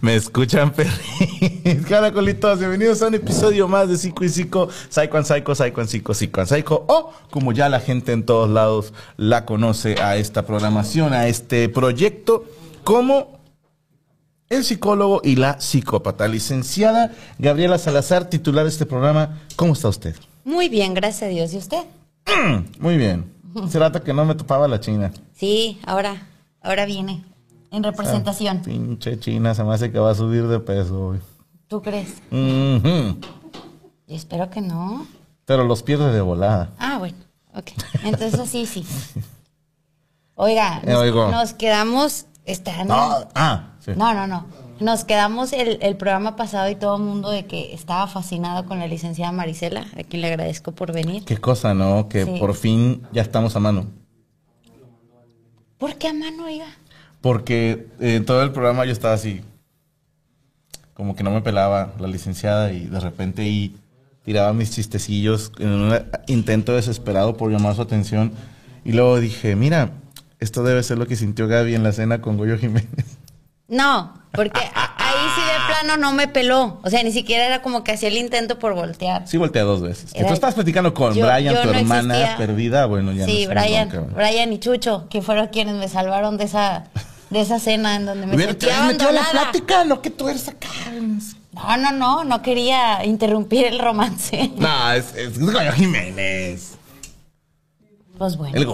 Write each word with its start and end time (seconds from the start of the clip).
Me 0.00 0.14
escuchan, 0.14 0.72
perris. 0.72 1.84
Caracolitos, 1.88 2.60
bienvenidos 2.60 3.02
a 3.02 3.08
un 3.08 3.14
episodio 3.14 3.66
más 3.66 3.88
de 3.88 3.96
Psico 3.96 4.24
y 4.24 4.28
Psico, 4.28 4.68
Psycho 4.88 5.16
and 5.16 5.26
Psycho, 5.26 5.54
Psycho 5.56 5.80
and 5.80 5.90
Psico, 5.90 6.14
Psycho 6.14 6.40
and 6.40 6.48
Psycho, 6.48 6.84
o 6.86 7.12
como 7.30 7.52
ya 7.52 7.68
la 7.68 7.80
gente 7.80 8.12
en 8.12 8.24
todos 8.24 8.48
lados 8.48 8.92
la 9.16 9.44
conoce 9.44 10.00
a 10.00 10.16
esta 10.16 10.46
programación, 10.46 11.12
a 11.14 11.26
este 11.26 11.68
proyecto, 11.68 12.44
como 12.84 13.40
el 14.48 14.62
psicólogo 14.62 15.20
y 15.24 15.34
la 15.34 15.60
psicópata. 15.60 16.28
Licenciada 16.28 17.12
Gabriela 17.38 17.76
Salazar, 17.78 18.30
titular 18.30 18.64
de 18.64 18.70
este 18.70 18.86
programa, 18.86 19.40
¿cómo 19.56 19.72
está 19.72 19.88
usted? 19.88 20.14
Muy 20.44 20.68
bien, 20.68 20.94
gracias 20.94 21.24
a 21.24 21.26
Dios. 21.26 21.52
¿Y 21.54 21.58
usted? 21.58 21.82
Muy 22.78 22.96
bien. 22.96 23.32
Se 23.68 23.78
trata 23.78 24.00
que 24.00 24.14
no 24.14 24.24
me 24.24 24.36
topaba 24.36 24.68
la 24.68 24.78
china. 24.78 25.12
Sí, 25.34 25.80
ahora, 25.84 26.28
ahora 26.62 26.86
viene. 26.86 27.24
En 27.70 27.82
representación. 27.82 28.60
Pinche 28.62 29.18
china, 29.20 29.54
se 29.54 29.62
me 29.64 29.74
hace 29.74 29.90
que 29.92 29.98
va 29.98 30.10
a 30.10 30.14
subir 30.14 30.46
de 30.48 30.60
peso 30.60 31.08
hoy. 31.08 31.18
¿Tú 31.68 31.82
crees? 31.82 32.14
Espero 34.06 34.48
que 34.50 34.60
no. 34.60 35.06
Pero 35.44 35.64
los 35.64 35.82
pierde 35.82 36.12
de 36.12 36.20
volada. 36.20 36.70
Ah, 36.78 36.96
bueno. 36.98 37.16
Ok. 37.54 37.72
Entonces 38.04 38.48
sí, 38.48 38.66
sí. 38.66 38.84
Oiga, 40.34 40.80
Eh, 40.84 40.92
nos, 41.12 41.52
quedamos. 41.54 42.26
Están, 42.44 42.88
No, 42.88 43.26
ah, 43.34 43.72
sí. 43.80 43.90
no, 43.96 44.14
no, 44.14 44.26
no. 44.26 44.46
Nos 44.80 45.04
quedamos 45.04 45.52
el, 45.52 45.78
el 45.82 45.96
programa 45.96 46.36
pasado 46.36 46.70
y 46.70 46.76
todo 46.76 46.96
el 46.96 47.02
mundo 47.02 47.30
de 47.30 47.46
que 47.46 47.74
estaba 47.74 48.06
fascinado 48.06 48.64
con 48.64 48.78
la 48.78 48.86
licenciada 48.86 49.32
Marisela, 49.32 49.86
a 49.98 50.04
quien 50.04 50.22
le 50.22 50.28
agradezco 50.28 50.72
por 50.72 50.92
venir. 50.92 51.24
Qué 51.24 51.36
cosa, 51.36 51.74
¿no? 51.74 52.08
Que 52.08 52.24
Sí. 52.24 52.36
por 52.38 52.54
fin 52.54 53.02
ya 53.12 53.20
estamos 53.22 53.56
a 53.56 53.60
mano. 53.60 53.86
¿Por 55.78 55.96
qué 55.96 56.08
a 56.08 56.12
mano, 56.14 56.44
oiga? 56.46 56.66
Porque 57.20 57.86
eh, 58.00 58.16
en 58.16 58.24
todo 58.24 58.42
el 58.42 58.52
programa 58.52 58.84
yo 58.84 58.92
estaba 58.92 59.14
así, 59.14 59.42
como 60.94 61.14
que 61.16 61.22
no 61.22 61.30
me 61.30 61.42
pelaba 61.42 61.92
la 61.98 62.08
licenciada 62.08 62.72
y 62.72 62.86
de 62.86 63.00
repente 63.00 63.42
ahí 63.42 63.76
tiraba 64.24 64.52
mis 64.52 64.70
chistecillos 64.72 65.52
en 65.58 65.68
un 65.68 65.98
intento 66.26 66.74
desesperado 66.74 67.36
por 67.36 67.50
llamar 67.50 67.74
su 67.74 67.82
atención. 67.82 68.32
Y 68.84 68.92
luego 68.92 69.18
dije, 69.20 69.56
mira, 69.56 69.90
esto 70.38 70.62
debe 70.62 70.82
ser 70.82 70.98
lo 70.98 71.06
que 71.06 71.16
sintió 71.16 71.48
Gaby 71.48 71.74
en 71.74 71.82
la 71.82 71.92
cena 71.92 72.20
con 72.20 72.36
Goyo 72.36 72.58
Jiménez. 72.58 72.88
No, 73.68 74.14
porque 74.32 74.60
ahí 74.60 75.26
sí 75.34 75.40
de 75.42 75.66
plano 75.66 76.00
no 76.00 76.12
me 76.12 76.26
peló. 76.26 76.80
O 76.82 76.88
sea, 76.90 77.02
ni 77.02 77.12
siquiera 77.12 77.44
era 77.46 77.60
como 77.62 77.84
que 77.84 77.92
hacía 77.92 78.08
el 78.08 78.16
intento 78.16 78.58
por 78.58 78.74
voltear. 78.74 79.28
Sí, 79.28 79.36
volteé 79.36 79.60
dos 79.62 79.82
veces. 79.82 80.10
Era- 80.14 80.28
tú 80.28 80.34
estás 80.34 80.54
platicando 80.54 80.94
con 80.94 81.14
Yo- 81.14 81.26
Brian, 81.26 81.54
yo 81.54 81.60
tu 81.62 81.68
no 81.72 81.74
hermana 81.78 82.14
existía. 82.14 82.36
perdida. 82.38 82.86
Bueno, 82.86 83.12
ya 83.12 83.26
sí, 83.26 83.44
no 83.46 83.50
Brian. 83.50 83.90
Brian 84.14 84.52
y 84.52 84.58
Chucho, 84.58 85.06
que 85.10 85.20
fueron 85.20 85.48
quienes 85.48 85.74
me 85.74 85.86
salvaron 85.88 86.38
de 86.38 86.44
esa, 86.44 86.84
de 87.30 87.40
esa 87.40 87.58
cena 87.58 87.96
en 87.96 88.06
donde 88.06 88.26
me 88.26 88.34
Hubiera- 88.36 88.54
te 88.54 88.60
sentía 88.66 88.68
hubieras 88.86 88.92
metido 88.92 89.08
a 89.08 89.12
la 89.12 89.20
abandonada. 89.20 89.50
plática, 89.52 89.84
lo 89.84 90.00
que 90.02 90.10
tú 90.10 90.28
eres 90.28 90.48
acá. 90.48 90.68
No, 91.52 91.76
no, 91.76 91.92
no, 91.92 92.24
no 92.24 92.42
quería 92.42 93.04
interrumpir 93.04 93.66
el 93.66 93.78
romance. 93.78 94.50
No, 94.56 94.92
es, 94.92 95.14
es 95.14 95.38
Goyo 95.38 95.72
Jiménez. 95.72 96.72
Pues 98.16 98.36
bueno, 98.36 98.56
El 98.56 98.66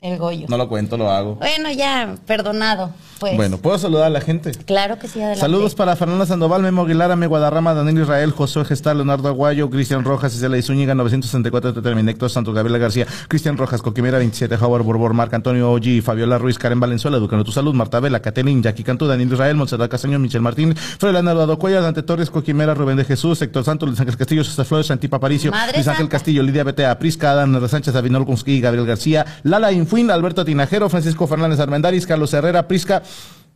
el, 0.00 0.18
Goyo. 0.18 0.46
No 0.48 0.56
lo 0.56 0.68
cuento, 0.68 0.96
lo 0.96 1.10
hago. 1.10 1.34
Bueno, 1.34 1.70
ya, 1.70 2.14
perdonado, 2.26 2.92
pues. 3.18 3.36
Bueno, 3.36 3.58
¿puedo 3.58 3.78
saludar 3.78 4.06
a 4.06 4.10
la 4.10 4.20
gente? 4.20 4.52
Claro 4.64 4.98
que 4.98 5.08
sí, 5.08 5.18
adelante. 5.18 5.40
Saludos 5.40 5.74
para 5.74 5.94
Fernanda 5.96 6.26
Sandoval, 6.26 6.62
Memo 6.62 6.82
Aguilar, 6.82 7.10
Ame 7.10 7.26
Guadarrama, 7.26 7.74
Daniel 7.74 8.02
Israel, 8.02 8.30
Josué 8.30 8.64
Gestal, 8.64 8.96
Leonardo 8.96 9.28
Aguayo, 9.28 9.68
Cristian 9.68 10.04
Rojas, 10.04 10.34
Isela 10.34 10.56
Izúñiga, 10.56 10.94
964, 10.94 11.82
Terminecto, 11.82 12.28
Santos 12.28 12.54
Gabriela 12.54 12.78
García, 12.78 13.06
Cristian 13.28 13.56
Rojas, 13.56 13.82
Coquimera 13.82 14.18
27, 14.18 14.54
Howard 14.54 14.84
Borbor, 14.84 15.12
Marc 15.12 15.34
Antonio 15.34 15.70
Oji, 15.70 16.00
Fabiola 16.00 16.38
Ruiz, 16.38 16.58
Karen 16.58 16.80
Valenzuela, 16.80 17.18
Educando 17.18 17.44
tu 17.44 17.52
Salud, 17.52 17.74
Marta 17.74 18.00
Vela, 18.00 18.20
Catelín, 18.20 18.62
Jackie 18.62 18.84
Cantú, 18.84 19.06
Daniel 19.06 19.32
Israel, 19.32 19.56
Monserrat 19.56 19.90
Castaño, 19.90 20.18
Michel 20.18 20.40
Martín, 20.40 20.74
Froilán 20.74 21.28
Eduardo 21.28 21.58
Cuellar, 21.58 21.82
Dante 21.82 22.02
Torres, 22.02 22.30
Coquimera, 22.30 22.74
Rubén 22.74 22.96
de 22.96 23.04
Jesús, 23.04 23.42
Héctor 23.42 23.64
Santos, 23.64 23.88
Luis 23.88 24.00
Ángel 24.00 24.16
Castillo, 24.16 24.44
César 24.44 24.64
Flores, 24.64 24.86
Santipa 24.86 25.18
Aparicio, 25.18 25.52
Luis 25.74 25.88
Ángel. 25.88 26.08
Castillo, 26.08 26.42
Lidia 26.42 26.64
Betea, 26.64 26.98
Prisca, 26.98 27.32
Adán 27.32 27.68
Sánchez, 27.68 27.94
Kunski, 28.24 28.60
Gabriel 28.60 28.86
García, 28.86 29.26
Lala 29.42 29.70
Infuin, 29.90 30.08
Alberto 30.12 30.44
Tinajero, 30.44 30.88
Francisco 30.88 31.26
Fernández 31.26 31.58
Armendaris, 31.58 32.06
Carlos 32.06 32.32
Herrera, 32.32 32.68
Prisca, 32.68 33.02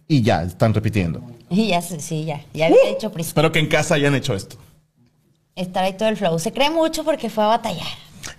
y 0.09 0.23
ya, 0.23 0.43
están 0.43 0.75
repitiendo. 0.75 1.23
Y 1.49 1.69
ya, 1.69 1.81
sí, 1.81 2.25
ya, 2.25 2.45
ya 2.53 2.67
había 2.67 2.89
hecho 2.91 3.13
prisa. 3.13 3.29
Espero 3.29 3.53
que 3.53 3.61
en 3.61 3.69
casa 3.69 3.95
hayan 3.95 4.17
hecho 4.17 4.35
esto. 4.35 4.57
Estar 5.55 5.85
ahí 5.85 5.93
todo 5.93 6.09
el 6.09 6.17
flow. 6.17 6.37
Se 6.41 6.53
cree 6.53 6.71
mucho 6.71 7.05
porque 7.05 7.31
fue 7.31 7.45
a 7.45 7.47
batallar. 7.47 7.87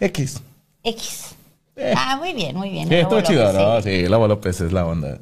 X. 0.01 0.41
X. 0.83 1.35
Eh. 1.77 1.93
Ah, 1.95 2.17
muy 2.17 2.33
bien, 2.33 2.57
muy 2.57 2.69
bien. 2.69 2.89
Sí, 2.89 2.95
estuvo 2.95 3.21
chido, 3.21 3.45
López, 3.45 3.61
¿no? 3.61 3.81
sí. 3.81 4.01
Sí, 4.01 4.07
Lobo 4.09 4.27
López 4.27 4.59
es 4.59 4.73
la 4.73 4.85
onda. 4.85 5.17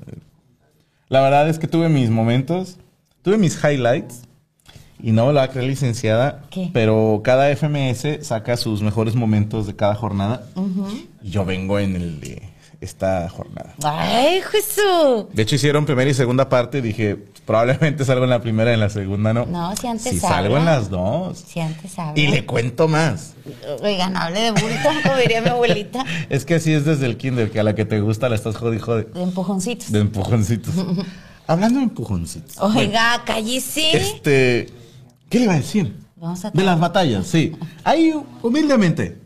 La 1.10 1.22
verdad 1.22 1.48
es 1.48 1.60
que 1.60 1.68
tuve 1.68 1.90
mis 1.90 2.10
momentos, 2.10 2.78
tuve 3.22 3.38
mis 3.38 3.56
highlights, 3.64 4.24
y 5.00 5.12
no 5.12 5.28
me 5.28 5.34
lo 5.34 5.38
va 5.38 5.44
a 5.44 5.50
creer 5.50 5.68
licenciada, 5.68 6.42
¿Qué? 6.50 6.72
pero 6.74 7.22
cada 7.24 7.56
FMS 7.56 8.26
saca 8.26 8.58
sus 8.58 8.82
mejores 8.82 9.14
momentos 9.14 9.68
de 9.68 9.76
cada 9.76 9.94
jornada. 9.94 10.48
Y 11.22 11.30
yo 11.30 11.46
vengo 11.46 11.78
en 11.78 11.96
el 11.96 12.20
de 12.20 12.53
esta 12.84 13.28
jornada. 13.30 13.74
Ay, 13.84 14.42
Jesús. 14.42 15.26
De 15.32 15.44
hecho, 15.44 15.56
hicieron 15.56 15.86
primera 15.86 16.10
y 16.10 16.14
segunda 16.14 16.50
parte. 16.50 16.82
Dije, 16.82 17.16
probablemente 17.46 18.06
salgo 18.06 18.26
en 18.26 18.30
la 18.30 18.42
primera 18.42 18.72
y 18.72 18.74
en 18.74 18.80
la 18.80 18.90
segunda 18.90 19.34
no. 19.34 19.46
No, 19.46 19.76
si 19.76 19.88
antes 19.88 20.12
Si 20.12 20.20
salgo 20.20 20.58
en 20.58 20.66
las 20.66 20.90
dos. 20.90 21.40
Si 21.40 21.60
antes 21.60 21.98
habla. 21.98 22.14
Y 22.20 22.28
le 22.28 22.46
cuento 22.46 22.88
más. 22.88 23.36
Oigan, 23.82 24.18
hable 24.18 24.42
de 24.42 24.52
bulto, 24.52 24.90
como 25.04 25.18
diría 25.18 25.42
mi 25.42 25.50
abuelita. 25.50 26.06
Es 26.30 26.46
que 26.46 26.56
así 26.56 26.74
es 26.74 26.86
desde 26.86 27.06
el 27.06 27.18
kinder, 27.18 27.52
que 27.52 27.60
a 27.60 27.64
la 27.64 27.76
que 27.76 27.86
te 27.86 28.00
gusta 28.00 28.30
la 28.30 28.36
estás 28.36 28.58
jodi 28.58 28.80
jode. 28.80 29.06
De 29.14 29.24
empujoncitos. 29.24 29.92
De 29.92 30.00
empujoncitos. 30.00 30.74
Hablando 31.48 31.80
de 31.80 31.86
empujoncitos. 31.86 32.58
Oiga, 32.60 33.22
cállese. 33.26 33.98
Este, 33.98 34.70
¿qué 35.30 35.40
le 35.40 35.46
iba 35.46 35.54
a 35.54 35.58
decir? 35.58 35.98
Vamos 36.16 36.44
a 36.46 36.52
De 36.52 36.64
las 36.64 36.80
batallas, 36.80 37.28
sí. 37.28 37.54
Ahí, 37.84 38.14
humildemente, 38.42 39.20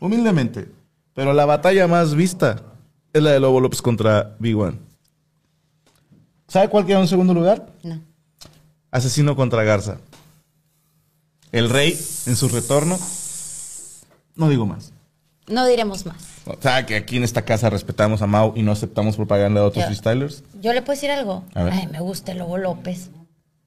humildemente. 0.00 0.68
Pero 1.14 1.34
la 1.34 1.44
batalla 1.44 1.86
más 1.86 2.14
vista 2.14 2.69
es 3.12 3.22
la 3.22 3.30
de 3.32 3.40
Lobo 3.40 3.60
López 3.60 3.82
contra 3.82 4.36
Big 4.38 4.56
One. 4.56 4.78
¿Sabe 6.48 6.68
cuál 6.68 6.86
queda 6.86 7.00
en 7.00 7.08
segundo 7.08 7.32
lugar? 7.34 7.66
No. 7.82 8.00
Asesino 8.90 9.36
contra 9.36 9.62
Garza. 9.62 9.98
El 11.52 11.70
rey 11.70 11.98
en 12.26 12.36
su 12.36 12.48
retorno. 12.48 12.98
No 14.36 14.48
digo 14.48 14.66
más. 14.66 14.92
No 15.48 15.66
diremos 15.66 16.06
más. 16.06 16.16
O 16.46 16.56
sea, 16.60 16.86
que 16.86 16.96
aquí 16.96 17.16
en 17.16 17.24
esta 17.24 17.42
casa 17.42 17.70
respetamos 17.70 18.22
a 18.22 18.26
Mau 18.26 18.52
y 18.56 18.62
no 18.62 18.72
aceptamos 18.72 19.16
propaganda 19.16 19.60
de 19.60 19.66
otros 19.66 19.82
Ya. 19.82 19.86
freestylers. 19.86 20.42
Yo 20.60 20.72
le 20.72 20.82
puedo 20.82 20.94
decir 20.96 21.10
algo. 21.10 21.44
A 21.54 21.64
ver. 21.64 21.72
Ay, 21.72 21.86
me 21.88 22.00
gusta 22.00 22.32
el 22.32 22.38
Lobo 22.38 22.56
López. 22.58 23.10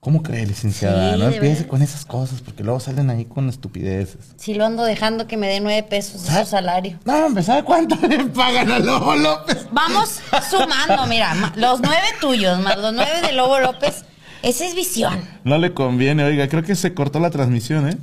¿Cómo 0.04 0.22
cree, 0.22 0.46
licenciada? 0.46 1.14
Sí, 1.14 1.20
no 1.20 1.30
empiece 1.30 1.66
con 1.66 1.82
esas 1.82 2.06
cosas 2.06 2.42
porque 2.42 2.62
luego 2.64 2.80
salen 2.82 3.10
ahí 3.10 3.24
con 3.24 3.48
estupideces. 3.48 4.34
Si 4.36 4.54
lo 4.54 4.66
ando 4.66 4.84
dejando 4.84 5.28
que 5.28 5.38
me 5.38 5.48
dé 5.48 5.62
nueve 5.62 5.82
pesos 5.84 6.26
de 6.26 6.40
su 6.44 6.46
salario. 6.52 7.00
No, 7.06 7.26
hombre, 7.28 7.42
¿sabe 7.42 7.64
cuánto 7.64 7.96
le 8.08 8.26
pagan 8.26 8.70
a 8.70 8.80
Lobo 8.80 9.16
López? 9.16 9.66
Vamos 9.72 10.20
sumando, 10.50 11.06
mira, 11.08 11.54
los 11.56 11.80
nueve 11.80 12.08
tuyos 12.20 12.60
más 12.60 12.78
los 12.78 12.94
nueve 12.94 13.22
de 13.26 13.32
Lobo 13.32 13.60
López. 13.60 14.04
Esa 14.42 14.66
es 14.66 14.76
visión. 14.76 15.22
No 15.46 15.58
le 15.58 15.74
conviene, 15.74 16.26
oiga, 16.26 16.50
creo 16.50 16.64
que 16.64 16.76
se 16.76 16.94
cortó 16.94 17.22
la 17.22 17.30
transmisión, 17.30 17.88
¿eh? 17.90 17.98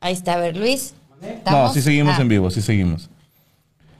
Ahí 0.00 0.14
está, 0.14 0.34
a 0.34 0.38
ver, 0.38 0.56
Luis. 0.56 0.94
No, 1.48 1.72
sí 1.72 1.82
seguimos 1.82 2.16
Ah, 2.18 2.22
en 2.22 2.28
vivo, 2.28 2.50
sí 2.50 2.62
seguimos. 2.62 3.10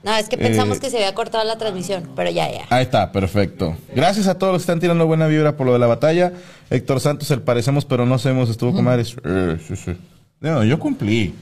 No, 0.03 0.15
es 0.15 0.29
que 0.29 0.37
pensamos 0.37 0.77
Eh, 0.77 0.79
que 0.81 0.89
se 0.89 0.97
había 0.97 1.13
cortado 1.13 1.43
la 1.43 1.57
transmisión, 1.57 2.09
pero 2.15 2.29
ya, 2.31 2.49
ya. 2.49 2.65
Ahí 2.69 2.83
está, 2.83 3.11
perfecto. 3.11 3.75
Gracias 3.93 4.27
a 4.27 4.37
todos 4.37 4.53
los 4.53 4.61
que 4.61 4.63
están 4.63 4.79
tirando 4.79 5.05
buena 5.05 5.27
vibra 5.27 5.57
por 5.57 5.67
lo 5.67 5.73
de 5.73 5.79
la 5.79 5.87
batalla. 5.87 6.31
Héctor 6.69 7.01
Santos, 7.01 7.29
el 7.31 7.41
parecemos, 7.41 7.83
pero 7.83 8.05
no 8.05 8.17
sabemos, 8.17 8.49
estuvo 8.49 8.73
con 8.73 8.85
madres. 8.85 9.15
Eh, 9.25 9.57
sí, 9.67 9.75
sí. 9.75 9.97
No, 10.39 10.63
yo 10.63 10.79
cumplí. 10.79 11.35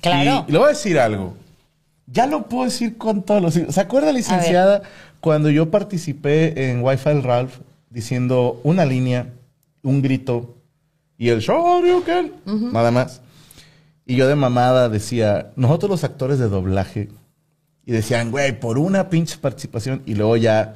Claro. 0.00 0.44
Y 0.48 0.52
le 0.52 0.58
voy 0.58 0.66
a 0.66 0.70
decir 0.70 0.98
algo. 0.98 1.36
Ya 2.06 2.26
lo 2.26 2.48
puedo 2.48 2.64
decir 2.64 2.98
con 2.98 3.22
todos 3.22 3.40
los... 3.40 3.54
¿Se 3.54 3.80
acuerda, 3.80 4.12
licenciada, 4.12 4.82
cuando 5.20 5.48
yo 5.48 5.70
participé 5.70 6.68
en 6.70 6.82
Wi-Fi 6.82 7.20
Ralph 7.20 7.58
diciendo 7.90 8.60
una 8.64 8.84
línea, 8.84 9.28
un 9.82 10.02
grito 10.02 10.56
y 11.16 11.28
el 11.28 11.38
Shoryuken? 11.38 12.32
Nada 12.72 12.90
más. 12.90 13.20
Y 14.04 14.16
yo 14.16 14.26
de 14.26 14.34
mamada 14.34 14.88
decía, 14.88 15.52
nosotros 15.54 15.88
los 15.88 16.04
actores 16.04 16.40
de 16.40 16.48
doblaje, 16.48 17.08
y 17.84 17.92
decían, 17.92 18.30
güey, 18.30 18.58
por 18.58 18.78
una 18.78 19.08
pinche 19.10 19.36
participación, 19.38 20.02
y 20.06 20.14
luego 20.14 20.36
ya, 20.36 20.74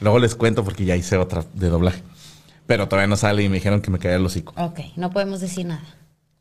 luego 0.00 0.18
les 0.18 0.34
cuento 0.34 0.64
porque 0.64 0.84
ya 0.84 0.96
hice 0.96 1.16
otra 1.16 1.44
de 1.54 1.68
doblaje. 1.68 2.02
Pero 2.66 2.88
todavía 2.88 3.08
no 3.08 3.16
sale 3.16 3.42
y 3.42 3.48
me 3.48 3.56
dijeron 3.56 3.82
que 3.82 3.90
me 3.90 3.98
caía 3.98 4.16
el 4.16 4.24
hocico. 4.24 4.54
Ok, 4.56 4.80
no 4.96 5.10
podemos 5.10 5.40
decir 5.40 5.66
nada. 5.66 5.84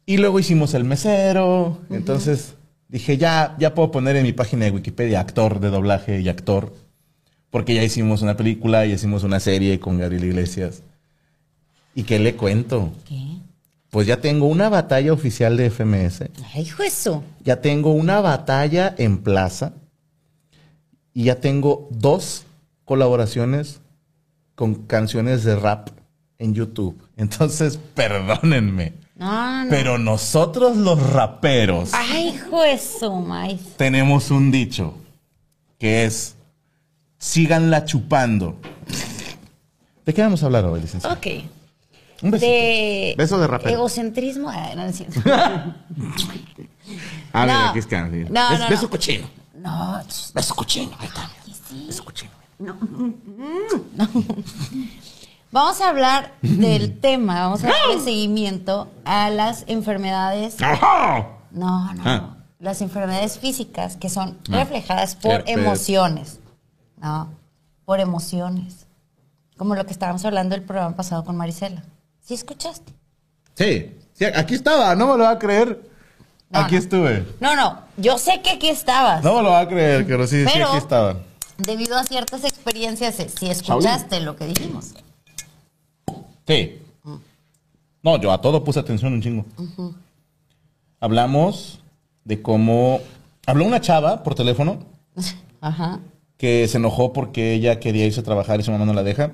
Y 0.06 0.18
luego 0.18 0.40
hicimos 0.40 0.74
el 0.74 0.84
mesero. 0.84 1.80
Entonces 1.90 2.56
dije, 2.88 3.18
ya, 3.18 3.56
ya 3.60 3.74
puedo 3.74 3.92
poner 3.92 4.16
en 4.16 4.24
mi 4.24 4.34
página 4.34 4.66
de 4.66 4.72
Wikipedia 4.72 5.20
actor 5.20 5.60
de 5.60 5.70
doblaje 5.70 6.22
y 6.22 6.30
actor. 6.30 6.74
Porque 7.50 7.76
ya 7.76 7.84
hicimos 7.84 8.22
una 8.22 8.36
película 8.36 8.86
y 8.86 8.94
hicimos 8.94 9.24
una 9.24 9.40
serie 9.40 9.80
con 9.80 10.00
Gabriel 10.00 10.26
Iglesias. 10.26 10.84
¿Y 11.94 12.04
qué 12.04 12.20
le 12.20 12.36
cuento? 12.36 12.92
¿Qué? 13.08 13.38
Pues 13.90 14.08
ya 14.08 14.20
tengo 14.20 14.48
una 14.48 14.70
batalla 14.70 15.14
oficial 15.14 15.56
de 15.56 15.70
FMS. 15.70 16.24
Ay, 16.56 16.66
Jesús. 16.66 17.18
Ya 17.44 17.62
tengo 17.62 17.92
una 17.92 18.22
batalla 18.22 18.96
en 18.98 19.20
plaza. 19.20 19.74
Y 21.14 21.26
ya 21.26 21.40
tengo 21.40 21.88
dos 21.92 22.46
colaboraciones 22.86 23.82
con 24.56 24.76
canciones 24.76 25.44
de 25.44 25.56
rap 25.56 25.90
en 26.40 26.54
YouTube. 26.54 27.00
Entonces, 27.18 27.78
perdónenme. 27.96 28.94
No, 29.16 29.64
no. 29.66 29.70
Pero 29.70 29.98
nosotros 30.00 30.76
los 30.76 31.12
raperos 31.14 31.92
Ay, 31.94 32.38
Jesús, 32.52 33.26
maíz. 33.26 33.62
tenemos 33.78 34.32
un 34.32 34.50
dicho 34.52 34.96
que 35.80 36.06
es 36.06 36.36
síganla 37.20 37.86
chupando. 37.86 38.58
¿De 40.06 40.14
qué 40.14 40.22
vamos 40.22 40.42
a 40.44 40.48
hablar 40.48 40.66
hoy, 40.66 40.82
licenciado? 40.82 41.16
Ok. 41.16 41.28
Un 42.24 42.32
besito. 42.32 42.52
De. 42.52 43.14
Beso 43.18 43.38
de 43.40 43.48
rapero. 43.48 43.76
Egocentrismo. 43.76 44.50
Ay, 44.50 44.76
no, 44.76 44.84
no 44.84 44.90
es. 44.90 45.04
Ah, 47.34 47.46
No. 47.46 47.70
aquí 47.70 47.80
está. 47.80 48.10
sí. 48.10 48.26
No, 48.30 48.58
no, 48.58 48.70
beso 48.70 48.84
no. 48.84 48.90
cochino. 48.90 49.28
No, 49.64 50.02
Beso 50.34 50.56
cochino. 50.56 50.92
Ahí 51.00 51.08
está. 51.08 51.30
Beso 51.88 52.04
cochino. 52.04 52.32
Vamos 55.52 55.82
a 55.82 55.90
hablar 55.90 56.34
del 56.42 57.00
tema, 57.02 57.42
vamos 57.42 57.64
a 57.64 57.68
darle 57.68 58.00
seguimiento 58.04 58.92
a 59.06 59.30
las 59.30 59.64
enfermedades. 59.68 60.62
¡Ajá! 60.62 61.28
No, 61.52 61.94
no, 61.94 62.02
Ah. 62.06 62.38
Las 62.60 62.82
enfermedades 62.82 63.40
físicas 63.40 63.98
que 63.98 64.10
son 64.10 64.38
Ah. 64.50 64.56
reflejadas 64.64 65.16
por 65.16 65.44
emociones. 65.48 66.40
No, 66.98 67.30
por 67.86 68.00
emociones. 68.00 68.88
Como 69.58 69.76
lo 69.76 69.86
que 69.86 69.92
estábamos 69.94 70.26
hablando 70.26 70.56
del 70.56 70.66
programa 70.66 70.96
pasado 70.96 71.24
con 71.24 71.36
Marisela. 71.38 71.84
¿Sí 72.22 72.34
escuchaste? 72.34 72.94
Sí, 73.56 73.96
sí, 74.14 74.26
aquí 74.26 74.56
estaba, 74.56 74.96
no 74.96 75.08
me 75.08 75.18
lo 75.18 75.24
va 75.26 75.32
a 75.32 75.40
creer. 75.40 75.90
No, 76.54 76.60
aquí 76.60 76.76
no. 76.76 76.80
estuve. 76.82 77.26
No, 77.40 77.56
no, 77.56 77.80
yo 77.98 78.18
sé 78.18 78.42
que 78.42 78.52
aquí 78.52 78.70
estabas. 78.70 79.24
No 79.24 79.36
me 79.36 79.44
lo 79.44 79.50
va 79.50 79.62
a 79.62 79.68
creer, 79.68 80.06
pero 80.08 80.26
sí, 80.28 80.44
sí, 80.46 80.50
Pero- 80.54 80.70
aquí 80.70 80.78
estaba. 80.78 81.18
Debido 81.58 81.98
a 81.98 82.04
ciertas 82.04 82.44
experiencias, 82.44 83.20
eh, 83.20 83.30
si 83.30 83.50
escuchaste 83.50 84.20
lo 84.22 84.36
que 84.36 84.46
dijimos. 84.48 84.94
Sí. 86.48 86.80
No, 88.02 88.18
yo 88.20 88.32
a 88.32 88.42
todo 88.42 88.64
puse 88.64 88.80
atención 88.80 89.14
un 89.14 89.22
chingo. 89.22 89.46
Hablamos 91.00 91.80
de 92.24 92.42
cómo... 92.42 93.00
Habló 93.46 93.66
una 93.66 93.82
chava 93.82 94.24
por 94.24 94.36
teléfono 94.36 94.80
Ajá. 95.62 96.00
que 96.38 96.68
se 96.68 96.78
enojó 96.78 97.12
porque 97.14 97.54
ella 97.54 97.80
quería 97.80 98.06
irse 98.06 98.22
a 98.22 98.24
trabajar 98.24 98.60
y 98.60 98.64
su 98.64 98.72
mamá 98.72 98.86
no 98.86 98.94
la 98.94 99.04
deja. 99.04 99.34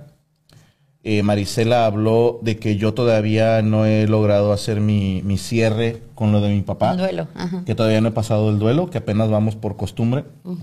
Eh, 1.04 1.24
Marisela 1.24 1.86
habló 1.86 2.40
de 2.42 2.58
que 2.58 2.76
yo 2.76 2.94
todavía 2.94 3.62
no 3.62 3.86
he 3.86 4.06
logrado 4.08 4.52
hacer 4.52 4.82
mi, 4.82 5.22
mi 5.24 5.38
cierre 5.38 6.02
con 6.14 6.32
lo 6.34 6.42
de 6.42 6.50
mi 6.50 6.62
papá. 6.62 6.92
Un 6.92 6.98
duelo. 6.98 7.28
Ajá. 7.36 7.64
Que 7.66 7.74
todavía 7.74 8.02
no 8.02 8.10
he 8.10 8.12
pasado 8.12 8.50
el 8.50 8.60
duelo, 8.60 8.90
que 8.90 8.98
apenas 8.98 9.30
vamos 9.30 9.56
por 9.56 9.78
costumbre. 9.78 10.26
¡Uh! 10.44 10.58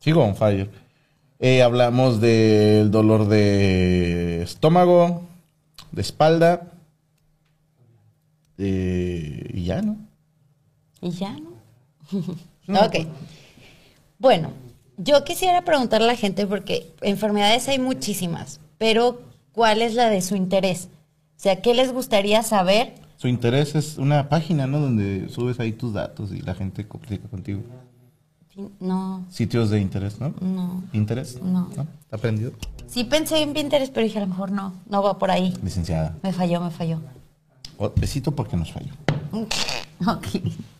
Sigo 0.00 0.24
on 0.24 0.34
fire. 0.34 0.70
Eh, 1.38 1.62
hablamos 1.62 2.20
del 2.20 2.90
dolor 2.90 3.28
de 3.28 4.42
estómago, 4.42 5.22
de 5.92 6.02
espalda. 6.02 6.72
eh, 8.58 9.50
y 9.54 9.64
ya, 9.64 9.82
¿no? 9.82 9.96
Y 11.00 11.10
ya, 11.10 11.34
¿no? 11.38 11.50
ok. 12.86 13.06
Bueno, 14.18 14.50
yo 15.02 15.24
quisiera 15.24 15.64
preguntarle 15.64 16.08
a 16.08 16.12
la 16.12 16.16
gente, 16.16 16.46
porque 16.46 16.92
enfermedades 17.00 17.68
hay 17.68 17.78
muchísimas, 17.78 18.60
pero 18.76 19.22
¿cuál 19.52 19.80
es 19.82 19.94
la 19.94 20.10
de 20.10 20.20
su 20.20 20.36
interés? 20.36 20.88
O 21.36 21.42
sea, 21.42 21.62
¿qué 21.62 21.74
les 21.74 21.92
gustaría 21.92 22.42
saber? 22.42 22.94
Su 23.16 23.28
interés 23.28 23.74
es 23.74 23.96
una 23.96 24.28
página, 24.28 24.66
¿no? 24.66 24.78
Donde 24.78 25.28
subes 25.30 25.58
ahí 25.58 25.72
tus 25.72 25.94
datos 25.94 26.32
y 26.32 26.40
la 26.42 26.54
gente 26.54 26.86
comunica 26.86 27.28
contigo. 27.28 27.62
No, 28.78 29.24
Sitios 29.30 29.70
de 29.70 29.80
interés, 29.80 30.20
¿no? 30.20 30.34
no. 30.40 30.82
¿Interés? 30.92 31.40
No. 31.40 31.70
¿Está 31.70 31.86
aprendido? 32.16 32.52
Sí 32.86 33.04
pensé 33.04 33.40
en 33.40 33.54
Pinterest, 33.54 33.92
pero 33.92 34.04
dije, 34.04 34.18
a 34.18 34.22
lo 34.22 34.26
mejor 34.26 34.50
no, 34.50 34.74
no 34.86 35.02
va 35.02 35.18
por 35.18 35.30
ahí. 35.30 35.56
Licenciada. 35.62 36.14
Me 36.22 36.32
falló, 36.32 36.60
me 36.60 36.70
falló. 36.70 37.00
Oh, 37.78 37.90
besito 37.96 38.32
porque 38.32 38.58
nos 38.58 38.70
falló. 38.70 38.92
Ok. 39.32 40.26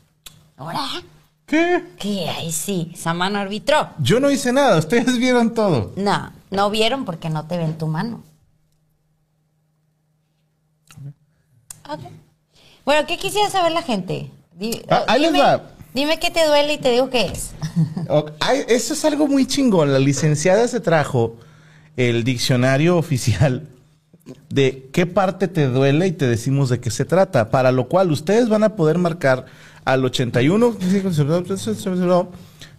¿Ahora? 0.58 0.80
¿Qué? 1.50 1.82
¿Qué? 1.98 2.28
Ahí 2.28 2.52
sí, 2.52 2.92
esa 2.94 3.12
mano 3.12 3.40
arbitró. 3.40 3.90
Yo 3.98 4.20
no 4.20 4.30
hice 4.30 4.52
nada, 4.52 4.78
ustedes 4.78 5.18
vieron 5.18 5.52
todo. 5.52 5.92
No, 5.96 6.32
no 6.52 6.70
vieron 6.70 7.04
porque 7.04 7.28
no 7.28 7.44
te 7.48 7.58
ven 7.58 7.76
tu 7.76 7.88
mano. 7.88 8.22
Ok. 11.88 12.00
Bueno, 12.84 13.04
¿qué 13.08 13.18
quisiera 13.18 13.50
saber 13.50 13.72
la 13.72 13.82
gente? 13.82 14.30
Ah, 14.88 15.02
ahí 15.08 15.22
les 15.22 15.32
dime, 15.32 15.42
va. 15.42 15.70
dime 15.92 16.20
qué 16.20 16.30
te 16.30 16.46
duele 16.46 16.74
y 16.74 16.78
te 16.78 16.92
digo 16.92 17.10
qué 17.10 17.26
es. 17.26 17.50
Ok, 18.08 18.30
ay, 18.40 18.64
Eso 18.68 18.94
es 18.94 19.04
algo 19.04 19.26
muy 19.26 19.44
chingón. 19.44 19.92
La 19.92 19.98
licenciada 19.98 20.68
se 20.68 20.78
trajo 20.78 21.34
el 21.96 22.22
diccionario 22.22 22.96
oficial 22.96 23.66
de 24.48 24.88
qué 24.92 25.06
parte 25.06 25.48
te 25.48 25.66
duele 25.66 26.06
y 26.06 26.12
te 26.12 26.26
decimos 26.28 26.68
de 26.68 26.78
qué 26.80 26.92
se 26.92 27.04
trata. 27.04 27.50
Para 27.50 27.72
lo 27.72 27.88
cual 27.88 28.12
ustedes 28.12 28.48
van 28.48 28.62
a 28.62 28.76
poder 28.76 28.98
marcar 28.98 29.46
al 29.84 30.04
81 30.04 30.76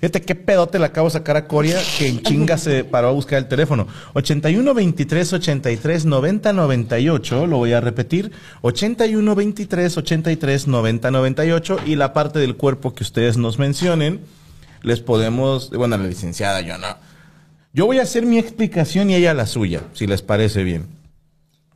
Fíjate 0.02 0.22
qué 0.24 0.34
pedote 0.34 0.80
le 0.80 0.86
acabo 0.86 1.10
de 1.10 1.12
sacar 1.12 1.38
a 1.38 1.48
Coria 1.48 1.80
que 2.00 2.08
en 2.08 2.24
chinga 2.24 2.58
se 2.58 2.84
paró 2.84 3.10
a 3.10 3.12
buscar 3.12 3.38
el 3.38 3.48
teléfono. 3.48 3.86
81 4.14 4.74
23 4.74 5.34
83 5.34 6.06
90 6.06 6.54
98. 6.54 7.46
Lo 7.46 7.58
voy 7.58 7.74
a 7.74 7.82
repetir. 7.82 8.32
81 8.62 9.36
23 9.36 9.98
83 9.98 10.68
90 10.68 11.12
98. 11.12 11.78
Y 11.86 11.96
la 11.98 12.14
parte 12.14 12.40
del 12.40 12.58
cuerpo 12.58 12.96
que 12.96 13.04
ustedes 13.04 13.38
nos 13.38 13.60
mencionen, 13.60 14.22
les 14.82 15.02
podemos. 15.02 15.70
Bueno, 15.70 15.98
la 15.98 16.08
licenciada, 16.08 16.62
yo 16.62 16.80
no. 16.80 16.88
Yo 17.72 17.86
voy 17.86 18.00
a 18.00 18.02
hacer 18.02 18.26
mi 18.26 18.40
explicación 18.40 19.12
y 19.12 19.16
ella 19.16 19.36
la 19.36 19.46
suya, 19.46 19.82
si 19.94 20.08
les 20.08 20.24
parece 20.24 20.64
bien. 20.64 20.88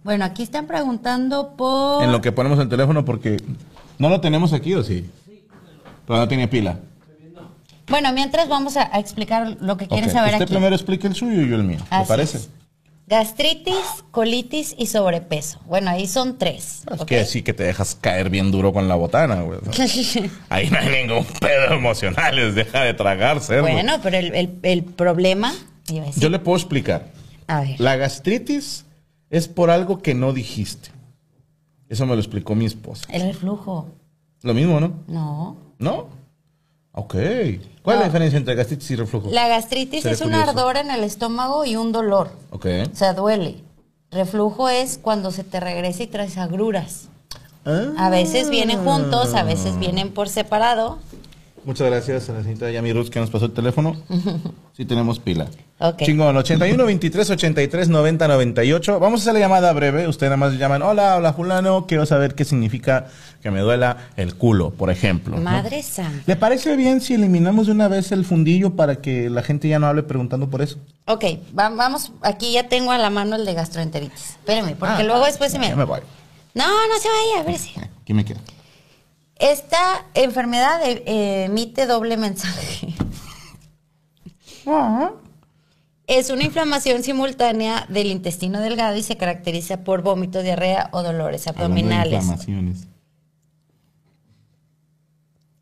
Bueno, 0.03 0.25
aquí 0.25 0.43
están 0.43 0.67
preguntando 0.67 1.55
por... 1.55 2.03
En 2.03 2.11
lo 2.11 2.21
que 2.21 2.31
ponemos 2.31 2.59
el 2.59 2.69
teléfono, 2.69 3.05
porque. 3.05 3.37
¿No 3.97 4.09
lo 4.09 4.19
tenemos 4.21 4.53
aquí 4.53 4.73
o 4.73 4.83
sí? 4.83 5.09
Pero 6.07 6.19
no 6.19 6.27
tiene 6.27 6.47
pila. 6.47 6.79
Bueno, 7.87 8.11
mientras 8.13 8.47
vamos 8.49 8.77
a, 8.77 8.89
a 8.95 8.99
explicar 8.99 9.57
lo 9.61 9.77
que 9.77 9.87
quieren 9.87 10.09
Ok, 10.09 10.13
saber 10.15 10.33
Usted 10.33 10.43
aquí. 10.45 10.53
primero 10.53 10.75
explique 10.75 11.05
el 11.07 11.15
suyo 11.15 11.41
y 11.41 11.49
yo 11.49 11.55
el 11.55 11.63
mío. 11.63 11.77
¿Le 11.79 11.85
Así 11.97 12.07
parece? 12.07 12.37
es. 12.37 12.49
Gastritis, 13.07 13.75
colitis 14.09 14.73
y 14.79 14.87
sobrepeso. 14.87 15.59
Bueno, 15.67 15.91
ahí 15.91 16.07
son 16.07 16.39
tres. 16.39 16.81
Es 16.91 17.05
que 17.05 17.23
sí 17.25 17.43
que 17.43 17.53
te 17.53 17.61
dejas 17.63 17.93
caer 17.93 18.31
bien 18.31 18.49
duro 18.49 18.73
con 18.73 18.87
la 18.87 18.95
botana, 18.95 19.41
güey. 19.41 19.59
Ahí 20.49 20.71
no 20.71 20.79
hay 20.79 21.03
ningún 21.05 21.23
pedo 21.39 21.75
emocional, 21.75 22.35
les 22.35 22.55
deja 22.55 22.81
de 22.81 22.95
tragar, 22.95 23.39
cerdo. 23.41 23.61
bueno, 23.61 23.99
pero 24.01 24.17
el, 24.17 24.33
el- 24.33 24.59
el 24.63 24.83
problema... 24.83 25.53
Yo 26.17 26.29
le 26.29 26.39
puedo 26.39 26.57
explicar. 26.57 27.11
A 27.45 27.61
ver. 27.61 27.79
La 27.79 27.95
gastritis 27.95 28.85
es 29.29 29.47
por 29.47 29.69
algo 29.69 30.01
que 30.01 30.15
no 30.15 30.33
dijiste. 30.33 30.89
Eso 31.89 32.05
me 32.05 32.13
lo 32.15 32.19
explicó 32.21 32.55
mi 32.55 32.65
esposa. 32.65 33.05
El 33.09 33.21
reflujo. 33.23 33.87
Lo 34.41 34.53
mismo, 34.53 34.79
¿no? 34.79 34.93
No. 35.07 35.57
¿No? 35.79 36.07
Ok. 36.93 37.15
¿Cuál 37.83 37.97
es 37.97 37.99
la 37.99 38.05
diferencia 38.05 38.37
entre 38.37 38.55
gastritis 38.55 38.91
y 38.91 38.95
reflujo? 38.95 39.29
La 39.31 39.47
gastritis 39.47 40.03
Seré 40.03 40.15
es 40.15 40.21
un 40.21 40.27
curioso. 40.31 40.49
ardor 40.49 40.77
en 40.77 40.89
el 40.91 41.03
estómago 41.03 41.65
y 41.65 41.75
un 41.75 41.91
dolor. 41.91 42.31
Ok. 42.51 42.65
O 42.91 42.95
sea, 42.95 43.13
duele. 43.13 43.57
Reflujo 44.11 44.69
es 44.69 44.97
cuando 44.97 45.31
se 45.31 45.43
te 45.43 45.59
regresa 45.59 46.03
y 46.03 46.07
traes 46.07 46.37
agruras. 46.37 47.09
A 47.97 48.09
veces 48.11 48.49
vienen 48.51 48.83
juntos, 48.83 49.33
a 49.33 49.41
veces 49.43 49.77
vienen 49.79 50.11
por 50.13 50.29
separado. 50.29 50.99
Muchas 51.65 51.87
gracias 51.89 52.29
a 52.29 52.33
la 52.33 52.41
señorita 52.43 52.69
Yami 52.69 52.93
Ruz 52.93 53.09
que 53.09 53.19
nos 53.19 53.29
pasó 53.31 53.45
el 53.45 53.51
teléfono. 53.53 53.95
Sí 54.75 54.83
tenemos 54.83 55.19
pila. 55.19 55.47
Ok. 55.79 56.03
Chingón, 56.03 56.35
81 56.35 56.85
23 56.85 57.29
83 57.29 57.87
90 57.87 58.27
98. 58.27 58.99
Vamos 58.99 59.21
a 59.21 59.23
hacer 59.23 59.33
la 59.35 59.39
llamada 59.39 59.71
breve. 59.71 60.05
Ustedes 60.05 60.29
nada 60.31 60.35
más 60.49 60.59
llaman, 60.59 60.81
hola, 60.81 61.15
hola 61.15 61.31
fulano, 61.31 61.85
quiero 61.87 62.05
saber 62.05 62.35
qué 62.35 62.43
significa 62.43 63.07
que 63.41 63.51
me 63.51 63.61
duela 63.61 64.09
el 64.17 64.35
culo, 64.35 64.71
por 64.71 64.89
ejemplo. 64.91 65.37
¿no? 65.37 65.41
Madre 65.43 65.81
santa. 65.81 66.23
¿Le 66.27 66.35
parece 66.35 66.75
bien 66.75 66.99
si 66.99 67.13
eliminamos 67.13 67.67
de 67.67 67.71
una 67.71 67.87
vez 67.87 68.11
el 68.11 68.25
fundillo 68.25 68.75
para 68.75 68.97
que 68.97 69.29
la 69.29 69.43
gente 69.43 69.69
ya 69.69 69.79
no 69.79 69.87
hable 69.87 70.03
preguntando 70.03 70.49
por 70.49 70.61
eso? 70.61 70.77
Ok, 71.05 71.23
va- 71.57 71.69
vamos, 71.69 72.11
aquí 72.21 72.51
ya 72.51 72.67
tengo 72.67 72.91
a 72.91 72.97
la 72.97 73.09
mano 73.09 73.37
el 73.37 73.45
de 73.45 73.53
gastroenteritis. 73.53 74.31
Espérame, 74.31 74.75
porque 74.77 74.93
Ah, 74.95 75.03
luego 75.03 75.23
después 75.25 75.53
se 75.53 75.59
me... 75.59 75.69
Ya 75.69 75.77
me 75.77 75.85
voy. 75.85 76.01
No, 76.53 76.65
no 76.67 76.99
se 76.99 77.07
vaya, 77.07 77.39
a 77.39 77.43
ver 77.49 77.57
si... 77.57 77.71
Aquí 78.01 78.13
me 78.13 78.25
quedo. 78.25 78.41
Esta 79.35 80.05
enfermedad 80.13 80.79
eh, 80.83 81.45
emite 81.45 81.85
doble 81.85 82.17
mensaje. 82.17 82.93
Es 86.07 86.29
una 86.29 86.43
inflamación 86.43 87.03
simultánea 87.03 87.85
del 87.89 88.07
intestino 88.07 88.59
delgado 88.59 88.95
y 88.95 89.03
se 89.03 89.17
caracteriza 89.17 89.83
por 89.83 90.01
vómito, 90.01 90.41
diarrea 90.41 90.89
o 90.93 91.03
dolores 91.03 91.47
abdominales. 91.47 92.13
inflamaciones. 92.13 92.87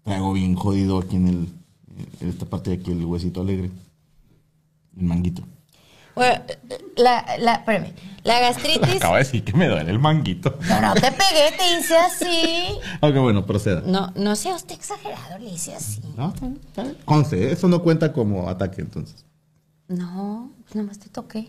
Traigo 0.03 0.33
bien 0.33 0.55
jodido 0.55 0.99
aquí 0.99 1.15
en 1.15 1.27
el 1.27 1.63
en 2.19 2.29
esta 2.29 2.45
parte 2.45 2.71
de 2.71 2.77
aquí 2.77 2.91
el 2.91 3.05
huesito 3.05 3.41
alegre. 3.41 3.69
El 4.97 5.03
manguito. 5.03 5.43
Bueno, 6.15 6.43
la, 6.97 7.25
la, 7.39 7.53
espérame, 7.55 7.93
la 8.23 8.39
gastritis... 8.39 8.95
Acaba 8.97 9.17
de 9.17 9.23
decir 9.23 9.43
que 9.43 9.53
me 9.53 9.67
duele 9.67 9.89
el 9.91 9.99
manguito. 9.99 10.57
No, 10.69 10.81
no 10.81 10.93
te 10.93 11.11
pegué, 11.11 11.57
te 11.57 11.79
hice 11.79 11.97
así. 11.97 12.79
Ok, 13.01 13.15
bueno, 13.17 13.45
proceda. 13.45 13.81
No, 13.85 14.11
no 14.15 14.35
sea 14.35 14.55
usted 14.55 14.75
exagerado, 14.75 15.39
le 15.39 15.49
hice 15.49 15.73
así. 15.75 16.01
No, 16.15 16.29
está 16.29 16.45
bien, 16.47 16.61
está 16.65 16.83
bien. 16.83 16.97
Conste, 17.05 17.51
eso 17.51 17.67
no 17.67 17.81
cuenta 17.81 18.13
como 18.13 18.47
ataque 18.49 18.81
entonces. 18.81 19.25
No, 19.87 20.51
pues 20.63 20.75
nomás 20.75 20.99
te 20.99 21.09
toqué. 21.09 21.47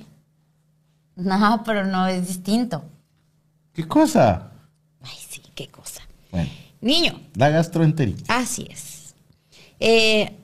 No, 1.16 1.62
pero 1.64 1.84
no 1.84 2.06
es 2.08 2.26
distinto. 2.26 2.82
¿Qué 3.72 3.86
cosa? 3.86 4.50
Ay, 5.02 5.16
sí, 5.28 5.42
qué 5.54 5.68
cosa. 5.68 6.02
Bueno, 6.32 6.50
Niño, 6.80 7.20
la 7.34 7.50
gastroenteritis. 7.50 8.28
así 8.28 8.66
es. 8.70 9.14
Eh, 9.78 10.36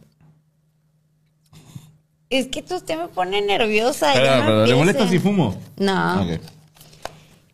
es 2.30 2.46
que 2.46 2.62
tú 2.62 2.76
usted 2.76 2.96
me 2.96 3.08
pone 3.08 3.42
nerviosa. 3.42 4.12
Pero, 4.14 4.64
¿Le 4.66 4.75
molesta 4.75 5.08
si 5.08 5.18
fumo? 5.18 5.56
No. 5.76 6.22
Ok. 6.22 6.40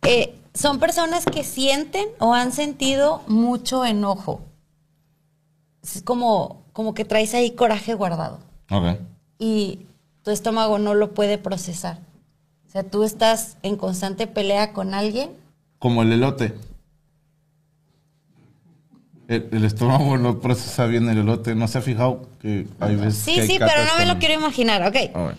Eh, 0.03 0.35
son 0.53 0.79
personas 0.79 1.25
que 1.25 1.43
sienten 1.43 2.07
o 2.19 2.33
han 2.33 2.51
sentido 2.51 3.21
mucho 3.27 3.83
enojo. 3.83 4.41
Es 5.83 6.01
como, 6.03 6.61
como 6.73 6.93
que 6.93 7.05
traes 7.05 7.33
ahí 7.33 7.51
coraje 7.51 7.93
guardado. 7.93 8.39
Ok. 8.69 8.97
y 9.39 9.79
tu 10.23 10.31
estómago 10.31 10.77
no 10.77 10.93
lo 10.93 11.13
puede 11.13 11.37
procesar. 11.37 11.99
O 12.67 12.69
sea, 12.69 12.83
tú 12.83 13.03
estás 13.03 13.55
en 13.63 13.77
constante 13.77 14.27
pelea 14.27 14.73
con 14.73 14.93
alguien. 14.93 15.29
Como 15.79 16.01
el 16.01 16.11
elote. 16.11 16.53
El, 19.27 19.49
el 19.51 19.65
estómago 19.65 20.17
no 20.17 20.39
procesa 20.39 20.85
bien 20.85 21.09
el 21.09 21.17
elote. 21.19 21.53
¿No 21.55 21.67
se 21.67 21.77
ha 21.77 21.81
fijado 21.81 22.29
que 22.41 22.67
hay 22.79 22.95
veces 22.95 23.17
Sí, 23.17 23.35
que 23.35 23.41
hay 23.41 23.47
sí, 23.47 23.55
pero 23.59 23.83
no 23.85 23.99
me 23.99 24.05
lo 24.05 24.19
quiero 24.19 24.35
imaginar, 24.35 24.81
ok. 24.83 24.95
A 25.15 25.21
ver. 25.23 25.35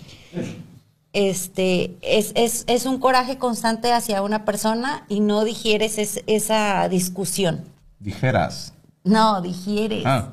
Este, 1.14 1.96
es, 2.02 2.32
es, 2.34 2.64
es 2.66 2.84
un 2.84 2.98
coraje 3.00 3.38
constante 3.38 3.92
hacia 3.92 4.20
una 4.22 4.44
persona 4.44 5.04
y 5.08 5.20
no 5.20 5.44
digieres 5.44 5.96
es- 5.98 6.22
esa 6.26 6.88
discusión. 6.88 7.64
Dijeras. 7.98 8.74
No, 9.04 9.40
digieres. 9.40 10.04
Ah. 10.04 10.32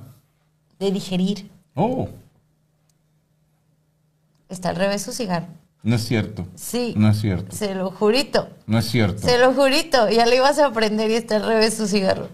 De 0.77 0.91
digerir. 0.91 1.49
Oh, 1.75 2.09
Está 4.49 4.69
al 4.69 4.75
revés 4.75 5.01
su 5.01 5.11
cigarro. 5.11 5.47
no 5.81 5.95
es 5.95 6.05
cierto. 6.05 6.45
Sí. 6.55 6.93
No 6.97 7.09
es 7.09 7.19
cierto. 7.21 7.55
Se 7.55 7.73
lo 7.73 7.89
jurito. 7.91 8.49
No 8.67 8.77
es 8.77 8.85
cierto. 8.85 9.21
Se 9.27 9.37
lo 9.39 9.53
jurito. 9.53 10.09
Ya 10.09 10.25
lo 10.25 10.35
ibas 10.35 10.59
a 10.59 10.67
aprender 10.67 11.09
y 11.09 11.15
está 11.15 11.37
al 11.37 11.45
revés 11.47 11.73
su 11.75 11.87
cigarro. 11.87 12.27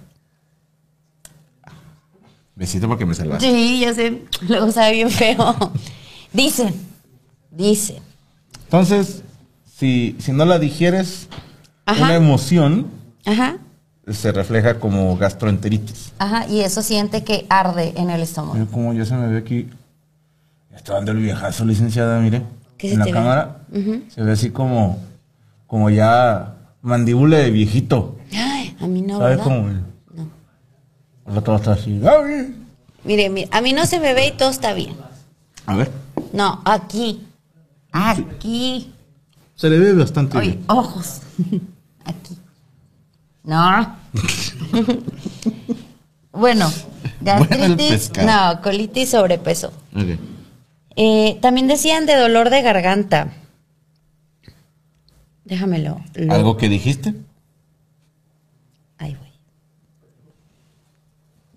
Besito 2.62 2.88
porque 2.88 3.08
me 3.08 3.16
salvaste. 3.16 3.44
Sí, 3.50 3.80
ya 3.80 3.92
sé. 3.96 4.22
Luego 4.48 4.72
sabe 4.72 4.92
bien 4.94 5.10
feo. 5.10 5.56
Dicen. 6.32 6.72
Dicen. 7.50 7.98
Entonces, 8.66 9.24
si, 9.76 10.16
si 10.20 10.32
no 10.32 10.46
la 10.46 10.60
digieres, 10.60 11.28
Ajá. 11.88 12.04
una 12.04 12.14
emoción 12.14 12.86
Ajá. 13.26 13.58
se 14.08 14.32
refleja 14.32 14.80
como 14.80 15.18
gastroenteritis. 15.18 16.14
Ajá. 16.20 16.46
Y 16.48 16.60
eso 16.60 16.84
siente 16.84 17.24
que 17.24 17.48
arde 17.50 17.94
en 17.96 18.12
el 18.12 18.22
estómago. 18.22 18.54
Mira 18.54 18.68
cómo 18.72 18.94
ya 18.94 19.06
se 19.06 19.16
me 19.16 19.28
ve 19.28 19.40
aquí. 19.40 19.68
Está 20.76 20.94
dando 20.94 21.14
el 21.14 21.18
viejazo, 21.18 21.66
licenciada, 21.66 22.20
mire. 22.20 22.44
¿Qué 22.78 22.90
se 22.90 22.94
en 22.94 23.00
la 23.00 23.06
te 23.06 23.12
ve? 23.12 23.18
cámara 23.18 23.58
se 24.10 24.22
ve 24.22 24.32
así 24.34 24.52
como, 24.52 25.00
como 25.66 25.90
ya 25.90 26.58
mandíbula 26.84 27.38
de 27.38 27.50
viejito. 27.50 28.20
Ay, 28.32 28.78
a 28.80 28.86
mí 28.86 29.02
no, 29.02 29.18
¿Sabes 29.18 29.38
¿verdad? 29.40 29.44
cómo? 29.44 29.91
El, 31.26 31.32
el 31.34 31.38
otro 31.38 31.56
está 31.56 31.74
así. 31.74 32.02
¡Ay! 32.06 32.56
Mire, 33.04 33.30
mire, 33.30 33.48
a 33.52 33.62
mí 33.62 33.74
no 33.74 33.86
se 33.86 34.00
me 34.00 34.14
ve 34.14 34.28
y 34.28 34.32
todo 34.32 34.50
está 34.50 34.74
bien. 34.74 34.96
A 35.66 35.76
ver, 35.76 35.92
No, 36.34 36.62
aquí. 36.66 37.26
Aquí. 37.92 38.92
se 39.56 39.70
le 39.70 39.80
ve 39.80 39.94
bastante 39.94 40.38
Oye, 40.38 40.52
bien. 40.52 40.64
ojos. 40.68 41.22
Aquí. 42.06 42.38
No. 43.44 43.96
bueno, 46.32 46.72
Bueno, 47.22 47.46
gastritis. 47.50 47.90
pescado. 48.10 48.28
no, 48.56 48.62
colitis, 48.62 49.10
sobrepeso. 49.10 49.68
Ok. 49.96 50.20
Eh, 50.96 51.38
también 51.42 51.68
decían 51.68 52.06
de 52.06 52.16
dolor 52.16 52.50
de 52.50 52.62
garganta. 52.62 53.34
Déjamelo. 55.46 56.02
lo- 56.16 56.34
¿Algo 56.34 56.58
que 56.58 56.70
dijiste? 56.70 57.14
Ahí 58.98 59.16
voy. 59.16 59.28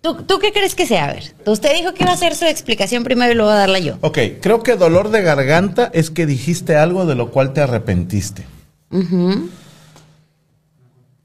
¿Tú, 0.05 0.17
¿Tú 0.25 0.39
qué 0.39 0.53
crees 0.53 0.75
que 0.75 0.87
sea? 0.87 1.07
A 1.07 1.13
ver, 1.15 1.35
usted 1.47 1.75
dijo 1.75 1.95
que 1.95 2.03
iba 2.03 2.11
a 2.13 2.15
hacer 2.15 2.35
su 2.35 2.45
explicación 2.45 3.05
primero 3.05 3.33
y 3.33 3.35
luego 3.37 3.51
a 3.51 3.55
darla 3.55 3.79
yo. 3.79 3.97
Ok, 4.03 4.19
creo 4.43 4.63
que 4.63 4.77
dolor 4.77 5.09
de 5.09 5.23
garganta 5.23 5.91
es 5.95 6.11
que 6.11 6.27
dijiste 6.27 6.77
algo 6.77 7.07
de 7.07 7.15
lo 7.15 7.31
cual 7.31 7.55
te 7.55 7.63
arrepentiste. 7.63 8.45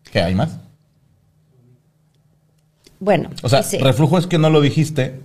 ¿Qué 0.10 0.22
hay 0.22 0.34
más? 0.34 0.52
Bueno, 3.02 3.30
O 3.44 3.50
sea, 3.50 3.64
reflujo 3.82 4.18
es 4.18 4.28
que 4.28 4.38
no 4.38 4.50
lo 4.50 4.62
dijiste. 4.62 5.20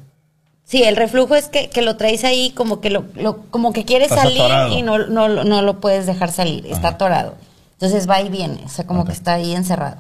sí, 0.65 0.83
el 0.83 0.97
reflujo 0.97 1.37
es 1.37 1.47
que, 1.47 1.71
que 1.71 1.83
lo 1.83 1.97
traes 1.97 2.25
ahí 2.25 2.51
como 2.57 2.81
que 2.81 2.91
lo, 2.91 3.05
lo- 3.15 3.43
como 3.51 3.73
que 3.73 3.85
quieres 3.85 4.09
Estás 4.11 4.25
salir 4.25 4.41
atorado. 4.41 4.77
y 4.77 4.83
no, 4.83 4.99
no, 5.07 5.29
lo- 5.29 5.45
no 5.45 5.63
lo 5.63 5.79
puedes 5.81 6.07
dejar 6.07 6.33
salir, 6.33 6.67
está 6.67 6.89
atorado. 6.89 7.37
Entonces 7.75 8.11
va 8.11 8.21
y 8.21 8.31
viene, 8.31 8.63
o 8.65 8.69
sea, 8.69 8.85
como 8.85 9.05
que 9.05 9.13
está 9.13 9.35
ahí 9.35 9.55
encerrado. 9.55 9.99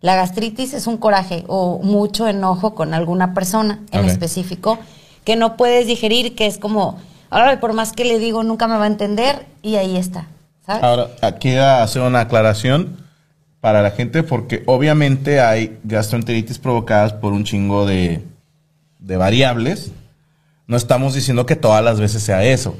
La 0.00 0.14
gastritis 0.14 0.74
es 0.74 0.86
un 0.86 0.98
coraje 0.98 1.44
o 1.48 1.80
mucho 1.82 2.28
enojo 2.28 2.74
con 2.74 2.94
alguna 2.94 3.34
persona 3.34 3.80
en 3.92 4.04
específico 4.04 4.78
que 5.24 5.36
no 5.36 5.56
puedes 5.56 5.86
digerir, 5.86 6.36
que 6.36 6.46
es 6.46 6.58
como, 6.58 6.98
ahora 7.30 7.58
por 7.58 7.72
más 7.72 7.92
que 7.92 8.04
le 8.04 8.18
digo, 8.20 8.44
nunca 8.44 8.68
me 8.68 8.76
va 8.76 8.84
a 8.84 8.86
entender, 8.86 9.44
y 9.60 9.74
ahí 9.74 9.96
está. 9.96 10.28
¿sabes? 10.64 10.84
Ahora, 10.84 11.08
aquí 11.20 11.56
a 11.56 11.82
hacer 11.82 12.02
una 12.02 12.20
aclaración 12.20 13.04
para 13.60 13.82
la 13.82 13.90
gente, 13.90 14.22
porque 14.22 14.62
obviamente 14.66 15.40
hay 15.40 15.78
gastroenteritis 15.82 16.60
provocadas 16.60 17.12
por 17.12 17.32
un 17.32 17.42
chingo 17.42 17.86
de, 17.86 18.22
de 19.00 19.16
variables. 19.16 19.90
No 20.68 20.76
estamos 20.76 21.14
diciendo 21.14 21.46
que 21.46 21.56
todas 21.56 21.82
las 21.82 21.98
veces 21.98 22.22
sea 22.22 22.44
eso, 22.44 22.76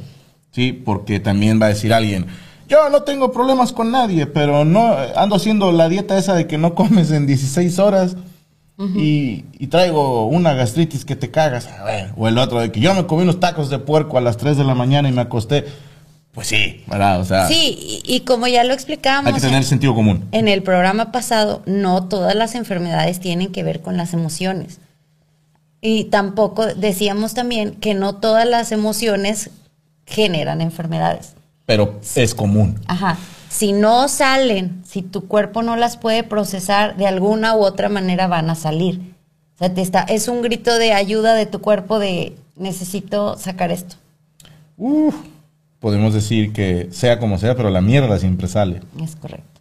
¿sí? 0.53 0.73
Porque 0.73 1.19
también 1.19 1.61
va 1.61 1.67
a 1.67 1.71
decir 1.71 1.93
alguien, 1.93 2.27
yo 2.69 2.91
no 2.91 3.03
tengo 3.03 3.33
problemas 3.33 3.73
con 3.73 3.91
nadie, 3.91 4.27
pero 4.27 4.65
no 4.65 4.97
ando 5.17 5.37
haciendo 5.37 5.73
la 5.73 5.89
dieta 5.89 6.19
esa 6.19 6.35
de 6.35 6.47
que 6.47 6.59
no 6.59 6.75
comes 6.75 7.11
en 7.11 7.27
16 7.27 7.79
horas 7.79 8.17
y, 8.79 9.45
y 9.59 9.69
traigo 9.69 10.27
una 10.27 10.53
gastritis 10.53 11.05
que 11.07 11.17
te 11.17 11.31
cagas. 11.31 11.67
A 11.67 11.85
ver, 11.85 12.13
o 12.17 12.29
el 12.29 12.37
otro 12.37 12.61
de 12.61 12.71
que 12.71 12.81
yo 12.81 12.95
me 12.95 13.07
comí 13.07 13.23
unos 13.23 13.41
tacos 13.41 13.71
de 13.71 13.79
puerco 13.79 14.19
a 14.19 14.21
las 14.21 14.37
3 14.37 14.57
de 14.59 14.65
la 14.65 14.75
mañana 14.75 15.09
y 15.09 15.13
me 15.13 15.23
acosté. 15.23 15.65
Pues 16.33 16.49
sí, 16.49 16.85
¿verdad? 16.87 17.19
O 17.21 17.25
sea, 17.25 17.49
Sí, 17.49 18.03
y, 18.05 18.15
y 18.17 18.21
como 18.21 18.47
ya 18.47 18.63
lo 18.65 18.75
explicábamos 18.75 19.29
hay 19.29 19.35
que 19.37 19.41
tener 19.41 19.57
en, 19.57 19.65
sentido 19.65 19.95
común. 19.95 20.29
en 20.33 20.49
el 20.49 20.63
programa 20.63 21.11
pasado, 21.11 21.63
no 21.65 22.05
todas 22.09 22.35
las 22.35 22.55
enfermedades 22.55 23.21
tienen 23.21 23.51
que 23.53 23.63
ver 23.63 23.81
con 23.81 23.97
las 23.97 24.13
emociones. 24.13 24.79
Y 25.81 26.05
tampoco 26.05 26.67
decíamos 26.67 27.33
también 27.33 27.77
que 27.77 27.95
no 27.95 28.17
todas 28.17 28.47
las 28.47 28.73
emociones 28.73 29.49
generan 30.05 30.61
enfermedades. 30.61 31.36
Pero 31.67 32.01
es 32.15 32.35
común. 32.35 32.81
Ajá. 32.87 33.19
Si 33.49 33.73
no 33.73 34.09
salen, 34.09 34.83
si 34.87 35.03
tu 35.03 35.27
cuerpo 35.27 35.63
no 35.63 35.77
las 35.77 35.97
puede 35.97 36.23
procesar, 36.23 36.97
de 36.97 37.07
alguna 37.07 37.55
u 37.57 37.61
otra 37.65 37.89
manera 37.89 38.27
van 38.27 38.51
a 38.51 38.55
salir. 38.55 39.15
O 39.57 39.59
sea, 39.59 39.73
te 39.73 39.81
está, 39.81 40.03
es 40.03 40.29
un 40.29 40.43
grito 40.43 40.77
de 40.77 40.93
ayuda 40.93 41.35
de 41.35 41.47
tu 41.47 41.61
cuerpo 41.61 41.99
de 41.99 42.37
necesito 42.57 43.37
sacar 43.39 43.71
esto. 43.71 43.97
Uf, 44.77 45.15
podemos 45.81 46.13
decir 46.13 46.53
que 46.53 46.89
sea 46.91 47.19
como 47.19 47.39
sea, 47.39 47.57
pero 47.57 47.71
la 47.71 47.81
mierda 47.81 48.19
siempre 48.19 48.49
sale. 48.49 48.83
Es 49.03 49.17
correcto. 49.17 49.61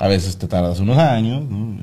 A 0.00 0.08
veces 0.08 0.38
te 0.38 0.48
tardas 0.48 0.80
unos 0.80 0.98
años, 0.98 1.44
¿no? 1.48 1.78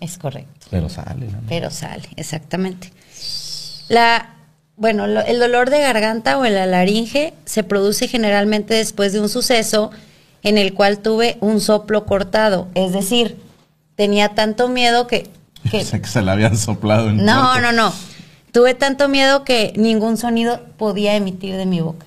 Es 0.00 0.16
correcto. 0.16 0.66
pero 0.70 0.88
sale. 0.88 1.30
la. 1.30 1.40
Pero 1.48 1.70
sale, 1.70 2.08
exactamente. 2.16 2.92
La, 3.88 4.34
bueno, 4.80 5.06
lo- 5.06 5.20
el 5.20 5.38
dolor 5.38 5.70
de 5.70 5.80
garganta 5.80 6.36
o 6.38 6.44
en 6.44 6.54
la 6.56 6.66
laringe 6.66 7.34
se 7.44 7.62
produce 7.62 8.08
generalmente 8.08 8.74
después 8.74 9.12
de 9.12 9.20
un 9.20 9.28
suceso 9.28 9.90
en 10.42 10.58
el 10.58 10.74
cual 10.74 10.98
tuve 11.00 11.36
un 11.40 11.60
soplo 11.60 12.06
cortado. 12.06 12.66
Es 12.74 12.92
decir, 12.92 13.36
tenía 13.94 14.30
tanto 14.30 14.68
miedo 14.68 15.06
que... 15.06 15.24
que 15.70 15.70
Pensé 15.78 16.00
que 16.00 16.08
se 16.08 16.22
la 16.22 16.32
habían 16.32 16.56
soplado 16.56 17.10
en 17.10 17.20
el 17.20 17.26
no, 17.26 17.60
no, 17.60 17.70
no. 17.72 17.92
Tuve 18.52 18.74
tanto 18.74 19.08
miedo 19.08 19.44
que 19.44 19.72
ningún 19.76 20.16
sonido 20.16 20.60
podía 20.76 21.14
emitir 21.14 21.56
de 21.56 21.66
mi 21.66 21.80
boca. 21.80 22.06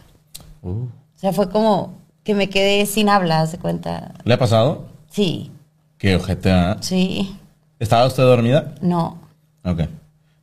Uh. 0.63 0.69
O 0.85 0.89
sea, 1.15 1.31
fue 1.31 1.49
como 1.49 2.01
que 2.23 2.33
me 2.33 2.49
quedé 2.49 2.85
sin 2.85 3.07
habla, 3.07 3.41
¿haz 3.41 3.51
de 3.53 3.59
cuenta? 3.59 4.13
¿Le 4.25 4.33
ha 4.33 4.39
pasado? 4.39 4.87
Sí, 5.09 5.51
Qué 5.99 6.15
ojete, 6.17 6.51
¿ah? 6.51 6.77
sí, 6.81 7.37
¿Estaba 7.79 8.07
usted 8.07 8.23
dormida? 8.23 8.73
no. 8.81 9.19
Ok. 9.63 9.81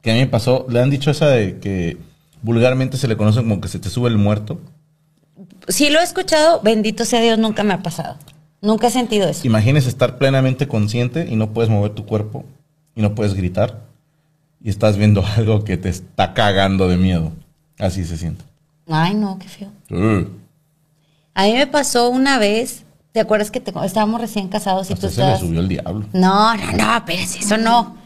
Que 0.01 0.11
a 0.13 0.15
mí 0.15 0.21
me 0.21 0.27
pasó, 0.29 0.65
le 0.71 0.81
han 0.81 0.89
dicho 0.89 1.11
esa 1.11 1.27
de 1.29 1.59
que 1.59 1.99
vulgarmente 2.43 2.97
se 2.97 3.09
le 3.09 3.17
conoce 3.17 3.41
como 3.41 3.61
que 3.61 3.69
se 3.69 3.79
te 3.79 3.89
sube 3.91 4.09
el 4.09 4.19
muerto. 4.19 4.61
Sí 5.69 5.91
lo 5.91 6.01
he 6.01 6.03
escuchado, 6.03 6.61
bendito 6.63 7.05
sea 7.05 7.21
Dios, 7.21 7.39
nunca 7.39 7.63
me 7.63 7.75
ha 7.75 7.83
pasado. 7.83 8.17
Nunca 8.63 8.89
he 8.89 8.91
sentido 8.91 9.29
eso. 9.29 9.47
Imagínese 9.47 9.89
estar 9.89 10.19
plenamente 10.19 10.69
consciente 10.69 11.27
y 11.31 11.37
no 11.37 11.51
puedes 11.51 11.71
mover 11.71 11.93
tu 11.93 12.05
cuerpo 12.05 12.45
y 12.95 13.01
no 13.03 13.15
puedes 13.15 13.35
gritar 13.35 13.81
y 14.63 14.69
estás 14.69 14.97
viendo 14.97 15.25
algo 15.37 15.65
que 15.65 15.77
te 15.77 15.89
está 15.89 16.35
cagando 16.35 16.89
de 16.89 16.97
miedo. 16.97 17.33
Así 17.79 18.05
se 18.05 18.17
siente. 18.19 18.45
Ay, 18.89 19.15
no, 19.15 19.39
qué 19.39 19.49
feo. 19.49 19.69
Uh. 19.91 20.27
A 21.33 21.45
mí 21.45 21.53
me 21.55 21.67
pasó 21.67 22.11
una 22.11 22.39
vez, 22.39 22.83
¿te 23.13 23.21
acuerdas 23.21 23.51
que 23.51 23.61
te- 23.61 23.73
estábamos 23.85 24.21
recién 24.21 24.49
casados 24.49 24.91
y 24.91 24.93
Hasta 24.93 25.09
tú 25.09 25.15
se 25.15 25.25
le 25.25 25.39
subió 25.39 25.61
el 25.61 25.69
diablo. 25.69 26.07
No, 26.13 26.55
no, 26.57 26.73
no, 26.73 26.97
espérate, 26.97 27.39
eso 27.39 27.57
no. 27.57 27.97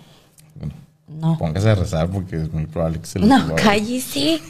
No. 1.07 1.37
póngase 1.39 1.69
a 1.71 1.75
rezar 1.75 2.09
porque 2.09 2.37
es 2.37 2.53
muy 2.53 2.67
probable 2.67 2.99
que 3.01 3.07
se 3.07 3.19
le 3.19 3.27
No, 3.27 3.55
cállese. 3.57 4.41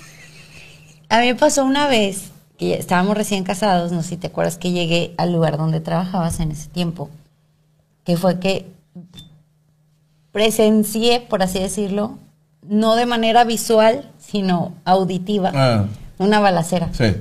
A 1.08 1.20
mí 1.20 1.26
me 1.26 1.34
pasó 1.34 1.64
una 1.64 1.88
vez 1.88 2.30
que 2.58 2.74
estábamos 2.74 3.16
recién 3.16 3.42
casados, 3.44 3.90
no 3.92 4.02
sé 4.02 4.10
si 4.10 4.16
te 4.16 4.28
acuerdas 4.28 4.56
que 4.56 4.70
llegué 4.70 5.14
al 5.18 5.32
lugar 5.32 5.56
donde 5.58 5.80
trabajabas 5.80 6.38
en 6.40 6.52
ese 6.52 6.68
tiempo, 6.68 7.10
que 8.04 8.16
fue 8.16 8.38
que 8.38 8.70
presencié, 10.32 11.20
por 11.20 11.42
así 11.42 11.58
decirlo, 11.58 12.18
no 12.62 12.94
de 12.96 13.06
manera 13.06 13.44
visual, 13.44 14.10
sino 14.18 14.72
auditiva, 14.84 15.52
Ah, 15.54 15.84
una 16.18 16.40
balacera. 16.40 16.88
sí. 16.92 17.14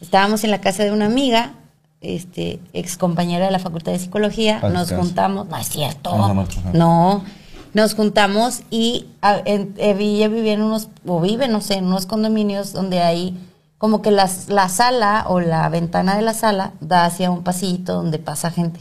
Estábamos 0.00 0.44
en 0.44 0.50
la 0.50 0.62
casa 0.62 0.82
de 0.82 0.92
una 0.92 1.04
amiga, 1.06 1.52
este, 2.00 2.58
ex 2.72 2.96
compañera 2.96 3.44
de 3.44 3.50
la 3.50 3.58
Facultad 3.58 3.92
de 3.92 3.98
Psicología, 3.98 4.58
nos 4.72 4.90
juntamos, 4.90 5.46
no 5.48 5.58
es 5.58 5.68
cierto, 5.68 6.16
No, 6.16 6.28
no, 6.32 6.34
no. 6.34 6.72
no, 6.72 7.24
nos 7.72 7.94
juntamos 7.94 8.62
y 8.70 9.06
eh, 9.22 9.94
vivía 9.94 10.26
en 10.26 10.62
unos, 10.62 10.88
o 11.06 11.20
vive, 11.20 11.48
no 11.48 11.60
sé, 11.60 11.74
en 11.74 11.86
unos 11.86 12.06
condominios 12.06 12.72
donde 12.72 13.00
hay 13.00 13.38
como 13.80 14.02
que 14.02 14.10
las, 14.10 14.50
la 14.50 14.68
sala 14.68 15.24
o 15.28 15.40
la 15.40 15.66
ventana 15.70 16.14
de 16.14 16.20
la 16.20 16.34
sala 16.34 16.72
da 16.80 17.06
hacia 17.06 17.30
un 17.30 17.42
pasillito 17.42 17.94
donde 17.94 18.18
pasa 18.18 18.50
gente. 18.50 18.80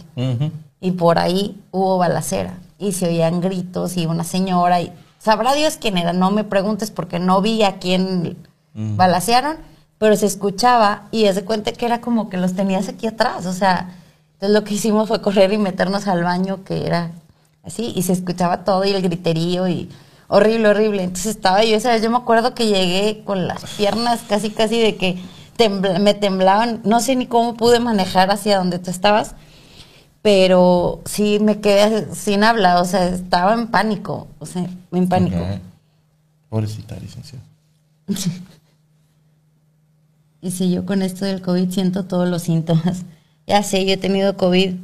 Y 0.81 0.91
por 0.91 1.19
ahí 1.19 1.63
hubo 1.71 1.97
balacera. 1.97 2.57
Y 2.77 2.91
se 2.91 3.07
oían 3.07 3.39
gritos 3.39 3.95
y 3.95 4.07
una 4.07 4.25
señora. 4.25 4.81
Y 4.81 4.91
sabrá 5.17 5.53
Dios 5.53 5.77
quién 5.79 5.97
era. 5.97 6.11
No 6.11 6.31
me 6.31 6.43
preguntes 6.43 6.91
porque 6.91 7.17
no 7.17 7.41
vi 7.41 7.63
a 7.63 7.77
quién 7.77 8.37
balacearon. 8.73 9.55
Pero 9.99 10.17
se 10.17 10.25
escuchaba 10.25 11.07
y 11.11 11.25
se 11.27 11.45
cuenta 11.45 11.71
que 11.71 11.85
era 11.85 12.01
como 12.01 12.29
que 12.29 12.35
los 12.35 12.53
tenías 12.53 12.89
aquí 12.89 13.07
atrás. 13.07 13.45
O 13.45 13.53
sea, 13.53 13.95
entonces 14.33 14.53
lo 14.53 14.65
que 14.65 14.73
hicimos 14.73 15.07
fue 15.07 15.21
correr 15.21 15.53
y 15.53 15.57
meternos 15.57 16.07
al 16.07 16.25
baño 16.25 16.65
que 16.65 16.85
era 16.85 17.11
así. 17.63 17.93
Y 17.95 18.03
se 18.03 18.13
escuchaba 18.13 18.63
todo 18.63 18.85
y 18.85 18.89
el 18.91 19.01
griterío 19.01 19.67
y 19.67 19.89
horrible, 20.27 20.69
horrible. 20.69 21.03
Entonces 21.03 21.35
estaba 21.35 21.63
yo, 21.63 21.75
esa 21.75 21.91
vez 21.91 22.01
yo 22.01 22.09
me 22.09 22.17
acuerdo 22.17 22.53
que 22.55 22.67
llegué 22.67 23.23
con 23.25 23.47
las 23.47 23.63
piernas 23.77 24.21
casi, 24.27 24.49
casi 24.49 24.79
de 24.79 24.95
que 24.95 25.17
tembla- 25.57 25.99
me 25.99 26.13
temblaban. 26.13 26.81
No 26.83 26.99
sé 26.99 27.15
ni 27.15 27.25
cómo 27.27 27.55
pude 27.55 27.79
manejar 27.79 28.29
hacia 28.31 28.57
donde 28.57 28.79
tú 28.79 28.89
estabas 28.91 29.35
pero 30.21 30.99
sí 31.05 31.39
me 31.39 31.61
quedé 31.61 32.13
sin 32.13 32.43
habla, 32.43 32.81
o 32.81 32.85
sea, 32.85 33.07
estaba 33.07 33.53
en 33.53 33.67
pánico, 33.67 34.27
o 34.39 34.45
sea, 34.45 34.67
en 34.91 35.07
pánico. 35.07 35.37
Ok. 35.37 35.61
Pobrecita 36.49 36.97
licenciada. 36.97 37.41
Y 40.41 40.51
si 40.51 40.71
yo 40.71 40.85
con 40.85 41.01
esto 41.01 41.25
del 41.25 41.41
COVID 41.41 41.69
siento 41.71 42.05
todos 42.05 42.27
los 42.27 42.43
síntomas. 42.43 43.03
Ya 43.47 43.63
sé, 43.63 43.85
yo 43.85 43.93
he 43.93 43.97
tenido 43.97 44.37
COVID 44.37 44.75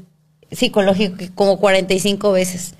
psicológico 0.55 1.17
como 1.35 1.59
45 1.59 2.31
veces. 2.31 2.73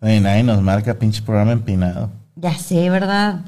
Ay, 0.00 0.20
nadie 0.20 0.42
nos 0.42 0.62
marca 0.62 0.94
pinche 0.94 1.22
programa 1.22 1.52
empinado. 1.52 2.10
Ya 2.36 2.54
sé, 2.56 2.88
¿verdad? 2.90 3.40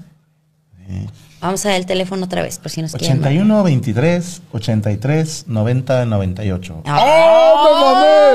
Vamos 1.40 1.64
a 1.64 1.68
ver 1.70 1.78
el 1.78 1.86
teléfono 1.86 2.24
otra 2.26 2.42
vez, 2.42 2.58
por 2.58 2.70
si 2.70 2.82
nos 2.82 2.92
quieren. 2.92 3.18
81 3.18 3.62
23 3.62 4.42
83 4.52 5.44
90 5.46 6.04
98. 6.06 6.82
¡Ah! 6.84 6.98
¡Ah, 7.00 7.64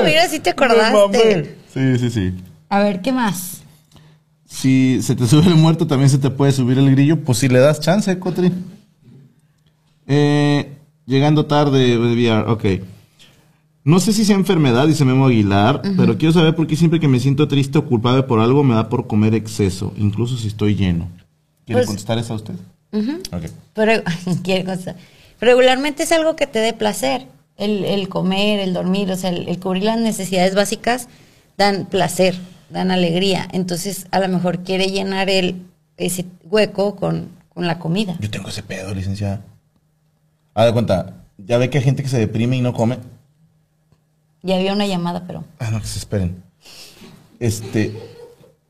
mamé! 0.02 0.10
Mira, 0.10 0.28
sí 0.28 0.40
te 0.40 0.50
Me 0.50 0.64
acordaste. 0.64 0.94
mamé. 0.96 1.44
Sí, 1.72 1.98
sí, 1.98 2.10
sí. 2.10 2.34
A 2.68 2.80
ver, 2.80 3.02
¿qué 3.02 3.12
más? 3.12 3.60
Si 4.48 5.00
se 5.02 5.14
te 5.14 5.26
sube 5.26 5.46
el 5.46 5.54
muerto, 5.56 5.86
también 5.86 6.08
se 6.10 6.18
te 6.18 6.30
puede 6.30 6.50
subir 6.52 6.78
el 6.78 6.90
grillo. 6.90 7.20
Pues 7.22 7.38
si 7.38 7.48
le 7.48 7.58
das 7.60 7.78
chance, 7.80 8.18
Cotri. 8.18 8.50
Eh, 10.06 10.72
llegando 11.04 11.46
tarde, 11.46 11.98
VR, 11.98 12.50
ok. 12.50 12.64
No 13.86 14.00
sé 14.00 14.12
si 14.12 14.24
sea 14.24 14.34
enfermedad, 14.34 14.88
dice 14.88 15.04
Memo 15.04 15.26
Aguilar, 15.26 15.80
pero 15.96 16.18
quiero 16.18 16.32
saber 16.32 16.56
por 16.56 16.66
qué 16.66 16.74
siempre 16.74 16.98
que 16.98 17.06
me 17.06 17.20
siento 17.20 17.46
triste 17.46 17.78
o 17.78 17.86
culpable 17.86 18.24
por 18.24 18.40
algo 18.40 18.64
me 18.64 18.74
da 18.74 18.88
por 18.88 19.06
comer 19.06 19.32
exceso, 19.32 19.92
incluso 19.96 20.36
si 20.36 20.48
estoy 20.48 20.74
lleno. 20.74 21.08
¿Quiere 21.64 21.78
Pues- 21.82 21.86
contestar 21.86 22.18
esa 22.18 22.34
usted? 22.34 22.54
Ok. 23.32 23.44
Pero, 23.74 24.02
quiere 24.42 24.64
cosa. 24.64 24.96
Regularmente 25.40 26.02
es 26.02 26.10
algo 26.10 26.34
que 26.34 26.48
te 26.48 26.58
dé 26.58 26.72
placer. 26.72 27.28
El, 27.56 27.84
el 27.84 28.08
comer, 28.08 28.58
el 28.58 28.74
dormir, 28.74 29.08
o 29.12 29.16
sea, 29.16 29.30
el, 29.30 29.48
el 29.48 29.60
cubrir 29.60 29.84
las 29.84 30.00
necesidades 30.00 30.56
básicas 30.56 31.06
dan 31.56 31.86
placer, 31.86 32.34
dan 32.70 32.90
alegría. 32.90 33.46
Entonces, 33.52 34.08
a 34.10 34.18
lo 34.18 34.26
mejor 34.28 34.64
quiere 34.64 34.88
llenar 34.88 35.30
el, 35.30 35.62
ese 35.96 36.26
hueco 36.42 36.96
con, 36.96 37.28
con 37.54 37.68
la 37.68 37.78
comida. 37.78 38.16
Yo 38.18 38.28
tengo 38.30 38.48
ese 38.48 38.64
pedo, 38.64 38.92
licenciada. 38.92 39.42
A 40.54 40.64
de 40.64 40.72
cuenta, 40.72 41.14
ya 41.38 41.56
ve 41.58 41.70
que 41.70 41.78
hay 41.78 41.84
gente 41.84 42.02
que 42.02 42.08
se 42.08 42.18
deprime 42.18 42.56
y 42.56 42.60
no 42.62 42.72
come. 42.72 42.98
Ya 44.42 44.56
había 44.56 44.72
una 44.72 44.86
llamada, 44.86 45.24
pero. 45.26 45.44
Ah, 45.58 45.70
no, 45.70 45.80
que 45.80 45.86
se 45.86 45.98
esperen. 45.98 46.42
Este, 47.40 47.92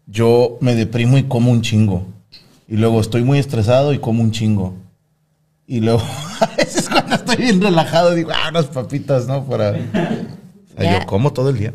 yo 0.06 0.58
me 0.60 0.74
deprimo 0.74 1.18
y 1.18 1.24
como 1.24 1.50
un 1.50 1.62
chingo. 1.62 2.06
Y 2.68 2.76
luego 2.76 3.00
estoy 3.00 3.22
muy 3.22 3.38
estresado 3.38 3.92
y 3.92 3.98
como 3.98 4.22
un 4.22 4.32
chingo. 4.32 4.74
Y 5.66 5.80
luego, 5.80 6.02
a 6.40 6.46
veces 6.56 6.88
cuando 6.88 7.14
estoy 7.16 7.36
bien 7.36 7.60
relajado, 7.60 8.14
digo, 8.14 8.30
ah, 8.34 8.48
unas 8.50 8.66
papitas, 8.66 9.26
¿no? 9.26 9.44
Para. 9.44 9.70
O 9.70 10.80
sea, 10.82 11.00
yo 11.00 11.06
como 11.06 11.32
todo 11.32 11.50
el 11.50 11.58
día. 11.58 11.72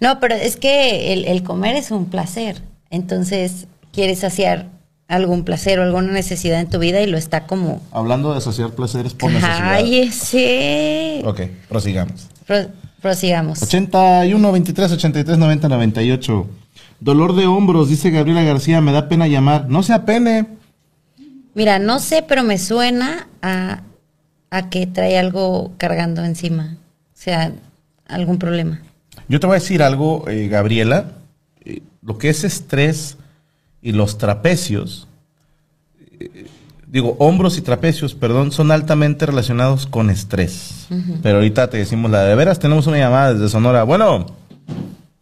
No, 0.00 0.18
pero 0.20 0.34
es 0.34 0.56
que 0.56 1.12
el, 1.12 1.24
el 1.26 1.42
comer 1.42 1.76
es 1.76 1.90
un 1.90 2.06
placer. 2.06 2.62
Entonces, 2.90 3.66
quieres 3.92 4.18
saciar 4.20 4.68
algún 5.08 5.44
placer 5.44 5.78
o 5.78 5.82
alguna 5.82 6.10
necesidad 6.12 6.58
en 6.60 6.68
tu 6.70 6.78
vida 6.78 7.00
y 7.02 7.06
lo 7.06 7.18
está 7.18 7.46
como... 7.46 7.80
Hablando 7.92 8.32
de 8.32 8.38
asociar 8.38 8.70
placeres 8.70 9.14
por 9.14 9.30
necesidad. 9.30 9.72
Ay, 9.74 9.98
ese. 10.00 11.22
Ok, 11.24 11.40
prosigamos. 11.68 12.28
Pro- 12.46 12.68
prosigamos. 13.02 13.62
81, 13.62 14.52
23, 14.52 14.92
83, 14.92 15.36
90, 15.38 15.68
98. 15.68 16.46
Dolor 17.00 17.34
de 17.34 17.46
hombros, 17.46 17.88
dice 17.88 18.10
Gabriela 18.10 18.42
García, 18.42 18.80
me 18.80 18.92
da 18.92 19.08
pena 19.08 19.26
llamar. 19.26 19.68
No 19.68 19.82
se 19.82 19.92
apene. 19.92 20.46
Mira, 21.54 21.78
no 21.78 21.98
sé, 21.98 22.24
pero 22.26 22.44
me 22.44 22.58
suena 22.58 23.28
a, 23.42 23.82
a 24.50 24.70
que 24.70 24.86
trae 24.86 25.18
algo 25.18 25.72
cargando 25.76 26.24
encima. 26.24 26.76
O 27.12 27.18
sea, 27.22 27.52
algún 28.06 28.38
problema. 28.38 28.80
Yo 29.28 29.40
te 29.40 29.46
voy 29.46 29.56
a 29.56 29.60
decir 29.60 29.82
algo, 29.82 30.28
eh, 30.28 30.48
Gabriela. 30.48 31.12
Eh, 31.64 31.82
lo 32.02 32.18
que 32.18 32.28
es 32.28 32.44
estrés 32.44 33.16
y 33.80 33.92
los 33.92 34.18
trapecios, 34.18 35.08
eh, 36.20 36.46
digo, 36.92 37.16
hombros 37.18 37.56
y 37.56 37.62
trapecios, 37.62 38.14
perdón, 38.14 38.52
son 38.52 38.70
altamente 38.70 39.24
relacionados 39.24 39.86
con 39.86 40.10
estrés. 40.10 40.86
Pero 41.22 41.36
ahorita 41.36 41.70
te 41.70 41.78
decimos 41.78 42.10
la 42.10 42.22
de 42.24 42.34
veras. 42.34 42.58
Tenemos 42.58 42.86
una 42.86 42.98
llamada 42.98 43.32
desde 43.32 43.48
Sonora. 43.48 43.82
Bueno, 43.84 44.26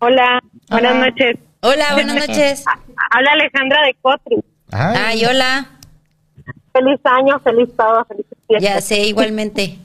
Hola, 0.00 0.42
buenas 0.68 0.92
Hola. 0.92 1.06
noches. 1.06 1.38
Hola, 1.60 1.84
buenas 1.92 2.16
noches. 2.26 2.64
Habla 3.12 3.30
Alejandra 3.32 3.82
de 3.86 3.94
Cotri. 4.02 4.36
ay, 4.72 4.96
Ay, 4.98 5.24
hola. 5.26 5.70
Feliz 6.72 6.98
año, 7.04 7.38
feliz 7.40 7.68
todo, 7.76 8.04
feliz 8.06 8.26
fiesta. 8.48 8.68
Ya 8.74 8.80
sé, 8.80 9.06
igualmente. 9.06 9.78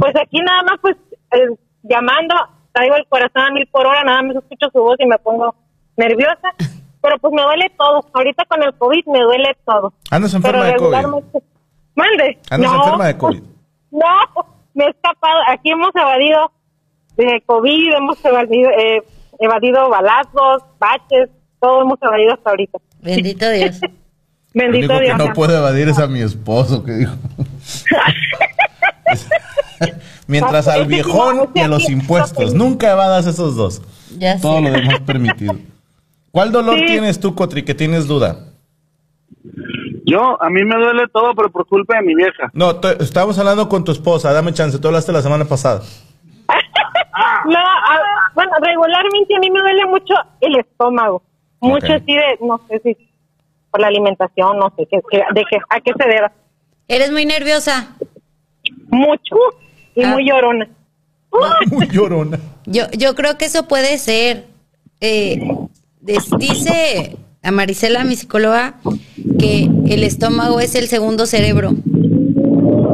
Pues 0.00 0.14
aquí 0.16 0.38
nada 0.40 0.62
más, 0.64 0.78
pues, 0.80 0.96
eh, 1.32 1.54
llamando, 1.84 2.34
traigo 2.72 2.96
el 2.96 3.06
corazón 3.08 3.42
a 3.42 3.50
mil 3.52 3.66
por 3.68 3.86
hora, 3.86 4.02
nada 4.02 4.22
más 4.22 4.34
escucho 4.36 4.66
su 4.72 4.80
voz 4.80 4.96
y 4.98 5.06
me 5.06 5.18
pongo 5.18 5.54
nerviosa. 5.96 6.48
Pero 7.00 7.18
pues 7.18 7.32
me 7.32 7.42
duele 7.42 7.70
todo. 7.78 8.04
Ahorita 8.12 8.44
con 8.46 8.62
el 8.62 8.74
COVID 8.74 9.06
me 9.06 9.20
duele 9.20 9.56
todo. 9.64 9.92
andas 10.10 10.34
enferma 10.34 10.62
Pero 10.62 10.64
de 10.64 10.76
COVID. 10.76 10.94
regularmente... 10.96 11.42
Mande. 11.94 12.38
Andas 12.50 12.72
enferma 12.72 13.06
de 13.06 13.18
COVID. 13.18 13.42
No, 13.90 14.04
me 14.74 14.84
he 14.84 14.90
escapado. 14.90 15.38
Aquí 15.48 15.70
hemos 15.70 15.94
evadido 15.94 16.52
de 17.16 17.42
COVID, 17.46 17.94
hemos 17.96 18.22
evadido, 18.22 18.68
eh, 18.70 19.02
evadido 19.38 19.88
balazos, 19.88 20.62
baches, 20.78 21.30
todo 21.58 21.82
hemos 21.82 21.98
evadido 22.02 22.34
hasta 22.34 22.50
ahorita. 22.50 22.78
Bendito 23.00 23.48
Dios. 23.50 23.80
Lo 23.80 23.88
Bendito 24.52 24.92
único 24.94 25.16
que 25.16 25.24
no 25.26 25.32
puedo 25.32 25.56
evadir 25.56 25.88
es 25.88 25.98
a 25.98 26.06
mi 26.06 26.20
esposo, 26.20 26.84
que 26.84 26.92
dijo. 26.92 27.14
Mientras 30.26 30.68
al 30.68 30.86
viejón 30.86 31.50
y 31.54 31.60
a 31.60 31.68
los 31.68 31.88
impuestos. 31.88 32.54
Nunca 32.54 32.92
evadas 32.92 33.26
esos 33.26 33.56
dos. 33.56 33.80
Ya 34.18 34.36
sé. 34.36 34.42
Todo 34.42 34.60
lo 34.60 34.70
demás 34.70 35.00
permitido. 35.00 35.54
¿Cuál 36.30 36.52
dolor 36.52 36.78
Sí. 36.78 36.86
tienes 36.86 37.18
tú, 37.20 37.34
Cotri, 37.34 37.64
que 37.64 37.74
tienes 37.74 38.06
duda? 38.06 38.44
Yo, 40.04 40.40
a 40.42 40.48
mí 40.50 40.62
me 40.64 40.76
duele 40.76 41.04
todo, 41.12 41.34
pero 41.34 41.50
por 41.50 41.66
culpa 41.66 41.96
de 41.96 42.02
mi 42.02 42.14
vieja. 42.14 42.50
No, 42.54 42.80
estábamos 43.00 43.38
hablando 43.38 43.68
con 43.68 43.84
tu 43.84 43.92
esposa. 43.92 44.32
Dame 44.32 44.52
chance. 44.54 44.78
Tú 44.78 44.88
hablaste 44.88 45.12
la 45.12 45.22
semana 45.22 45.44
pasada. 45.44 45.82
No, 47.46 47.58
a- 47.58 48.30
bueno, 48.34 48.52
regularmente 48.60 49.34
a 49.36 49.38
mí 49.40 49.50
me 49.50 49.60
duele 49.60 49.86
mucho 49.86 50.14
el 50.40 50.56
estómago. 50.58 51.22
Mucho 51.60 51.92
así 51.92 52.12
de, 52.14 52.38
no 52.40 52.60
sé 52.68 52.80
si 52.84 52.96
por 53.70 53.80
la 53.80 53.88
alimentación, 53.88 54.58
no 54.58 54.72
sé 54.76 54.86
qué, 54.90 55.00
qué- 55.10 55.22
de 55.34 55.44
qué, 55.50 55.58
a 55.68 55.80
qué 55.80 55.92
se 55.98 56.08
deba. 56.08 56.32
¿Eres 56.86 57.10
muy 57.12 57.26
nerviosa? 57.26 57.96
Mucho. 58.88 59.36
Y 59.94 60.04
Ah. 60.04 60.08
muy 60.12 60.28
llorona. 60.28 60.68
Muy 61.70 61.86
llorona. 61.88 62.38
Yo, 62.66 62.84
yo 62.96 63.14
creo 63.14 63.36
que 63.36 63.44
eso 63.46 63.68
puede 63.68 63.98
ser. 63.98 64.46
Eh, 65.00 65.38
dice 66.00 67.16
a 67.42 67.50
Marisela, 67.50 68.04
mi 68.04 68.16
psicóloga, 68.16 68.74
que 69.38 69.70
el 69.88 70.02
estómago 70.04 70.60
es 70.60 70.74
el 70.74 70.88
segundo 70.88 71.26
cerebro. 71.26 71.74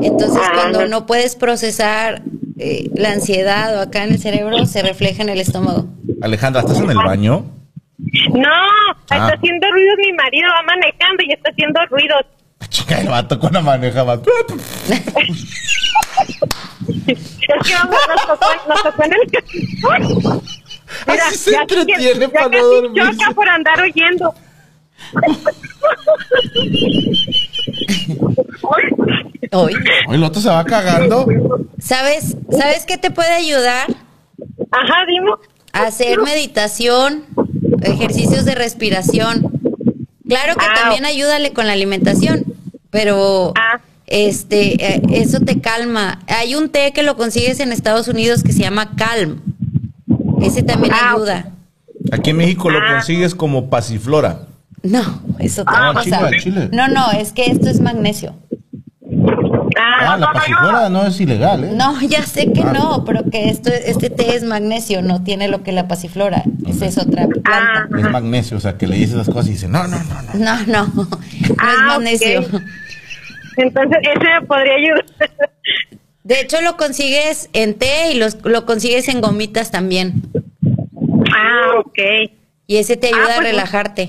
Entonces, 0.03 0.41
Ah. 0.43 0.51
cuando 0.55 0.87
no 0.87 1.07
puedes 1.07 1.35
procesar 1.37 2.23
eh, 2.59 2.89
la 2.95 3.11
ansiedad 3.11 3.77
o 3.77 3.81
acá 3.81 4.05
en 4.05 4.13
el 4.13 4.19
cerebro, 4.21 4.65
se 4.67 4.81
refleja 4.83 5.23
en 5.23 5.29
el 5.29 5.41
estómago. 5.41 5.87
Alejandra, 6.23 6.61
¿estás 6.63 6.79
en 6.79 6.91
el 6.91 6.97
baño? 6.97 7.45
No, 8.33 8.49
Ah. 8.49 8.97
está 9.11 9.27
haciendo 9.35 9.67
ruidos 9.73 9.95
mi 9.99 10.13
marido, 10.13 10.49
va 10.51 10.63
manejando 10.67 11.23
y 11.27 11.33
está 11.33 11.51
haciendo 11.51 11.81
ruidos. 11.91 12.21
Chica, 12.69 13.01
el 13.01 13.09
vato 13.09 13.39
con 13.41 13.53
la 13.53 13.61
maneja 13.61 14.03
va. 14.05 14.21
Es 17.07 17.19
que 17.67 17.75
vamos, 17.75 17.97
nos 18.09 18.27
tocó, 18.27 18.47
nos 18.69 18.83
tocó 18.83 19.05
en 19.05 19.13
el 19.13 19.21
Mira, 21.07 21.27
Así 21.29 21.37
se 21.39 21.51
ya 21.53 21.63
entretiene 21.63 22.21
ya 22.21 22.29
para 22.29 22.45
no 22.47 22.51
casi 22.51 22.63
dormirse. 22.65 23.11
choca 23.19 23.31
por 23.35 23.49
andar 23.49 23.81
oyendo. 23.81 24.35
Hoy. 29.53 29.75
Hoy 30.09 30.15
el 30.17 30.25
otro 30.25 30.41
se 30.41 30.49
va 30.49 30.65
cagando. 30.65 31.27
¿Sabes, 31.79 32.37
¿Sabes 32.51 32.85
qué 32.87 32.97
te 32.99 33.11
puede 33.11 33.31
ayudar? 33.33 33.89
Ajá, 34.71 35.05
dime. 35.07 35.31
A 35.73 35.87
hacer 35.87 36.21
meditación, 36.21 37.25
ejercicios 37.83 38.45
de 38.45 38.55
respiración. 38.55 39.51
Claro 40.29 40.55
que 40.57 40.65
Ah. 40.65 40.75
también 40.75 41.05
ayúdale 41.05 41.53
con 41.53 41.67
la 41.67 41.73
alimentación, 41.73 42.45
pero 42.91 43.53
Ah. 43.57 43.81
este 44.07 44.95
eh, 44.97 45.03
eso 45.13 45.41
te 45.41 45.61
calma. 45.61 46.21
Hay 46.29 46.55
un 46.55 46.69
té 46.71 46.93
que 46.93 47.03
lo 47.03 47.17
consigues 47.17 47.61
en 47.61 47.73
Estados 47.73 48.09
Unidos 48.09 48.43
que 48.43 48.53
se 48.53 48.61
llama 48.61 48.97
Calm. 48.97 49.41
Ese 50.45 50.63
también 50.63 50.93
Ah, 50.95 51.13
ayuda. 51.15 51.47
Aquí 52.13 52.31
en 52.31 52.37
México 52.37 52.71
lo 52.71 52.79
Ah. 52.79 52.93
consigues 52.95 53.35
como 53.35 53.71
pasiflora. 53.71 54.41
No, 54.83 55.23
es 55.39 55.59
otra 55.59 55.91
Ah, 55.91 55.93
cosa. 55.95 56.29
chile, 56.29 56.41
chile. 56.41 56.69
No, 56.73 56.89
no, 56.89 57.11
es 57.13 57.33
que 57.33 57.47
esto 57.47 57.69
es 57.71 57.81
magnesio. 57.81 58.35
Ah, 59.77 60.13
Ah, 60.13 60.17
la 60.19 60.33
pasiflora 60.33 60.89
no 60.91 61.07
es 61.07 61.19
ilegal, 61.21 61.65
¿eh? 61.65 61.73
No, 61.75 61.99
ya 62.03 62.23
sé 62.27 62.53
que 62.53 62.63
Ah. 62.63 62.73
no, 62.73 63.05
pero 63.05 63.25
que 63.31 63.49
esto 63.49 63.71
este 63.73 64.11
té 64.11 64.37
es 64.37 64.43
magnesio, 64.45 65.01
no 65.03 65.23
tiene 65.23 65.49
lo 65.49 65.63
que 65.63 65.73
la 65.73 65.89
pasiflora. 65.89 66.43
Esa 66.67 66.87
es 66.87 66.99
otra 66.99 67.27
planta. 67.27 67.89
Es 67.99 68.11
magnesio, 68.11 68.57
o 68.59 68.61
sea, 68.61 68.77
que 68.77 68.87
le 68.87 68.97
dices 68.97 69.15
las 69.17 69.29
cosas 69.29 69.47
y 69.49 69.51
dice, 69.53 69.69
no, 69.69 69.87
no, 69.89 69.97
no, 70.05 70.23
no. 70.23 70.35
No, 70.35 70.67
no, 70.67 70.93
no 70.95 71.09
es 71.43 71.79
magnesio. 71.87 72.41
Entonces, 73.57 73.99
ese 74.03 74.41
me 74.41 74.47
podría 74.47 74.75
ayudar. 74.75 75.05
De 76.25 76.41
hecho, 76.41 76.61
lo 76.63 76.77
consigues 76.77 77.49
en 77.53 77.79
té 77.79 78.11
y 78.13 78.19
los- 78.19 78.43
lo 78.45 78.65
consigues 78.67 79.09
en 79.09 79.21
gomitas 79.21 79.71
también. 79.71 80.23
ah, 81.37 81.79
ok. 81.79 81.99
Y 82.67 82.77
ese 82.79 82.97
te 82.97 83.09
ayuda 83.09 83.21
Ah, 83.29 83.33
a 83.35 83.37
pues, 83.37 83.51
relajarte. 83.51 84.09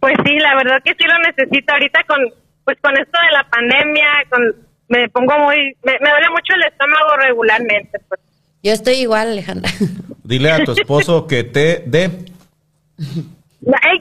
Pues 0.00 0.14
sí, 0.26 0.34
la 0.38 0.54
verdad 0.56 0.82
que 0.84 0.92
sí 0.98 1.04
lo 1.04 1.18
necesito 1.30 1.72
ahorita 1.72 2.02
con 2.08 2.18
pues 2.64 2.78
con 2.80 2.96
esto 2.96 3.18
de 3.20 3.32
la 3.32 3.48
pandemia, 3.50 4.06
con 4.30 4.40
me 4.88 5.08
pongo 5.10 5.36
muy 5.38 5.56
me, 5.84 5.92
me 6.00 6.10
duele 6.10 6.30
mucho 6.30 6.54
el 6.54 6.62
estómago 6.64 7.16
regularmente, 7.18 7.98
pues. 8.08 8.20
Yo 8.62 8.72
estoy 8.72 8.94
igual, 8.94 9.28
Alejandra. 9.32 9.70
Dile 10.24 10.50
a 10.52 10.64
tu 10.64 10.72
esposo 10.72 11.26
que 11.26 11.44
te 11.44 11.82
dé. 11.86 12.10
Ay. 13.82 13.98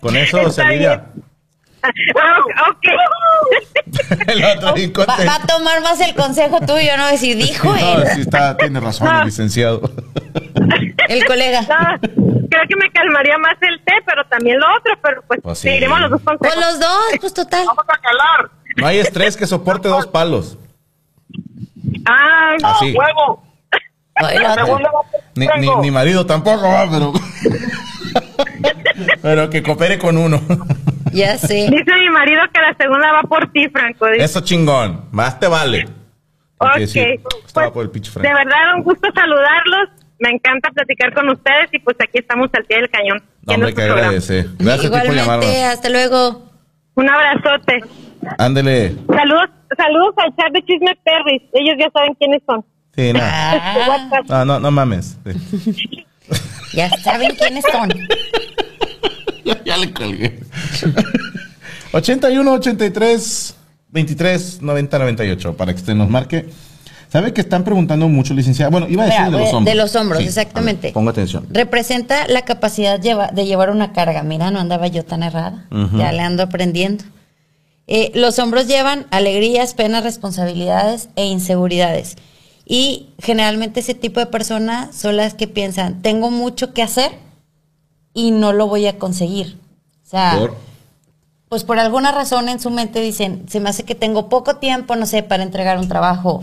Con 0.00 0.16
eso 0.16 0.38
se 0.42 0.48
Está 0.48 0.68
alivia. 0.68 1.06
Ok. 1.82 2.86
El 4.28 4.44
otro 4.44 4.72
bien 4.74 4.92
Va, 4.96 5.34
a 5.34 5.46
tomar 5.46 5.80
más 5.82 6.00
el 6.00 6.14
consejo 6.14 6.60
tuyo, 6.60 6.96
¿no? 6.96 7.08
Decir, 7.08 7.36
dijo 7.36 7.74
No, 7.74 7.98
él, 8.02 8.04
sí 8.14 8.20
está, 8.22 8.56
tiene 8.56 8.78
razón 8.80 9.08
el 9.16 9.26
licenciado. 9.26 9.80
el 11.08 11.24
colega. 11.26 11.62
No, 12.12 12.58
creo 12.58 12.68
que 12.68 12.76
me 12.76 12.90
calmaría 12.92 13.38
más 13.38 13.56
el 13.62 13.80
té, 13.82 13.94
pero 14.04 14.24
también 14.26 14.58
lo 14.60 14.66
otro, 14.76 14.92
pero 15.02 15.22
pues, 15.26 15.40
Pues 15.42 15.58
sí. 15.58 15.68
seguiremos 15.68 16.00
los 16.02 16.10
dos 16.10 16.20
Pues 16.22 16.38
consejos. 16.38 16.64
los 16.66 16.80
dos, 16.80 17.04
pues 17.20 17.34
total. 17.34 17.66
No 18.76 18.86
hay 18.86 18.98
estrés 18.98 19.36
que 19.38 19.46
soporte 19.46 19.88
dos 19.88 20.06
palos. 20.06 20.58
Ah, 22.06 22.56
Así. 22.62 22.94
¡Huevo! 22.94 23.42
Ni, 25.34 25.46
ni 25.80 25.90
marido 25.90 26.26
tampoco, 26.26 26.68
va, 26.68 26.86
pero. 26.90 27.12
pero 29.22 29.48
que 29.50 29.62
coopere 29.62 29.98
con 29.98 30.18
uno. 30.18 30.40
Ya 31.12 31.38
sé. 31.38 31.68
dice 31.70 31.92
mi 31.98 32.08
marido 32.10 32.40
que 32.52 32.60
la 32.60 32.74
segunda 32.78 33.12
va 33.12 33.22
por 33.22 33.50
ti, 33.52 33.68
Franco. 33.68 34.06
Dice. 34.08 34.24
Eso 34.24 34.40
chingón. 34.40 35.06
Más 35.12 35.38
te 35.38 35.46
vale. 35.48 35.86
Ok. 36.58 36.78
sí, 36.86 37.00
estaba 37.00 37.66
Pues, 37.66 37.70
por 37.72 37.84
el 37.84 37.90
pinche 37.90 38.10
de 38.20 38.20
verdad, 38.28 38.76
un 38.76 38.82
gusto 38.82 39.08
saludarlos. 39.14 39.88
Me 40.20 40.30
encanta 40.30 40.70
platicar 40.70 41.12
con 41.14 41.28
ustedes 41.30 41.68
y 41.72 41.80
pues 41.80 41.96
aquí 42.00 42.18
estamos 42.18 42.48
al 42.54 42.64
pie 42.64 42.76
del 42.78 42.88
cañón. 42.90 43.20
No, 43.44 43.54
hombre, 43.54 43.74
que 43.74 43.82
agradece. 43.82 44.46
Gracias 44.58 44.86
a 44.92 45.02
ti 45.02 45.08
por 45.08 45.14
Igualmente, 45.16 45.16
llamarnos. 45.16 45.74
hasta 45.74 45.88
luego. 45.88 46.52
Un 46.94 47.08
abrazote. 47.10 47.80
Ándele. 48.38 48.94
Saludos, 49.08 49.50
saludos 49.76 50.14
al 50.18 50.36
chat 50.36 50.52
de 50.52 50.62
Chisme 50.64 50.96
Perris. 51.04 51.42
Ellos 51.54 51.74
ya 51.76 51.90
saben 51.92 52.14
quiénes 52.14 52.40
son. 52.46 52.64
Sí, 52.94 53.12
nada. 53.12 53.52
Ah. 53.54 54.22
No, 54.28 54.44
no, 54.44 54.60
no 54.60 54.70
mames. 54.70 55.18
Sí. 55.24 56.06
ya 56.74 56.88
saben 56.90 57.34
quiénes 57.34 57.64
son. 57.72 57.88
ya, 59.44 59.62
ya 59.64 59.76
le 59.76 59.92
colgué. 59.92 60.40
81, 61.92 62.52
83, 62.52 63.54
23, 63.90 64.62
90, 64.62 64.98
98. 64.98 65.56
Para 65.56 65.72
que 65.72 65.80
usted 65.80 65.94
nos 65.94 66.08
marque. 66.08 66.48
¿Sabe 67.08 67.34
que 67.34 67.42
están 67.42 67.62
preguntando 67.62 68.08
mucho, 68.08 68.32
licenciada? 68.32 68.70
Bueno, 68.70 68.86
iba 68.88 69.02
a 69.02 69.06
decir 69.06 69.24
de 69.26 69.30
los 69.32 69.52
hombros. 69.52 69.64
de 69.66 69.74
los 69.74 69.96
hombros, 69.96 70.18
Sí, 70.22 70.24
exactamente. 70.28 70.86
ver, 70.88 70.94
ponga 70.94 71.10
atención. 71.10 71.46
Representa 71.50 72.26
la 72.26 72.42
capacidad 72.46 72.98
lleva- 72.98 73.28
de 73.30 73.44
llevar 73.44 73.68
una 73.68 73.92
carga. 73.92 74.22
Mira, 74.22 74.50
no 74.50 74.58
andaba 74.60 74.86
yo 74.86 75.04
tan 75.04 75.22
errada. 75.22 75.66
Ya 75.94 76.10
le 76.12 76.20
ando 76.20 76.42
aprendiendo. 76.42 77.04
Eh, 77.86 78.12
los 78.14 78.38
hombros 78.38 78.66
llevan 78.66 79.06
alegrías, 79.10 79.74
penas, 79.74 80.04
responsabilidades 80.04 81.10
e 81.16 81.26
inseguridades. 81.26 82.16
Y 82.64 83.08
generalmente 83.18 83.80
ese 83.80 83.92
tipo 83.92 84.18
de 84.20 84.26
personas 84.26 84.96
son 84.96 85.18
las 85.18 85.34
que 85.34 85.48
piensan, 85.48 86.00
tengo 86.00 86.30
mucho 86.30 86.72
que 86.72 86.80
hacer 86.82 87.10
y 88.14 88.30
no 88.30 88.52
lo 88.52 88.66
voy 88.68 88.86
a 88.86 88.98
conseguir. 88.98 89.58
O 90.06 90.08
sea, 90.08 90.36
Por- 90.38 90.56
pues 91.48 91.64
por 91.64 91.78
alguna 91.78 92.12
razón 92.12 92.48
en 92.48 92.60
su 92.60 92.70
mente 92.70 93.00
dicen, 93.00 93.44
se 93.48 93.60
me 93.60 93.68
hace 93.70 93.84
que 93.84 93.94
tengo 93.94 94.28
poco 94.28 94.56
tiempo, 94.56 94.96
no 94.96 95.06
sé, 95.06 95.22
para 95.22 95.42
entregar 95.42 95.78
un 95.78 95.88
trabajo. 95.88 96.42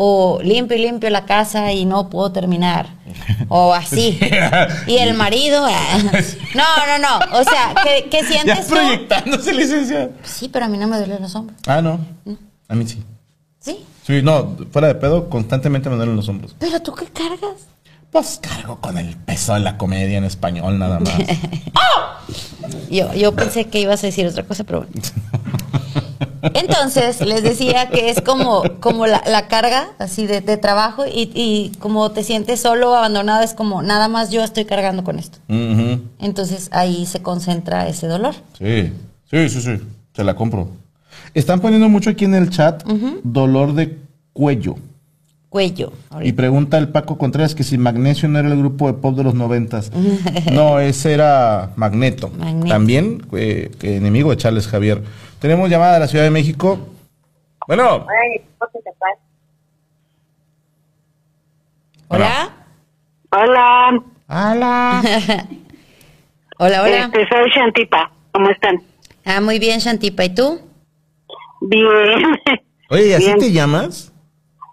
O 0.00 0.38
limpio 0.42 0.76
y 0.76 0.82
limpio 0.82 1.10
la 1.10 1.24
casa 1.26 1.72
y 1.72 1.84
no 1.84 2.08
puedo 2.08 2.30
terminar. 2.32 2.88
O 3.50 3.72
así. 3.72 4.18
Y 4.86 4.96
el 4.98 5.14
marido. 5.14 5.64
ah, 5.66 5.98
No, 6.54 6.64
no, 6.86 6.98
no. 6.98 7.38
O 7.40 7.42
sea, 7.44 7.74
¿qué, 7.82 8.08
qué 8.10 8.20
Ya 8.22 8.28
sientes 8.28 8.66
tú? 8.66 8.74
proyectándose, 8.74 9.54
licenciada. 9.54 10.10
Sí, 10.22 10.48
pero 10.48 10.66
a 10.66 10.68
mí 10.68 10.76
no 10.76 10.86
me 10.86 10.98
duelen 10.98 11.22
los 11.22 11.34
hombros. 11.34 11.58
Ah, 11.66 11.80
no. 11.80 11.98
A 12.68 12.74
mí 12.74 12.86
sí. 12.86 13.02
Sí. 13.58 13.84
Sí, 14.06 14.20
no, 14.22 14.56
fuera 14.70 14.88
de 14.88 14.94
pedo, 14.96 15.28
constantemente 15.30 15.88
me 15.88 15.96
duelen 15.96 16.14
los 16.16 16.28
hombros. 16.28 16.54
Pero 16.58 16.80
tú 16.80 16.92
qué 16.94 17.06
cargas. 17.06 17.66
Pues 18.10 18.40
cargo 18.40 18.80
con 18.80 18.96
el 18.98 19.16
peso 19.16 19.54
de 19.54 19.60
la 19.60 19.76
comedia 19.76 20.18
en 20.18 20.24
español 20.24 20.78
nada 20.78 20.98
más. 21.00 21.14
Yo, 22.90 23.12
yo 23.14 23.34
pensé 23.34 23.66
que 23.66 23.80
ibas 23.80 24.02
a 24.02 24.06
decir 24.06 24.26
otra 24.26 24.42
cosa, 24.44 24.64
pero 24.64 24.80
bueno. 24.80 24.92
Entonces, 26.54 27.20
les 27.20 27.42
decía 27.42 27.88
que 27.90 28.10
es 28.10 28.20
como, 28.20 28.62
como 28.80 29.06
la, 29.06 29.22
la 29.26 29.48
carga 29.48 29.88
así 29.98 30.26
de, 30.26 30.40
de 30.40 30.56
trabajo 30.56 31.04
y, 31.06 31.30
y 31.34 31.72
como 31.78 32.10
te 32.12 32.24
sientes 32.24 32.60
solo, 32.60 32.94
abandonado, 32.94 33.42
es 33.42 33.54
como 33.54 33.82
nada 33.82 34.08
más 34.08 34.30
yo 34.30 34.42
estoy 34.42 34.64
cargando 34.64 35.04
con 35.04 35.18
esto. 35.18 35.38
Entonces 36.18 36.68
ahí 36.72 37.06
se 37.06 37.20
concentra 37.22 37.88
ese 37.88 38.06
dolor. 38.06 38.34
Sí, 38.58 38.92
sí, 39.30 39.48
sí, 39.48 39.60
sí. 39.60 39.80
Se 40.14 40.24
la 40.24 40.34
compro. 40.34 40.68
Están 41.34 41.60
poniendo 41.60 41.88
mucho 41.88 42.10
aquí 42.10 42.24
en 42.24 42.34
el 42.34 42.50
chat 42.50 42.84
dolor 43.22 43.74
de 43.74 43.98
cuello. 44.32 44.76
Cuello. 45.48 45.92
Y 46.20 46.32
pregunta 46.32 46.76
el 46.76 46.88
Paco 46.90 47.16
Contreras 47.16 47.54
que 47.54 47.64
si 47.64 47.78
Magnesio 47.78 48.28
no 48.28 48.38
era 48.38 48.48
el 48.48 48.58
grupo 48.58 48.86
de 48.86 48.92
pop 48.94 49.16
de 49.16 49.24
los 49.24 49.34
noventas. 49.34 49.90
No, 50.52 50.78
ese 50.80 51.14
era 51.14 51.70
Magneto. 51.76 52.30
Magneto. 52.30 52.68
También 52.68 53.26
eh, 53.32 53.70
enemigo 53.82 54.30
de 54.30 54.36
Charles 54.36 54.66
Javier. 54.68 55.02
Tenemos 55.40 55.70
llamada 55.70 55.94
de 55.94 56.00
la 56.00 56.08
Ciudad 56.08 56.24
de 56.24 56.30
México. 56.30 56.78
Bueno, 57.66 58.06
Hola. 62.08 62.50
Hola, 63.30 64.02
¡Hala! 64.26 65.02
Hola, 66.58 66.82
hola. 66.82 67.04
este, 67.04 67.28
soy 67.28 67.50
Shantipa. 67.54 68.10
¿Cómo 68.32 68.48
están? 68.50 68.82
Ah, 69.24 69.40
muy 69.40 69.58
bien, 69.58 69.78
Shantipa. 69.78 70.24
¿Y 70.24 70.34
tú? 70.34 70.60
Bien. 71.60 71.86
Oye, 72.90 73.08
¿y 73.08 73.12
así 73.12 73.26
Bien. 73.26 73.38
te 73.38 73.52
llamas? 73.52 74.12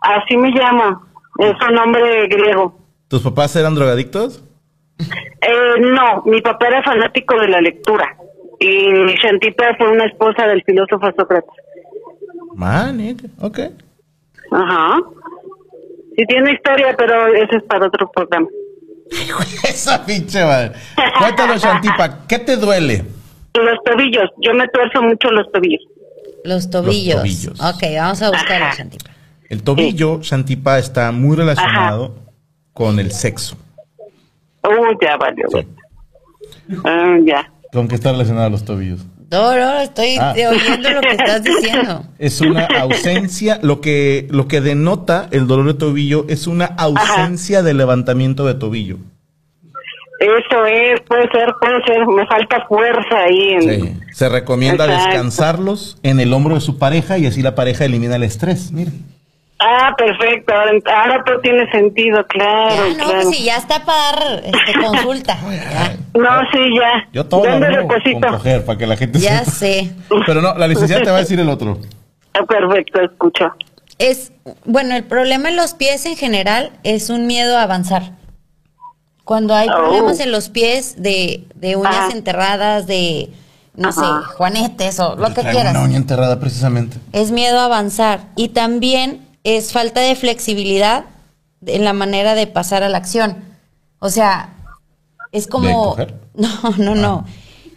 Así 0.05 0.37
me 0.37 0.49
llamo. 0.51 1.03
Es 1.39 1.53
un 1.67 1.75
nombre 1.75 2.27
griego. 2.27 2.79
¿Tus 3.07 3.21
papás 3.21 3.55
eran 3.55 3.75
drogadictos? 3.75 4.43
Eh, 4.99 5.79
no, 5.79 6.23
mi 6.25 6.41
papá 6.41 6.67
era 6.67 6.83
fanático 6.83 7.39
de 7.39 7.47
la 7.49 7.61
lectura. 7.61 8.15
Y 8.59 9.15
Shantipa 9.21 9.75
fue 9.77 9.91
una 9.91 10.05
esposa 10.05 10.47
del 10.47 10.63
filósofo 10.63 11.07
Sócrates. 11.17 11.49
Man, 12.55 12.99
eh, 13.01 13.17
ok. 13.41 13.59
Ajá. 14.51 15.01
Sí 16.15 16.23
tiene 16.27 16.53
historia, 16.53 16.95
pero 16.97 17.27
eso 17.35 17.57
es 17.57 17.63
para 17.63 17.87
otro 17.87 18.09
programa. 18.11 18.47
Esa 19.63 20.05
pinche 20.05 20.43
madre. 20.43 20.71
Cuéntanos, 21.19 21.61
Shantipa, 21.61 22.25
¿qué 22.27 22.39
te 22.39 22.55
duele? 22.55 23.03
Los 23.53 23.83
tobillos. 23.83 24.29
Yo 24.39 24.53
me 24.53 24.67
tuerzo 24.69 25.01
mucho 25.01 25.29
los 25.31 25.51
tobillos. 25.51 25.81
Los 26.43 26.69
tobillos. 26.69 27.17
tobillos. 27.17 27.59
Ok, 27.59 27.83
vamos 27.97 28.21
a 28.21 28.29
buscarlo, 28.29 28.65
Ajá. 28.65 28.75
Shantipa. 28.75 29.14
El 29.49 29.63
tobillo, 29.63 30.19
Shantipa, 30.21 30.79
está 30.79 31.11
muy 31.11 31.35
relacionado 31.37 32.15
con 32.73 32.99
el 32.99 33.11
sexo. 33.11 33.55
Uy, 34.63 34.97
ya 35.01 35.17
valió. 35.17 35.45
Sí. 35.51 35.67
Ah, 36.83 37.17
ya. 37.23 37.51
¿Con 37.71 37.87
qué 37.87 37.95
está 37.95 38.11
relacionado 38.11 38.49
los 38.49 38.65
tobillos? 38.65 39.05
No, 39.31 39.55
no, 39.55 39.79
estoy 39.81 40.17
Ah. 40.19 40.33
oyendo 40.49 40.89
lo 40.91 41.01
que 41.01 41.11
estás 41.11 41.43
diciendo. 41.43 42.03
Es 42.19 42.41
una 42.41 42.65
ausencia, 42.65 43.59
lo 43.61 43.81
que, 43.81 44.27
lo 44.29 44.47
que 44.47 44.61
denota 44.61 45.27
el 45.31 45.47
dolor 45.47 45.67
de 45.67 45.73
tobillo 45.73 46.25
es 46.29 46.47
una 46.47 46.65
ausencia 46.65 47.61
de 47.63 47.73
levantamiento 47.73 48.45
de 48.45 48.53
tobillo. 48.55 48.97
Eso 50.19 50.65
es, 50.65 51.01
puede 51.01 51.29
ser, 51.31 51.53
puede 51.59 51.83
ser. 51.85 52.07
Me 52.07 52.25
falta 52.25 52.65
fuerza 52.67 53.17
ahí. 53.27 53.49
En... 53.51 53.61
Sí. 53.61 53.99
Se 54.13 54.29
recomienda 54.29 54.85
Exacto. 54.85 55.07
descansarlos 55.09 55.97
en 56.03 56.19
el 56.19 56.31
hombro 56.33 56.55
de 56.55 56.61
su 56.61 56.77
pareja 56.79 57.17
y 57.17 57.25
así 57.25 57.41
la 57.41 57.53
pareja 57.53 57.85
elimina 57.85 58.15
el 58.15 58.23
estrés. 58.23 58.71
Mire. 58.71 58.91
Ah, 59.59 59.95
perfecto. 59.97 60.53
Ahora, 60.53 61.23
todo 61.25 61.39
tiene 61.39 61.69
sentido, 61.71 62.25
claro. 62.27 62.75
Ya, 62.75 62.97
no, 62.97 63.05
claro. 63.05 63.21
pues 63.23 63.37
sí, 63.37 63.43
ya 63.45 63.55
está 63.57 63.85
para 63.85 64.19
dar 64.19 64.43
este, 64.43 64.79
consulta. 64.85 65.37
No, 66.13 66.29
sí, 66.51 66.59
ya. 66.79 67.07
Yo 67.13 67.25
todo 67.25 67.45
lo 67.45 67.51
¿Dónde 67.51 67.67
hago 67.67 67.87
con 67.87 68.21
coger 68.33 68.65
para 68.65 68.77
que 68.77 68.85
la 68.87 68.97
gente 68.97 69.19
ya 69.19 69.39
sepa. 69.45 69.51
sé. 69.51 69.91
Pero 70.25 70.41
no, 70.41 70.55
la 70.55 70.67
licenciada 70.67 71.03
te 71.03 71.09
va 71.11 71.17
a 71.17 71.19
decir 71.21 71.39
el 71.39 71.49
otro. 71.49 71.79
Ah, 72.33 72.43
perfecto, 72.45 73.01
escucho. 73.01 73.45
Es, 73.97 74.33
bueno, 74.65 74.93
el 74.93 75.05
problema 75.05 75.47
en 75.47 75.55
los 75.55 75.73
pies 75.73 76.05
en 76.05 76.17
general 76.17 76.71
es 76.83 77.09
un 77.09 77.25
miedo 77.25 77.57
a 77.57 77.63
avanzar. 77.63 78.11
Cuando 79.23 79.55
hay 79.55 79.69
Oh. 79.69 79.75
problemas 79.77 80.19
en 80.19 80.31
los 80.33 80.49
pies 80.49 81.01
de, 81.01 81.45
de 81.55 81.77
uñas 81.77 81.95
Ajá. 81.95 82.11
enterradas, 82.11 82.87
de, 82.87 83.29
no 83.73 83.91
sé, 83.93 84.01
juanetes 84.35 84.99
o 84.99 85.15
lo 85.15 85.33
que 85.33 85.41
quieras. 85.41 85.71
una 85.71 85.83
uña 85.83 85.97
enterrada 85.97 86.39
precisamente. 86.41 86.97
Es 87.13 87.31
miedo 87.31 87.57
a 87.59 87.65
avanzar. 87.65 88.25
Y 88.35 88.49
también 88.49 89.24
es 89.45 89.71
falta 89.71 90.01
de 90.01 90.15
flexibilidad 90.15 91.05
en 91.65 91.85
la 91.85 91.93
manera 91.93 92.35
de 92.35 92.47
pasar 92.47 92.83
a 92.83 92.89
la 92.89 92.97
acción. 92.97 93.37
O 93.99 94.09
sea, 94.09 94.49
es 95.31 95.47
como... 95.47 95.95
No, 96.35 96.49
no, 96.77 96.95
no. 96.95 97.25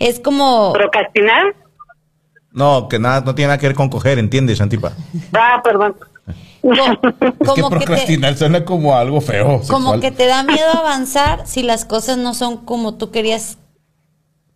Es 0.00 0.18
como... 0.18 0.72
¿Procrastinar? 0.72 1.54
No, 2.50 2.88
que 2.88 2.98
nada, 2.98 3.20
no 3.20 3.36
tiene 3.36 3.48
nada 3.50 3.58
que 3.58 3.68
ver 3.68 3.76
con 3.76 3.88
coger, 3.88 4.18
¿entiendes, 4.18 4.58
Shantipa? 4.58 4.92
Ah, 5.32 5.60
perdón. 5.62 5.94
co- 5.94 6.06
Es 7.20 7.32
que 7.38 7.44
como 7.44 7.54
que 7.54 7.62
te, 7.62 7.68
procrastinar 7.68 8.36
suena 8.36 8.64
como 8.64 8.96
algo 8.96 9.20
feo. 9.20 9.60
como 9.68 9.92
sexual. 9.92 10.00
que 10.00 10.10
te 10.10 10.26
da 10.26 10.42
miedo 10.42 10.70
avanzar 10.76 11.46
si 11.46 11.62
las 11.62 11.84
cosas 11.84 12.18
no 12.18 12.34
son 12.34 12.56
como 12.64 12.94
tú 12.94 13.12
querías 13.12 13.58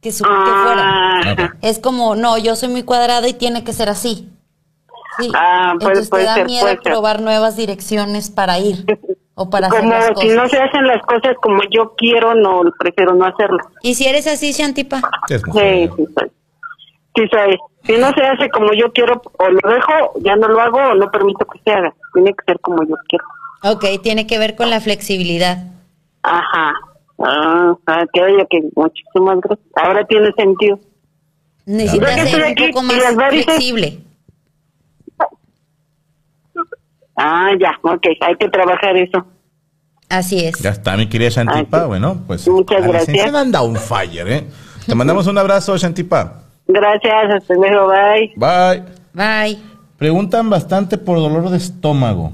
que, 0.00 0.10
su- 0.10 0.24
que 0.24 0.30
fueran. 0.30 0.80
Ah, 0.80 1.20
Ok. 1.32 1.40
Es 1.62 1.78
como, 1.78 2.16
no, 2.16 2.38
yo 2.38 2.56
soy 2.56 2.70
muy 2.70 2.82
cuadrado 2.82 3.28
y 3.28 3.34
tiene 3.34 3.62
que 3.62 3.72
ser 3.72 3.88
así. 3.88 4.28
Sí. 5.18 5.30
Ah, 5.34 5.74
puede- 5.78 5.88
Entonces 5.90 6.10
puede 6.10 6.22
te 6.24 6.28
da 6.28 6.34
ser, 6.36 6.46
miedo 6.46 6.62
puede 6.62 6.74
ser. 6.74 6.82
probar 6.82 7.20
nuevas 7.22 7.56
direcciones 7.56 8.30
para 8.30 8.58
ir 8.58 8.84
o 9.34 9.50
para 9.50 9.66
hacer 9.68 9.80
como 9.80 9.92
las 9.92 10.06
si 10.06 10.14
cosas. 10.14 10.30
no 10.34 10.48
se 10.48 10.58
hacen 10.58 10.86
las 10.86 11.02
cosas 11.02 11.36
como 11.42 11.60
yo 11.70 11.94
quiero, 11.96 12.34
no 12.34 12.62
prefiero 12.78 13.14
no 13.14 13.26
hacerlo. 13.26 13.58
Y 13.82 13.94
si 13.94 14.06
eres 14.06 14.26
así, 14.26 14.52
Shantipa, 14.52 15.00
Sí, 15.28 15.36
sí 15.38 15.50
soy. 15.52 16.30
Sí 17.14 17.22
soy. 17.30 17.58
Si 17.84 17.92
no 17.98 18.10
se 18.12 18.22
hace 18.22 18.48
como 18.50 18.72
yo 18.72 18.92
quiero, 18.92 19.20
o 19.38 19.48
lo 19.48 19.70
dejo, 19.70 20.12
ya 20.20 20.36
no 20.36 20.48
lo 20.48 20.60
hago, 20.60 20.78
o 20.78 20.94
no 20.94 21.10
permito 21.10 21.44
que 21.46 21.58
se 21.64 21.70
haga. 21.72 21.92
Tiene 22.14 22.30
que 22.32 22.44
ser 22.46 22.60
como 22.60 22.82
yo 22.84 22.94
quiero. 23.08 23.24
ok, 23.64 24.02
tiene 24.02 24.26
que 24.26 24.38
ver 24.38 24.54
con 24.56 24.70
la 24.70 24.80
flexibilidad. 24.80 25.58
Ajá. 26.22 26.72
Ah, 27.24 27.74
ah, 27.86 28.04
que 28.12 28.22
oye, 28.22 28.46
que 28.50 28.60
muchísimas 28.74 29.40
gracias. 29.40 29.66
Ahora 29.76 30.04
tiene 30.06 30.32
sentido. 30.36 30.78
Necesitas 31.66 32.28
ser 32.30 32.42
un 32.44 32.50
aquí, 32.50 32.68
poco 32.68 32.82
más 32.82 32.96
las 32.98 33.14
varices- 33.16 33.44
flexible. 33.44 33.98
Ah, 37.16 37.50
ya, 37.60 37.72
ok, 37.82 38.06
hay 38.20 38.36
que 38.36 38.48
trabajar 38.48 38.96
eso. 38.96 39.26
Así 40.08 40.44
es. 40.44 40.58
Ya 40.58 40.70
está, 40.70 40.96
mi 40.96 41.08
querida 41.08 41.30
Shantipa. 41.30 41.86
Bueno, 41.86 42.22
pues. 42.26 42.46
Muchas 42.48 42.80
la 42.80 42.88
gracias. 42.88 43.08
licenciada 43.08 43.40
anda 43.40 43.62
un 43.62 43.76
fire, 43.76 44.28
¿eh? 44.30 44.46
Te 44.86 44.94
mandamos 44.94 45.26
un 45.26 45.38
abrazo, 45.38 45.76
Shantipa. 45.76 46.42
Gracias, 46.66 47.30
hasta 47.34 47.54
luego, 47.54 47.88
bye. 47.88 48.32
Bye. 48.36 48.82
Bye. 49.14 49.58
Preguntan 49.96 50.50
bastante 50.50 50.98
por 50.98 51.18
dolor 51.18 51.50
de 51.50 51.56
estómago. 51.56 52.32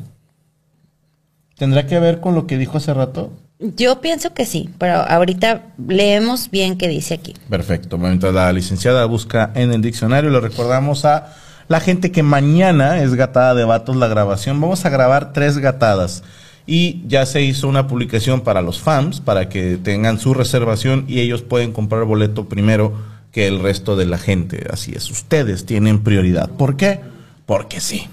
¿Tendrá 1.57 1.87
que 1.87 1.99
ver 1.99 2.21
con 2.21 2.35
lo 2.35 2.47
que 2.47 2.57
dijo 2.57 2.79
hace 2.79 2.95
rato? 2.95 3.33
Yo 3.59 4.01
pienso 4.01 4.33
que 4.33 4.47
sí, 4.47 4.71
pero 4.79 4.95
ahorita 4.95 5.63
leemos 5.87 6.51
bien 6.51 6.79
qué 6.79 6.87
dice 6.87 7.15
aquí. 7.15 7.35
Perfecto. 7.51 7.99
Mientras 7.99 8.33
la 8.33 8.53
licenciada 8.53 9.05
busca 9.07 9.51
en 9.55 9.73
el 9.73 9.83
diccionario, 9.83 10.31
le 10.31 10.41
recordamos 10.41 11.05
a 11.05 11.35
la 11.69 11.81
gente 11.81 12.11
que 12.11 12.23
mañana 12.23 13.03
es 13.03 13.15
gatada 13.15 13.55
de 13.55 13.65
vatos 13.65 13.97
la 13.97 14.09
grabación. 14.09 14.61
Vamos 14.61 14.85
a 14.85 14.91
grabar 14.91 15.33
tres 15.33 15.59
gatadas. 15.59 16.23
Y 16.67 17.03
ya 17.07 17.25
se 17.25 17.43
hizo 17.43 17.69
una 17.69 17.87
publicación 17.87 18.43
para 18.43 18.61
los 18.61 18.79
fans, 18.79 19.21
para 19.21 19.49
que 19.49 19.79
tengan 19.79 20.19
su 20.19 20.35
reservación 20.35 21.05
y 21.09 21.21
ellos 21.21 21.43
pueden 21.43 21.73
comprar 21.73 22.05
boleto 22.05 22.47
primero 22.47 22.93
que 23.33 23.47
el 23.47 23.61
resto 23.61 23.97
de 23.97 24.07
la 24.07 24.19
gente. 24.19 24.67
Así 24.71 24.93
es, 24.95 25.11
ustedes 25.11 25.65
tienen 25.65 26.03
prioridad. 26.03 26.51
¿Por 26.51 26.77
qué? 26.77 27.01
Porque 27.47 27.81
sí. 27.81 28.07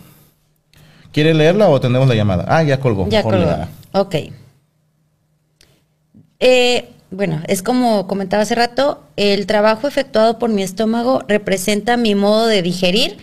¿Quiere 1.12 1.34
leerla 1.34 1.68
o 1.68 1.80
tenemos 1.80 2.08
la 2.08 2.16
llamada? 2.16 2.46
Ah, 2.48 2.64
ya 2.64 2.80
colgó. 2.80 3.08
Ya 3.10 3.24
colgó. 3.24 3.68
Ok. 3.94 4.16
Eh, 6.40 6.90
bueno, 7.12 7.42
es 7.48 7.62
como 7.62 8.08
comentaba 8.08 8.44
hace 8.44 8.56
rato, 8.56 9.04
el 9.16 9.48
trabajo 9.48 9.88
efectuado 9.88 10.38
por 10.38 10.50
mi 10.50 10.64
estómago 10.64 11.24
representa 11.28 11.98
mi 11.98 12.16
modo 12.16 12.48
de 12.48 12.62
digerir, 12.62 13.18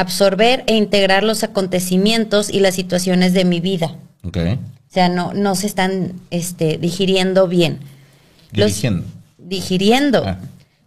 absorber 0.00 0.64
e 0.66 0.74
integrar 0.76 1.24
los 1.24 1.42
acontecimientos 1.44 2.50
y 2.50 2.60
las 2.60 2.74
situaciones 2.74 3.32
de 3.32 3.44
mi 3.44 3.60
vida. 3.60 3.96
Ok. 4.24 4.36
O 4.36 4.92
sea, 4.92 5.08
no, 5.08 5.34
no 5.34 5.54
se 5.54 5.66
están 5.66 6.14
este, 6.30 6.78
digiriendo 6.78 7.46
bien. 7.48 7.78
Los- 8.52 8.82
digiriendo. 9.38 10.22
Ah. 10.26 10.38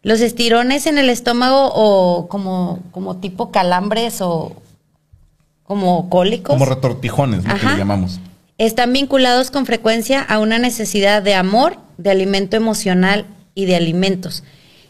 Los 0.04 0.22
estirones 0.22 0.88
en 0.88 0.98
el 0.98 1.10
estómago 1.10 1.72
o 1.74 2.28
como, 2.28 2.80
como 2.92 3.18
tipo 3.18 3.52
calambres 3.52 4.22
o 4.22 4.56
como 5.64 6.10
cólicos. 6.10 6.54
Como 6.54 6.66
retortijones, 6.66 7.46
lo 7.46 7.56
que 7.56 7.66
le 7.66 7.78
llamamos. 7.78 8.20
Están 8.58 8.94
vinculados 8.94 9.52
con 9.52 9.66
frecuencia 9.66 10.22
a 10.22 10.40
una 10.40 10.58
necesidad 10.60 11.22
de 11.22 11.36
amor, 11.36 11.78
de 11.98 12.10
alimento 12.12 12.58
emocional 12.58 13.26
y 13.56 13.66
de 13.66 13.76
alimentos. 13.76 14.44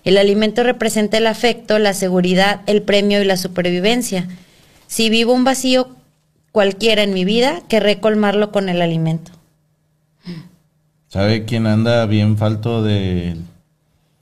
El 0.03 0.17
alimento 0.17 0.63
representa 0.63 1.17
el 1.17 1.27
afecto, 1.27 1.77
la 1.79 1.93
seguridad, 1.93 2.61
el 2.65 2.81
premio 2.81 3.21
y 3.21 3.25
la 3.25 3.37
supervivencia. 3.37 4.27
Si 4.87 5.09
vivo 5.09 5.33
un 5.33 5.43
vacío 5.43 5.89
cualquiera 6.51 7.03
en 7.03 7.13
mi 7.13 7.23
vida, 7.23 7.61
querré 7.67 7.99
colmarlo 7.99 8.51
con 8.51 8.69
el 8.69 8.81
alimento. 8.81 9.31
¿Sabe 11.07 11.45
quién 11.45 11.67
anda 11.67 12.05
bien 12.05 12.37
falto 12.37 12.83
de, 12.83 13.35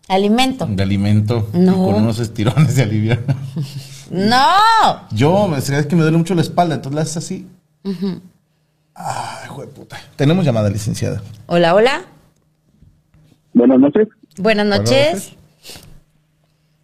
Alimento. 0.07 0.65
de 0.65 0.81
alimento? 0.81 1.47
No. 1.53 1.85
Con 1.85 1.95
unos 1.95 2.19
estirones 2.19 2.75
de 2.75 2.83
aliviar. 2.83 3.19
¡No! 4.09 4.37
Yo, 5.11 5.55
es 5.55 5.85
que 5.85 5.95
me 5.95 6.01
duele 6.01 6.17
mucho 6.17 6.33
la 6.33 6.41
espalda, 6.41 6.75
entonces 6.75 6.95
la 6.95 7.01
haces 7.03 7.17
así. 7.17 7.47
Ay, 8.95 9.45
hijo 9.45 9.61
de 9.61 9.67
puta. 9.67 9.97
Tenemos 10.15 10.43
llamada, 10.43 10.69
licenciada. 10.69 11.21
Hola, 11.45 11.75
hola. 11.75 12.01
Buenas 13.53 13.79
noches. 13.79 14.07
Buenas 14.37 14.67
Buenas 14.67 14.79
noches. 14.79 15.38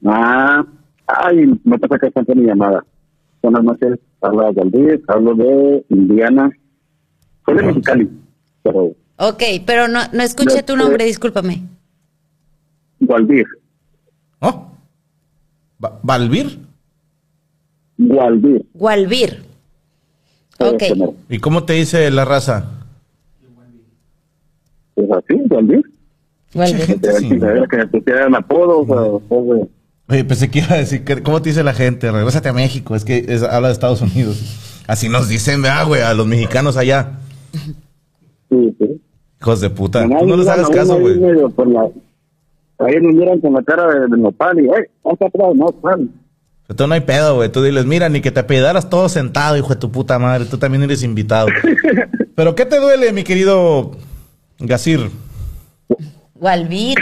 Ah, 0.05 0.63
ay, 1.07 1.59
me 1.63 1.79
pasa 1.79 1.97
que 1.99 2.07
está 2.07 2.21
mi 2.35 2.45
llamada. 2.45 2.83
Buenas 3.41 3.63
noches. 3.63 3.99
Habla 4.21 4.51
Valdés, 4.51 5.01
hablo 5.07 5.35
de 5.35 5.85
Indiana. 5.89 6.49
Soy 7.45 7.55
de 7.57 7.63
Mexicali, 7.63 8.09
pero 8.63 8.91
Ok, 9.17 9.43
pero 9.65 9.87
no, 9.87 9.99
no 10.11 10.23
escuché 10.23 10.63
tu 10.63 10.75
nombre, 10.75 11.05
discúlpame. 11.05 11.61
Gualdir. 12.99 13.45
¿Oh? 14.39 14.71
Va- 15.83 15.99
¿Valvir? 16.03 16.59
Gualdir. 17.97 18.65
Gualvir. 18.73 19.43
Ok. 20.59 20.83
Como- 20.89 21.15
¿Y 21.29 21.39
cómo 21.39 21.63
te 21.63 21.73
dice 21.73 22.09
la 22.11 22.25
raza? 22.25 22.71
¿Es 24.95 25.11
así, 25.11 25.35
Gualdir? 25.47 25.83
Gualvir. 26.53 26.85
Gente 26.85 27.07
Que, 27.09 27.13
sin- 27.15 27.39
que, 27.39 27.87
pusieran 27.87 28.35
apodos 28.35 28.87
o. 29.29 29.69
Oye, 30.07 30.23
pensé 30.23 30.51
que 30.51 30.59
iba 30.59 30.73
a 30.73 30.77
decir, 30.77 31.03
que- 31.03 31.23
¿cómo 31.23 31.41
te 31.41 31.49
dice 31.49 31.63
la 31.63 31.73
gente? 31.73 32.11
Regrésate 32.11 32.49
a 32.49 32.53
México, 32.53 32.95
es 32.95 33.03
que 33.05 33.25
es- 33.27 33.41
habla 33.43 33.69
de 33.69 33.73
Estados 33.73 34.01
Unidos. 34.01 34.83
Así 34.87 35.09
nos 35.09 35.27
dicen, 35.27 35.61
¿verdad, 35.63 35.87
güey? 35.87 36.01
A 36.01 36.13
los 36.13 36.27
mexicanos 36.27 36.77
allá. 36.77 37.13
Sí, 37.53 38.75
sí. 38.77 39.01
Hijos 39.41 39.61
de 39.61 39.69
puta. 39.71 40.03
Tú 40.07 40.27
no 40.27 40.37
les 40.37 40.47
hagas 40.47 40.69
caso, 40.69 40.99
güey. 40.99 41.15
Ahí 42.77 42.95
nos 43.01 43.13
miran 43.15 43.39
con 43.39 43.53
la 43.53 43.63
cara 43.63 43.87
de, 43.87 43.99
de 44.07 44.17
nopal 44.17 44.59
y, 44.59 44.67
¡ay! 44.69 44.83
¿Hasta 45.03 45.25
atrás? 45.27 45.47
No, 45.55 45.71
tal. 45.71 46.09
Tú 46.75 46.87
no 46.87 46.93
hay 46.93 47.01
pedo, 47.01 47.35
güey. 47.35 47.49
Tú 47.51 47.63
diles, 47.63 47.85
mira, 47.85 48.09
ni 48.09 48.21
que 48.21 48.31
te 48.31 48.43
pedaras 48.43 48.89
todo 48.89 49.07
sentado, 49.07 49.55
hijo 49.57 49.69
de 49.69 49.75
tu 49.79 49.91
puta 49.91 50.19
madre. 50.19 50.45
Tú 50.45 50.57
también 50.57 50.83
eres 50.83 51.01
invitado. 51.03 51.47
Pero, 52.35 52.53
¿qué 52.53 52.65
te 52.65 52.79
duele, 52.79 53.13
mi 53.13 53.23
querido 53.23 53.91
Gasir? 54.59 55.09
Gualvir. 56.35 56.97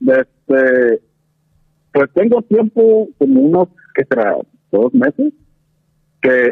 Este, 0.46 1.00
pues 1.92 2.10
tengo 2.14 2.42
tiempo, 2.42 3.08
como 3.18 3.40
unos, 3.40 3.68
¿qué 3.94 4.04
será? 4.08 4.36
Dos 4.72 4.92
meses, 4.92 5.32
que 6.20 6.46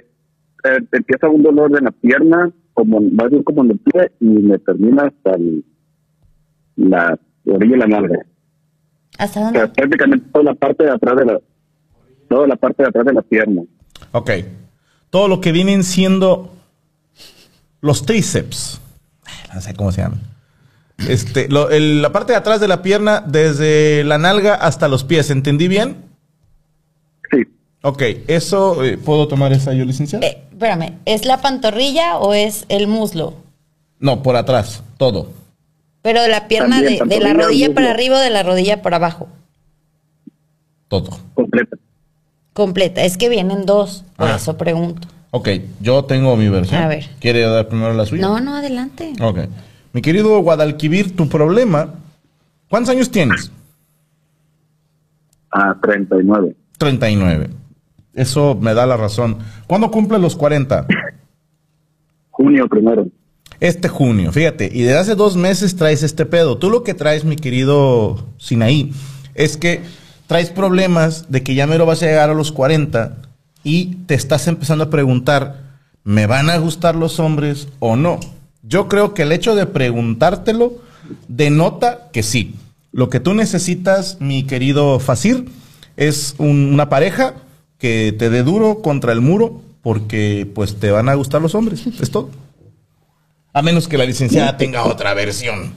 eh, 0.65 0.79
empieza 0.93 1.29
un 1.29 1.43
dolor 1.43 1.71
de 1.73 1.81
la 1.81 1.91
pierna, 1.91 2.51
como 2.75 3.01
va 3.01 3.27
a 3.27 3.31
ser 3.31 3.43
como 3.45 3.65
en 3.65 3.73
el 3.73 3.79
pie, 3.79 4.13
y 4.21 4.27
me 4.27 4.59
termina 4.59 5.05
hasta 5.05 5.33
el- 5.37 5.65
la 6.77 7.19
orilla 7.47 7.73
de 7.73 7.79
la 7.79 7.87
nalga. 7.87 8.19
¿Hasta 9.19 9.41
O 9.41 9.45
dónde? 9.45 9.59
sea, 9.59 9.73
prácticamente 9.73 10.27
toda 10.33 10.45
la 10.45 10.55
parte 10.55 10.85
de 10.85 10.91
atrás 10.91 11.17
de 11.17 11.25
la, 11.27 11.41
toda 12.29 12.47
la 12.47 12.57
parte 12.57 12.83
de 12.83 12.89
atrás 12.89 13.05
de 13.05 13.13
la 13.13 13.23
pierna. 13.23 13.63
Ok. 14.13 14.31
Todo 15.11 15.29
lo 15.29 15.41
que 15.41 15.53
vienen 15.53 15.83
siendo 15.83 16.55
los 17.83 18.07
tríceps. 18.07 18.81
No 19.53 19.61
sé 19.61 19.75
cómo 19.75 19.93
se 19.93 20.01
llama. 20.03 20.17
Este, 21.09 21.49
lo- 21.49 21.71
el- 21.71 22.01
la 22.03 22.13
parte 22.13 22.33
de 22.33 22.39
atrás 22.39 22.61
de 22.61 22.69
la 22.69 22.83
pierna, 22.83 23.23
desde 23.27 24.05
la 24.05 24.19
nalga 24.19 24.55
hasta 24.55 24.89
los 24.89 25.05
pies. 25.05 25.31
¿Entendí 25.31 25.69
bien? 25.69 25.97
Sí, 27.31 27.39
Ok, 27.83 28.03
eso, 28.29 28.85
eh, 28.85 28.97
¿puedo 28.99 29.27
tomar 29.27 29.53
esa 29.53 29.73
yo, 29.73 29.85
licenciado? 29.85 30.25
Eh, 30.25 30.45
espérame, 30.53 30.99
¿es 31.05 31.25
la 31.25 31.41
pantorrilla 31.41 32.19
o 32.19 32.35
es 32.35 32.65
el 32.69 32.87
muslo? 32.87 33.35
No, 33.99 34.23
por 34.23 34.37
atrás, 34.37 34.83
todo. 34.99 35.29
Pero 36.03 36.23
de 36.23 36.29
la 36.29 36.47
pierna 36.49 36.77
También, 36.81 37.09
de, 37.09 37.15
de 37.17 37.21
la 37.23 37.33
rodilla 37.33 37.73
para 37.75 37.91
arriba 37.91 38.17
o 38.19 38.21
de 38.21 38.31
la 38.31 38.43
rodilla 38.43 38.83
para 38.83 38.97
abajo. 38.97 39.29
Todo. 40.89 41.11
completa. 41.35 41.77
Completa. 42.53 43.03
Es 43.05 43.17
que 43.17 43.29
vienen 43.31 43.65
dos, 43.65 44.05
por 44.17 44.29
Ah. 44.29 44.37
eso 44.37 44.57
pregunto. 44.59 45.09
Ok, 45.31 45.49
yo 45.81 46.05
tengo 46.05 46.37
mi 46.37 46.49
versión. 46.51 46.83
A 46.83 46.87
ver. 46.89 47.09
¿Quiere 47.19 47.41
dar 47.41 47.67
primero 47.67 47.95
la 47.95 48.05
suya? 48.05 48.21
No, 48.21 48.41
no, 48.41 48.57
adelante. 48.57 49.15
Ok. 49.23 49.39
Mi 49.93 50.01
querido 50.01 50.39
Guadalquivir, 50.41 51.15
tu 51.15 51.29
problema. 51.29 51.95
¿Cuántos 52.69 52.95
años 52.95 53.11
tienes? 53.11 53.51
A 55.51 55.79
39. 55.81 56.57
39. 56.79 57.51
Eso 58.15 58.57
me 58.61 58.75
da 58.75 58.87
la 58.87 58.97
razón. 58.97 59.39
¿Cuándo 59.67 59.91
cumple 59.91 60.19
los 60.19 60.37
40? 60.37 60.87
Junio 62.31 62.67
primero. 62.69 63.07
Este 63.61 63.89
junio, 63.89 64.33
fíjate, 64.33 64.69
y 64.73 64.83
desde 64.83 64.99
hace 64.99 65.15
dos 65.15 65.37
meses 65.37 65.77
traes 65.77 66.03
este 66.03 66.27
pedo. 66.27 66.59
Tú 66.59 66.69
lo 66.69 66.83
que 66.83 66.95
traes, 66.95 67.25
mi 67.25 67.37
querido 67.37 68.27
Sinaí, 68.37 68.93
es 69.35 69.57
que 69.57 69.83
traes 70.27 70.51
problemas 70.51 71.31
de 71.31 71.45
que 71.45 71.55
ya 71.55 71.69
mero 71.69 71.87
vas 71.87 72.03
a 72.03 72.07
llegar 72.07 72.29
a 72.29 72.35
los 72.35 72.51
40 72.51 73.19
y 73.63 73.97
te 74.07 74.15
estás 74.15 74.49
empezando 74.49 74.85
a 74.85 74.91
preguntar, 74.91 75.79
¿me 76.03 76.27
van 76.27 76.51
a 76.51 76.57
gustar 76.57 76.97
los 76.97 77.21
hombres 77.21 77.69
o 77.79 77.95
no? 77.95 78.19
Yo 78.63 78.89
creo 78.89 79.15
que 79.15 79.23
el 79.23 79.33
hecho 79.33 79.55
de 79.55 79.67
preguntártelo 79.67 80.75
denota 81.29 82.09
que 82.13 82.23
sí. 82.23 82.55
Lo 82.93 83.09
que 83.09 83.21
tú 83.21 83.35
necesitas, 83.35 84.19
mi 84.21 84.45
querido 84.45 84.99
Fasir, 85.01 85.47
es 85.97 86.35
un- 86.39 86.73
una 86.73 86.89
pareja 86.89 87.35
que 87.79 88.15
te 88.17 88.31
dé 88.31 88.43
duro 88.43 88.81
contra 88.83 89.13
el 89.13 89.21
muro 89.21 89.61
porque 89.83 90.49
pues 90.55 90.79
te 90.79 90.91
van 90.91 91.09
a 91.09 91.15
gustar 91.15 91.43
los 91.43 91.55
hombres. 91.55 91.83
Es 92.01 92.11
todo. 92.11 92.31
A 93.53 93.63
menos 93.63 93.89
que 93.89 93.99
la 93.99 94.05
licenciada 94.05 94.57
tenga 94.57 94.85
otra 94.85 95.13
versión. 95.15 95.73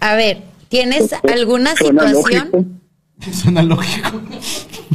A 0.00 0.14
ver, 0.14 0.42
¿tienes 0.68 1.12
alguna 1.30 1.74
situación? 1.76 2.80
Suena 3.32 3.62
lógico. 3.62 4.20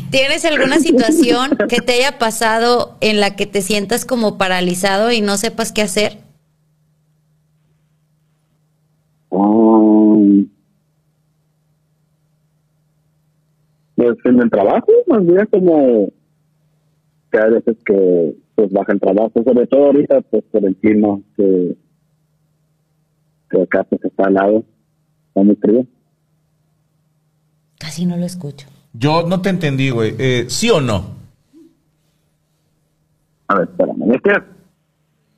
¿Tienes 0.09 0.45
alguna 0.45 0.79
situación 0.79 1.57
que 1.67 1.81
te 1.81 1.93
haya 1.93 2.17
pasado 2.17 2.97
en 3.01 3.19
la 3.19 3.35
que 3.35 3.45
te 3.45 3.61
sientas 3.61 4.05
como 4.05 4.37
paralizado 4.37 5.11
y 5.11 5.19
no 5.21 5.37
sepas 5.37 5.71
qué 5.71 5.81
hacer? 5.81 6.19
Um, 9.35 10.47
pues 13.95 14.15
en 14.25 14.41
el 14.41 14.49
trabajo, 14.51 14.91
más 15.07 15.25
bien 15.25 15.47
como 15.49 16.09
que 17.31 17.39
hay 17.39 17.49
veces 17.49 17.77
que 17.83 18.35
pues 18.53 18.71
baja 18.71 18.93
el 18.93 18.99
trabajo, 18.99 19.31
sobre 19.43 19.65
todo 19.65 19.85
ahorita 19.87 20.21
pues 20.21 20.43
por 20.51 20.63
el 20.63 20.75
clima 20.75 21.19
que, 21.35 21.75
que 23.49 23.61
acá 23.63 23.83
pues 23.85 24.05
está 24.05 24.25
al 24.25 24.35
lado, 24.35 24.63
está 25.29 25.41
muy 25.41 25.55
frío. 25.55 25.87
Casi 27.79 28.05
no 28.05 28.15
lo 28.15 28.25
escucho. 28.25 28.67
Yo 28.93 29.23
no 29.27 29.41
te 29.41 29.49
entendí, 29.49 29.89
güey. 29.89 30.13
Eh, 30.19 30.45
¿Sí 30.47 30.69
o 30.69 30.79
no? 30.79 31.05
A 33.47 33.55
ver, 33.55 33.67
espérame, 33.67 34.11
es 34.13 34.21
que 34.21 34.52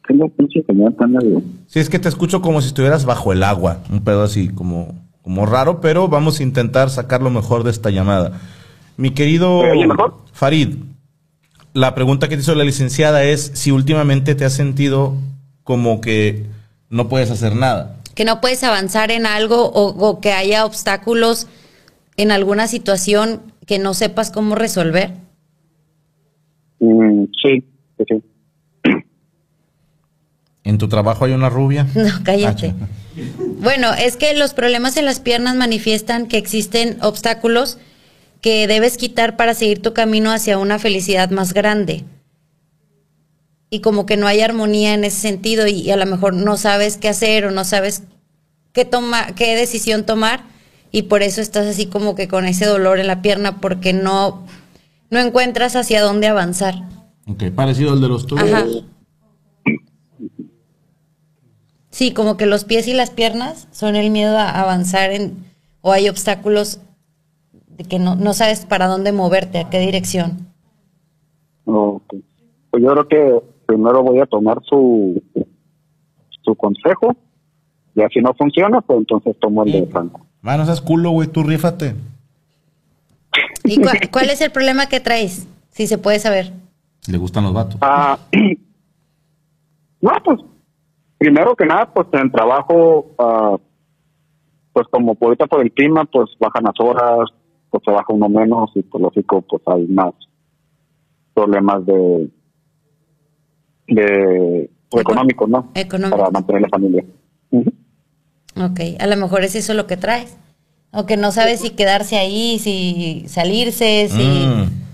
tengo 0.08 0.30
pinche 0.30 0.64
señal 0.64 0.96
tan 0.96 1.14
largo. 1.14 1.42
Sí, 1.68 1.80
es 1.80 1.90
que 1.90 2.00
te 2.00 2.10
escucho 2.10 2.42
como 2.42 2.62
si 2.62 2.68
estuvieras 2.68 3.06
bajo 3.06 3.34
el 3.34 3.44
agua. 3.44 3.80
Un 3.92 4.04
pedo 4.04 4.24
así, 4.24 4.50
como, 4.50 4.96
como 5.22 5.46
raro, 5.46 5.82
pero 5.82 6.08
vamos 6.08 6.40
a 6.40 6.44
intentar 6.44 6.90
sacar 6.90 7.22
lo 7.22 7.30
mejor 7.30 7.64
de 7.64 7.72
esta 7.72 7.90
llamada. 7.90 8.40
Mi 8.98 9.12
querido. 9.12 9.62
Farid, 10.32 10.76
la 11.74 11.96
pregunta 11.96 12.30
que 12.30 12.36
te 12.36 12.42
hizo 12.42 12.56
la 12.56 12.64
licenciada 12.64 13.24
es 13.24 13.52
si 13.54 13.72
últimamente 13.72 14.36
te 14.36 14.46
has 14.46 14.54
sentido 14.54 15.16
como 15.64 16.02
que 16.02 16.46
no 16.90 17.10
puedes 17.10 17.32
hacer 17.32 17.56
nada. 17.56 17.98
Que 18.14 18.26
no 18.26 18.40
puedes 18.40 18.64
avanzar 18.64 19.12
en 19.12 19.26
algo 19.26 19.66
o, 19.66 19.90
o 19.90 20.22
que 20.22 20.32
haya 20.32 20.66
obstáculos 20.66 21.48
en 22.18 22.32
alguna 22.32 22.68
situación 22.68 23.42
que 23.66 23.80
no 23.80 23.94
sepas 23.94 24.32
cómo 24.32 24.56
resolver. 24.56 25.12
Mm, 26.80 27.26
sí, 27.42 27.64
sí. 28.08 28.24
¿En 30.66 30.80
tu 30.80 30.90
trabajo 30.90 31.24
hay 31.24 31.32
una 31.32 31.50
rubia? 31.50 31.88
No, 31.96 32.10
cállate. 32.24 32.74
Ah, 32.82 32.88
Bueno, 33.60 33.94
es 33.94 34.18
que 34.18 34.34
los 34.34 34.54
problemas 34.54 34.98
en 34.98 35.06
las 35.06 35.20
piernas 35.22 35.56
manifiestan 35.56 36.28
que 36.28 36.38
existen 36.38 36.98
obstáculos 37.02 37.78
que 38.42 38.68
debes 38.68 38.98
quitar 38.98 39.38
para 39.38 39.54
seguir 39.54 39.82
tu 39.82 39.94
camino 39.94 40.32
hacia 40.32 40.58
una 40.58 40.78
felicidad 40.80 41.30
más 41.30 41.54
grande. 41.54 42.04
Y 43.70 43.80
como 43.80 44.06
que 44.06 44.18
no 44.18 44.28
hay 44.28 44.42
armonía 44.42 44.94
en 44.94 45.04
ese 45.04 45.22
sentido 45.22 45.68
y, 45.68 45.90
a 45.92 45.98
lo 45.98 46.06
mejor 46.06 46.34
no 46.34 46.58
sabes 46.58 46.98
qué 46.98 47.10
hacer 47.10 47.46
o 47.46 47.52
no 47.52 47.64
sabes 47.64 48.04
qué 48.74 48.86
toma, 48.86 49.34
qué 49.36 49.56
decisión 49.56 50.06
tomar 50.06 50.44
y 50.92 51.04
por 51.04 51.24
eso 51.24 51.42
estás 51.42 51.66
así 51.66 51.88
como 51.88 52.16
que 52.16 52.28
con 52.28 52.46
ese 52.46 52.66
dolor 52.66 53.00
en 53.00 53.08
la 53.08 53.22
pierna 53.22 53.60
porque 53.62 53.94
no 53.94 54.46
no 55.10 55.20
encuentras 55.20 55.76
hacia 55.76 56.02
dónde 56.02 56.28
avanzar. 56.28 56.76
Ok, 57.28 57.44
parecido 57.56 57.94
al 57.94 58.02
de 58.02 58.08
los 58.08 58.28
tuyos. 58.28 58.50
Ajá. 58.52 58.66
Sí, 61.96 62.12
como 62.12 62.36
que 62.36 62.46
los 62.46 62.66
pies 62.66 62.90
y 62.90 62.94
las 62.94 63.10
piernas 63.10 63.70
son 63.72 63.96
el 63.96 64.10
miedo 64.12 64.38
a 64.38 64.50
avanzar 64.50 65.12
en, 65.12 65.46
o 65.80 65.94
hay 65.94 66.10
obstáculos 66.10 66.82
de 67.70 67.86
que 67.86 68.00
no, 68.00 68.16
no 68.16 68.34
sabes 68.34 68.66
para 68.66 68.88
dónde 68.88 69.14
moverte, 69.14 69.60
a 69.60 69.70
qué 69.70 69.80
dirección. 69.80 70.46
Ok. 71.64 72.16
Pues 72.70 72.84
yo 72.84 72.90
creo 72.90 73.08
que 73.08 73.42
primero 73.66 74.04
voy 74.04 74.20
a 74.20 74.26
tomar 74.26 74.62
su, 74.66 75.24
su 76.44 76.54
consejo 76.56 77.16
y 77.96 78.02
así 78.02 78.20
no 78.20 78.34
funciona, 78.34 78.82
pues 78.82 79.00
entonces 79.00 79.34
tomo 79.40 79.64
el 79.64 79.72
de 79.72 79.88
Franco. 79.88 80.26
Mano, 80.42 80.66
seas 80.66 80.82
culo, 80.82 81.12
güey, 81.12 81.30
tú 81.30 81.44
rífate. 81.44 81.96
¿Y 83.64 83.80
cuál 84.12 84.30
es 84.30 84.42
el 84.42 84.52
problema 84.52 84.90
que 84.90 85.00
traes? 85.00 85.48
Si 85.70 85.88
se 85.88 85.98
puede 85.98 86.20
saber. 86.20 86.52
Le 87.08 87.18
gustan 87.18 87.46
los 87.46 87.54
vatos. 87.54 87.78
Ah, 87.80 88.20
no, 90.02 90.12
pues 90.26 90.42
primero 91.18 91.56
que 91.56 91.66
nada, 91.66 91.92
pues 91.94 92.08
en 92.14 92.20
el 92.22 92.32
trabajo, 92.32 93.08
ah, 93.20 93.58
pues 94.74 94.88
como 94.92 95.16
por 95.16 95.28
ahorita 95.30 95.48
por 95.48 95.62
el 95.62 95.72
clima, 95.72 96.06
pues 96.06 96.30
bajan 96.40 96.64
las 96.66 96.80
horas, 96.80 97.30
pues 97.70 97.84
trabaja 97.84 98.14
uno 98.14 98.28
menos 98.30 98.72
y 98.76 98.82
por 98.84 99.02
lógico, 99.02 99.42
pues 99.42 99.62
hay 99.68 99.86
más 99.88 100.14
problemas 101.34 101.86
de, 101.86 102.30
de 103.88 104.70
pues, 104.90 105.04
Econ- 105.04 105.12
económicos, 105.12 105.50
¿no? 105.50 105.72
económicos. 105.76 106.20
Para 106.20 106.32
mantener 106.32 106.62
la 106.62 106.70
familia. 106.70 107.06
Ujú. 107.52 107.72
Ok, 108.58 108.80
a 109.00 109.08
lo 109.08 109.18
mejor 109.18 109.44
es 109.44 109.56
eso 109.56 109.74
lo 109.74 109.86
que 109.88 109.98
traes. 109.98 110.38
O 110.94 111.06
que 111.06 111.18
no 111.18 111.32
sabes 111.34 111.60
si 111.60 111.72
quedarse 111.72 112.18
ahí, 112.18 112.58
si 112.60 113.26
salirse, 113.28 114.08
si... 114.10 114.24
Mm. 114.24 114.86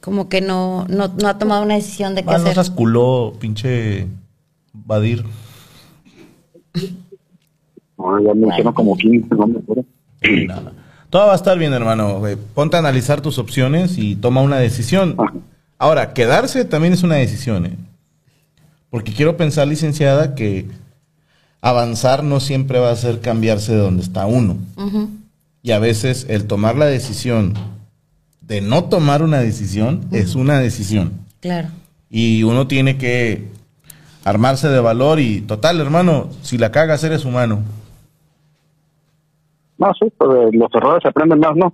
Como 0.00 0.28
que 0.28 0.40
no, 0.40 0.86
no, 0.88 1.08
no 1.22 1.28
ha 1.28 1.38
tomado 1.38 1.62
una 1.62 1.76
decisión 1.76 2.14
de 2.14 2.22
qué 2.22 2.30
no 2.30 2.36
hacer. 2.36 2.54
seas 2.54 2.70
culo, 2.70 3.32
pinche 3.38 4.06
Badir. 4.84 5.24
No, 7.98 8.20
ya 8.22 8.34
me 8.34 8.48
hicieron 8.48 8.72
como 8.74 8.96
15, 8.96 9.34
no 9.34 9.46
me 9.46 9.58
acuerdo. 9.58 9.84
Nada. 10.46 10.72
Todo 11.10 11.26
va 11.26 11.32
a 11.32 11.36
estar 11.36 11.58
bien, 11.58 11.72
hermano. 11.72 12.22
Ponte 12.54 12.76
a 12.76 12.80
analizar 12.80 13.20
tus 13.20 13.38
opciones 13.38 13.98
y 13.98 14.16
toma 14.16 14.42
una 14.42 14.58
decisión. 14.58 15.14
Ajá. 15.18 15.32
Ahora, 15.78 16.12
quedarse 16.12 16.64
también 16.64 16.92
es 16.92 17.02
una 17.02 17.16
decisión, 17.16 17.66
¿eh? 17.66 17.76
Porque 18.90 19.12
quiero 19.12 19.36
pensar, 19.36 19.66
licenciada, 19.66 20.34
que 20.34 20.66
avanzar 21.60 22.22
no 22.22 22.40
siempre 22.40 22.78
va 22.78 22.90
a 22.90 22.96
ser 22.96 23.20
cambiarse 23.20 23.72
de 23.72 23.78
donde 23.78 24.02
está 24.02 24.26
uno. 24.26 24.56
Y 25.62 25.72
a 25.72 25.78
veces 25.78 26.26
el 26.28 26.46
tomar 26.46 26.76
la 26.76 26.86
decisión 26.86 27.54
de 28.40 28.60
no 28.60 28.84
tomar 28.84 29.22
una 29.22 29.40
decisión 29.40 30.06
es 30.12 30.34
una 30.34 30.58
decisión. 30.58 31.12
Claro. 31.40 31.68
Y 32.08 32.44
uno 32.44 32.66
tiene 32.66 32.96
que 32.98 33.48
armarse 34.24 34.68
de 34.68 34.80
valor 34.80 35.20
y, 35.20 35.42
total, 35.42 35.80
hermano, 35.80 36.30
si 36.42 36.58
la 36.58 36.72
cagas 36.72 37.04
eres 37.04 37.24
humano. 37.24 37.62
No, 39.78 39.92
sí, 39.94 40.10
pues 40.16 40.30
de 40.30 40.58
los 40.58 40.74
errores 40.74 41.02
se 41.02 41.08
aprenden 41.08 41.40
más, 41.40 41.56
¿no? 41.56 41.72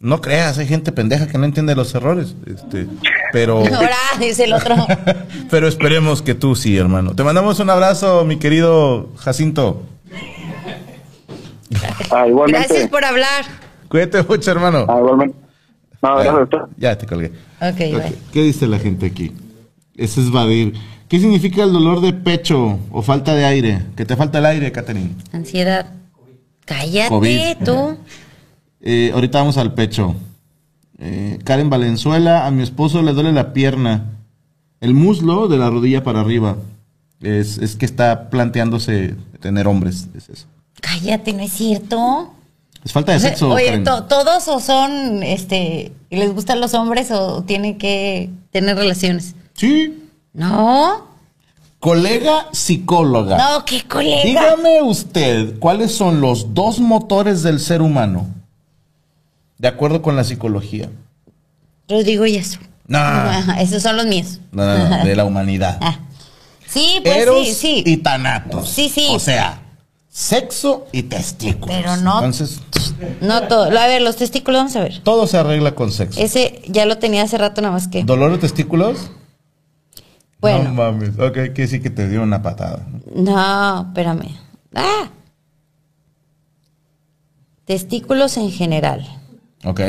No 0.00 0.20
creas, 0.20 0.58
hay 0.58 0.66
gente 0.66 0.92
pendeja 0.92 1.28
que 1.28 1.38
no 1.38 1.46
entiende 1.46 1.74
los 1.74 1.94
errores. 1.94 2.36
Este, 2.46 2.86
pero, 3.32 3.58
Ahora, 3.74 3.96
dice 4.20 4.44
el 4.44 4.52
otro. 4.52 4.74
pero 5.50 5.66
esperemos 5.66 6.20
que 6.20 6.34
tú 6.34 6.54
sí, 6.54 6.76
hermano. 6.76 7.14
Te 7.14 7.24
mandamos 7.24 7.58
un 7.60 7.70
abrazo, 7.70 8.24
mi 8.24 8.36
querido 8.38 9.08
Jacinto. 9.16 9.82
Ah, 12.10 12.28
igualmente. 12.28 12.68
Gracias 12.68 12.90
por 12.90 13.04
hablar. 13.04 13.44
Cuídate 13.88 14.22
mucho, 14.22 14.50
hermano. 14.50 14.84
Ah, 14.88 14.98
igualmente. 14.98 15.36
No, 16.02 16.14
gracias 16.16 16.34
a 16.34 16.42
usted. 16.42 16.58
Ya 16.76 16.98
te 16.98 17.06
colgué. 17.06 17.32
Ok, 17.60 17.70
Ok, 17.70 17.78
bye. 17.78 18.18
¿Qué 18.32 18.42
dice 18.42 18.66
la 18.66 18.78
gente 18.78 19.06
aquí? 19.06 19.32
Ese 19.96 20.20
es 20.20 20.30
Badir. 20.30 20.74
¿Qué 21.14 21.20
significa 21.20 21.62
el 21.62 21.72
dolor 21.72 22.00
de 22.00 22.12
pecho 22.12 22.76
o 22.90 23.00
falta 23.00 23.36
de 23.36 23.44
aire? 23.44 23.82
Que 23.94 24.04
te 24.04 24.16
falta 24.16 24.38
el 24.40 24.46
aire, 24.46 24.72
Catherine. 24.72 25.10
Ansiedad. 25.30 25.86
Cállate 26.64 27.08
COVID. 27.08 27.56
tú. 27.64 27.96
Eh, 28.80 29.12
ahorita 29.14 29.38
vamos 29.38 29.56
al 29.56 29.74
pecho. 29.74 30.16
Eh, 30.98 31.38
Karen 31.44 31.70
Valenzuela, 31.70 32.48
a 32.48 32.50
mi 32.50 32.64
esposo 32.64 33.00
le 33.00 33.12
duele 33.12 33.30
la 33.32 33.52
pierna, 33.52 34.10
el 34.80 34.92
muslo 34.92 35.46
de 35.46 35.56
la 35.56 35.70
rodilla 35.70 36.02
para 36.02 36.18
arriba. 36.20 36.56
Es, 37.20 37.58
es 37.58 37.76
que 37.76 37.86
está 37.86 38.28
planteándose 38.28 39.14
tener 39.38 39.68
hombres. 39.68 40.08
Es 40.16 40.28
eso. 40.28 40.46
Cállate, 40.80 41.32
no 41.32 41.44
es 41.44 41.52
cierto. 41.52 42.32
Es 42.84 42.90
falta 42.92 43.12
de 43.12 43.18
O 43.18 43.20
sea, 43.20 43.30
sexo. 43.30 43.50
Oye, 43.50 43.78
to- 43.84 44.02
todos 44.06 44.48
o 44.48 44.58
son, 44.58 45.22
este, 45.22 45.92
les 46.10 46.34
gustan 46.34 46.60
los 46.60 46.74
hombres 46.74 47.12
o 47.12 47.44
tienen 47.44 47.78
que 47.78 48.30
tener 48.50 48.76
relaciones. 48.76 49.36
Sí. 49.52 50.00
No, 50.34 51.12
Colega 51.80 52.48
psicóloga. 52.52 53.36
no, 53.36 53.64
qué 53.64 53.82
colega. 53.82 54.22
Dígame 54.24 54.82
usted, 54.82 55.58
¿cuáles 55.58 55.94
son 55.94 56.20
los 56.20 56.54
dos 56.54 56.78
motores 56.80 57.42
del 57.42 57.60
ser 57.60 57.82
humano? 57.82 58.26
De 59.58 59.68
acuerdo 59.68 60.00
con 60.02 60.16
la 60.16 60.24
psicología. 60.24 60.88
Rodrigo 61.88 62.24
y 62.26 62.36
eso. 62.36 62.58
No. 62.86 62.98
Esos 63.60 63.82
son 63.82 63.96
los 63.98 64.06
míos. 64.06 64.40
No, 64.52 64.64
no, 64.66 64.88
no, 64.88 65.04
de 65.04 65.14
la 65.16 65.24
humanidad. 65.26 65.78
Ah. 65.82 65.98
Sí, 66.66 67.00
pues 67.04 67.16
Eros 67.18 67.46
sí, 67.48 67.54
sí. 67.54 67.82
y 67.86 67.98
tanatos. 67.98 68.68
Sí, 68.70 68.88
sí. 68.88 69.06
O 69.10 69.18
sea, 69.20 69.60
sexo 70.08 70.86
y 70.90 71.02
testículos. 71.04 71.68
Pero 71.76 71.96
no- 71.98 72.16
Entonces, 72.16 72.60
No 73.20 73.42
todo. 73.42 73.64
A 73.78 73.86
ver, 73.86 74.00
los 74.02 74.16
testículos, 74.16 74.58
vamos 74.60 74.76
a 74.76 74.80
ver. 74.80 75.00
todo 75.04 75.26
se 75.26 75.36
arregla 75.36 75.74
con 75.74 75.92
sexo. 75.92 76.18
Ese 76.20 76.62
ya 76.66 76.86
lo 76.86 76.96
tenía 76.98 77.22
hace 77.22 77.36
rato, 77.38 77.60
nada 77.60 77.74
más 77.74 77.88
que. 77.88 78.04
¿Dolor 78.04 78.32
de 78.32 78.38
testículos? 78.38 79.10
Bueno. 80.44 80.64
No 80.64 80.74
mames. 80.74 81.18
Ok, 81.18 81.32
quiere 81.32 81.52
decir 81.54 81.80
que 81.80 81.88
te 81.88 82.06
dio 82.06 82.22
una 82.22 82.42
patada. 82.42 82.86
No, 83.14 83.80
espérame. 83.80 84.36
Ah. 84.74 85.08
Testículos 87.64 88.36
en 88.36 88.50
general. 88.50 89.06
Ok. 89.64 89.80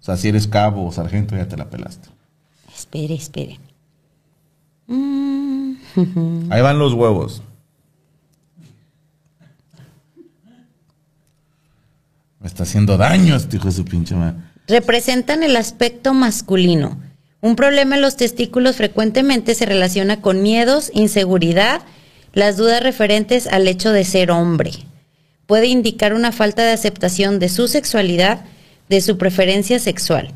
O 0.00 0.02
sea, 0.06 0.16
si 0.16 0.28
eres 0.28 0.46
cabo 0.46 0.86
o 0.86 0.92
sargento, 0.92 1.36
ya 1.36 1.48
te 1.48 1.56
la 1.56 1.68
pelaste. 1.68 2.08
Espere, 2.72 3.14
espere. 3.14 3.58
Mm, 4.86 5.72
Ahí 6.50 6.62
van 6.62 6.78
los 6.78 6.92
huevos. 6.92 7.42
Me 12.38 12.46
está 12.46 12.62
haciendo 12.62 12.96
daño 12.96 13.34
este 13.34 13.56
hijo 13.56 13.66
de 13.66 13.72
su 13.72 13.84
pinche 13.84 14.14
madre. 14.14 14.36
Representan 14.68 15.42
el 15.42 15.56
aspecto 15.56 16.14
masculino. 16.14 17.05
Un 17.40 17.56
problema 17.56 17.96
en 17.96 18.02
los 18.02 18.16
testículos 18.16 18.76
frecuentemente 18.76 19.54
se 19.54 19.66
relaciona 19.66 20.20
con 20.20 20.42
miedos, 20.42 20.90
inseguridad, 20.94 21.82
las 22.32 22.56
dudas 22.56 22.82
referentes 22.82 23.46
al 23.46 23.68
hecho 23.68 23.92
de 23.92 24.04
ser 24.04 24.30
hombre. 24.30 24.72
Puede 25.46 25.66
indicar 25.66 26.12
una 26.12 26.32
falta 26.32 26.64
de 26.64 26.72
aceptación 26.72 27.38
de 27.38 27.48
su 27.48 27.68
sexualidad, 27.68 28.44
de 28.88 29.00
su 29.00 29.16
preferencia 29.16 29.78
sexual. 29.78 30.32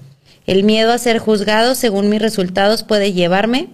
El 0.46 0.62
miedo 0.64 0.92
a 0.92 0.98
ser 0.98 1.18
juzgado 1.18 1.74
según 1.74 2.08
mis 2.08 2.22
resultados 2.22 2.82
puede 2.82 3.12
llevarme 3.12 3.68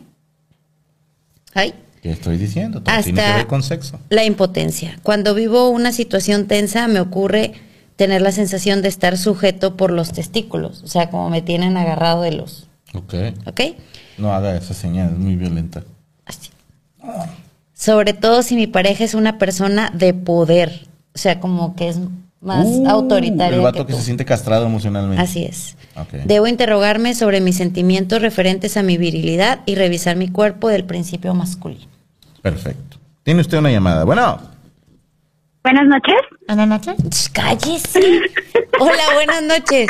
ay, 1.57 1.75
¿Qué 2.03 2.13
estoy 2.13 2.37
diciendo? 2.37 2.83
Todo 2.83 2.95
tiene 3.03 3.19
que 3.19 3.21
hasta 3.25 3.37
ver 3.39 3.47
con 3.49 3.63
sexo. 3.63 3.99
la 4.11 4.25
impotencia. 4.25 4.99
Cuando 5.03 5.35
vivo 5.35 5.71
una 5.71 5.91
situación 5.91 6.47
tensa 6.47 6.87
me 6.87 7.01
ocurre 7.01 7.55
tener 7.97 8.23
la 8.23 8.31
sensación 8.31 8.83
de 8.83 8.89
estar 8.89 9.19
sujeto 9.19 9.77
por 9.77 9.91
los 9.91 10.13
testículos, 10.13 10.83
o 10.85 10.87
sea, 10.87 11.11
como 11.11 11.31
me 11.31 11.43
tienen 11.43 11.77
agarrado 11.77 12.23
de 12.23 12.33
los, 12.33 12.69
Ok. 12.95 13.15
¿ok? 13.47 13.61
No 14.19 14.33
haga 14.33 14.57
esa 14.57 14.75
señal, 14.75 15.11
es 15.13 15.19
muy 15.19 15.37
violenta. 15.37 15.83
Así. 16.25 16.51
Sobre 17.75 18.13
todo 18.15 18.43
si 18.43 18.57
mi 18.57 18.67
pareja 18.67 19.05
es 19.05 19.15
una 19.15 19.39
persona 19.39 19.91
de 19.95 20.15
poder, 20.15 20.87
o 21.15 21.19
sea, 21.19 21.41
como 21.41 21.77
que 21.77 21.89
es 21.89 21.99
más 22.41 22.65
Uh, 22.67 22.87
autoritaria 22.89 23.57
El 23.57 23.63
vato 23.63 23.81
que 23.81 23.87
que, 23.87 23.93
tú. 23.95 23.99
se 23.99 24.05
siente 24.05 24.25
castrado 24.25 24.67
emocionalmente. 24.67 25.23
Así 25.23 25.45
es. 25.45 25.77
Ok. 25.97 26.13
Debo 26.27 26.47
interrogarme 26.47 27.15
sobre 27.15 27.41
mis 27.41 27.57
sentimientos 27.57 28.23
referentes 28.23 28.77
a 28.77 28.83
mi 28.83 28.97
virilidad 28.99 29.61
y 29.67 29.75
revisar 29.75 30.17
mi 30.17 30.29
cuerpo 30.29 30.69
del 30.69 30.85
principio 30.85 31.35
masculino. 31.35 31.87
Perfecto. 32.43 32.99
Tiene 33.25 33.41
usted 33.41 33.59
una 33.59 33.71
llamada. 33.71 34.05
Bueno, 34.05 34.39
Buenas 35.65 35.87
noches. 35.89 36.15
Buenas 36.47 36.69
noches. 36.69 37.29
Cállese. 37.33 38.01
Hola, 38.81 39.03
buenas 39.15 39.43
noches. 39.43 39.89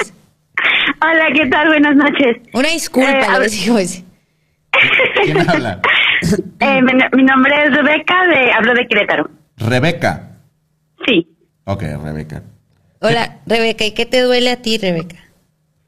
Hola, 1.03 1.27
¿qué 1.35 1.47
tal? 1.47 1.69
Buenas 1.69 1.97
noches. 1.97 2.37
Una 2.55 2.69
disculpa, 2.69 3.11
Eh, 3.11 3.39
lo 3.39 3.45
digo 3.49 3.79
ese. 3.79 4.05
¿Quién 5.25 5.49
habla? 5.49 5.81
Eh, 6.61 6.81
mi, 6.83 6.93
mi 7.13 7.23
nombre 7.25 7.53
es 7.65 7.77
Rebeca, 7.77 8.27
de, 8.27 8.51
hablo 8.51 8.73
de 8.73 8.87
Querétaro. 8.89 9.29
Rebeca. 9.59 10.31
Sí. 11.07 11.29
Ok, 11.65 11.83
Rebeca. 12.03 12.43
Hola, 13.01 13.37
Rebeca, 13.47 13.85
¿y 13.85 13.93
qué 13.93 14.07
te 14.07 14.23
duele 14.23 14.51
a 14.51 14.63
ti, 14.63 14.79
Rebeca? 14.79 15.17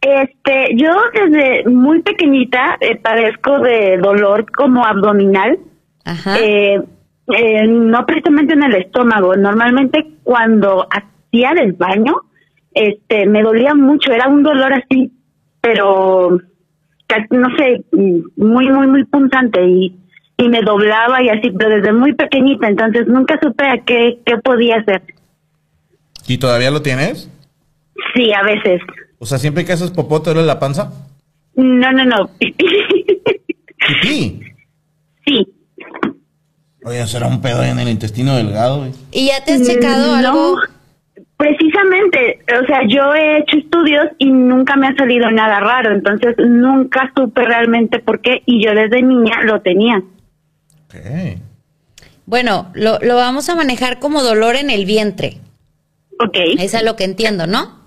Este, 0.02 0.76
yo 0.76 0.90
desde 1.14 1.64
muy 1.68 2.02
pequeñita 2.02 2.76
eh, 2.80 2.96
padezco 2.96 3.58
de 3.60 3.96
dolor 3.96 4.52
como 4.52 4.84
abdominal, 4.84 5.58
Ajá. 6.04 6.38
eh, 6.38 6.82
eh, 7.34 7.66
no 7.66 8.04
precisamente 8.04 8.52
en 8.52 8.62
el 8.64 8.74
estómago. 8.74 9.34
Normalmente 9.34 10.06
cuando 10.22 10.86
hacía 10.90 11.54
del 11.54 11.72
baño, 11.72 12.20
este, 12.78 13.26
me 13.26 13.42
dolía 13.42 13.74
mucho, 13.74 14.12
era 14.12 14.28
un 14.28 14.42
dolor 14.42 14.72
así, 14.72 15.12
pero 15.60 16.38
no 17.30 17.48
sé, 17.56 17.82
muy, 18.36 18.68
muy, 18.68 18.86
muy 18.86 19.04
punzante 19.04 19.64
y, 19.66 19.96
y 20.36 20.48
me 20.48 20.60
doblaba 20.62 21.22
y 21.22 21.28
así, 21.30 21.50
pero 21.50 21.76
desde 21.76 21.92
muy 21.92 22.14
pequeñita, 22.14 22.68
entonces 22.68 23.06
nunca 23.06 23.38
supe 23.42 23.66
a 23.66 23.82
qué, 23.84 24.20
qué 24.24 24.36
podía 24.38 24.76
hacer. 24.76 25.02
¿Y 26.26 26.38
todavía 26.38 26.70
lo 26.70 26.82
tienes? 26.82 27.30
Sí, 28.14 28.32
a 28.32 28.42
veces. 28.42 28.80
O 29.18 29.26
sea, 29.26 29.38
siempre 29.38 29.64
que 29.64 29.72
haces 29.72 29.90
popó 29.90 30.22
te 30.22 30.30
duele 30.30 30.46
la 30.46 30.58
panza. 30.60 30.92
No, 31.54 31.92
no, 31.92 32.04
no. 32.04 32.28
Pipí. 32.38 34.40
sí. 35.26 35.46
Oye, 36.84 37.06
será 37.06 37.26
un 37.26 37.40
pedo 37.42 37.62
en 37.64 37.78
el 37.78 37.88
intestino 37.88 38.36
delgado, 38.36 38.78
güey. 38.78 38.92
¿Y 39.10 39.26
ya 39.28 39.44
te 39.44 39.52
has 39.54 39.66
checado 39.66 40.12
Mm, 40.16 40.22
No, 40.22 40.28
algo? 40.28 40.56
Precisamente, 41.38 42.40
o 42.62 42.66
sea, 42.66 42.80
yo 42.86 43.14
he 43.14 43.38
hecho 43.38 43.56
estudios 43.56 44.06
y 44.18 44.30
nunca 44.30 44.76
me 44.76 44.88
ha 44.88 44.94
salido 44.96 45.30
nada 45.30 45.60
raro, 45.60 45.94
entonces 45.94 46.34
nunca 46.36 47.10
supe 47.16 47.44
realmente 47.44 48.00
por 48.00 48.20
qué 48.20 48.42
y 48.44 48.62
yo 48.62 48.72
desde 48.74 49.00
niña 49.02 49.42
lo 49.44 49.62
tenía. 49.62 49.98
Ok. 50.86 51.38
Bueno, 52.26 52.70
lo, 52.74 52.98
lo 52.98 53.16
vamos 53.16 53.48
a 53.48 53.54
manejar 53.54 54.00
como 54.00 54.22
dolor 54.22 54.56
en 54.56 54.68
el 54.68 54.84
vientre. 54.84 55.38
Ok, 56.20 56.36
Es 56.58 56.74
a 56.74 56.82
lo 56.82 56.96
que 56.96 57.04
entiendo, 57.04 57.46
¿no? 57.46 57.78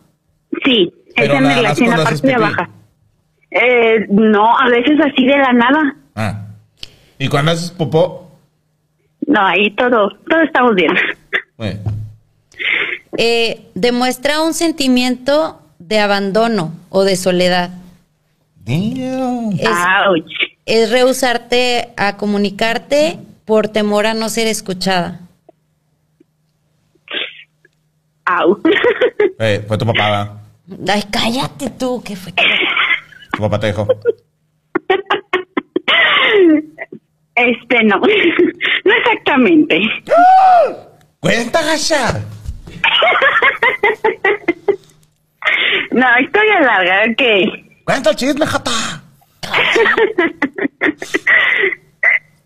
sí, 0.63 0.91
Pero 1.15 1.33
esa 1.33 1.41
me 1.41 1.61
la 1.61 1.71
en 1.71 1.89
la 1.89 2.03
parte 2.03 2.27
de 2.27 2.33
abajo. 2.33 2.63
Eh, 3.51 4.07
no, 4.09 4.57
a 4.57 4.69
veces 4.69 4.97
así 5.01 5.25
de 5.25 5.37
la 5.37 5.51
nada. 5.51 5.95
Ah. 6.15 6.45
¿Y 7.19 7.27
cuando 7.27 7.51
haces 7.51 7.71
popó? 7.71 8.31
No, 9.27 9.45
ahí 9.45 9.71
todo, 9.71 10.09
todo 10.29 10.41
estamos 10.41 10.73
bien. 10.75 10.93
Güey. 11.57 11.77
Eh, 13.17 13.69
demuestra 13.75 14.41
un 14.41 14.53
sentimiento 14.53 15.61
de 15.79 15.99
abandono 15.99 16.73
o 16.89 17.03
de 17.03 17.15
soledad. 17.15 17.71
Es, 18.65 19.67
Ouch. 20.07 20.31
es 20.65 20.91
rehusarte 20.91 21.89
a 21.97 22.15
comunicarte 22.15 23.19
por 23.45 23.67
temor 23.67 24.05
a 24.05 24.13
no 24.13 24.29
ser 24.29 24.47
escuchada. 24.47 25.19
Au. 28.25 28.61
Eh, 29.43 29.63
fue 29.67 29.75
tu 29.75 29.87
papá, 29.87 30.37
¿verdad? 30.67 30.93
Ay, 30.93 31.03
cállate 31.11 31.71
tú, 31.71 32.03
que 32.03 32.15
fue. 32.15 32.31
Tu 32.31 33.41
papá 33.41 33.59
te 33.59 33.67
dejó. 33.67 33.87
Este 37.33 37.83
no, 37.83 37.97
no 38.85 38.93
exactamente. 38.93 39.81
¡Cuenta, 41.19 41.63
Gasha! 41.63 42.23
No, 45.91 46.05
historia 46.21 46.59
larga, 46.61 47.01
ok. 47.11 47.21
¡Cuenta 47.85 48.09
el 48.11 48.15
chisme, 48.15 48.45
jata! 48.45 48.71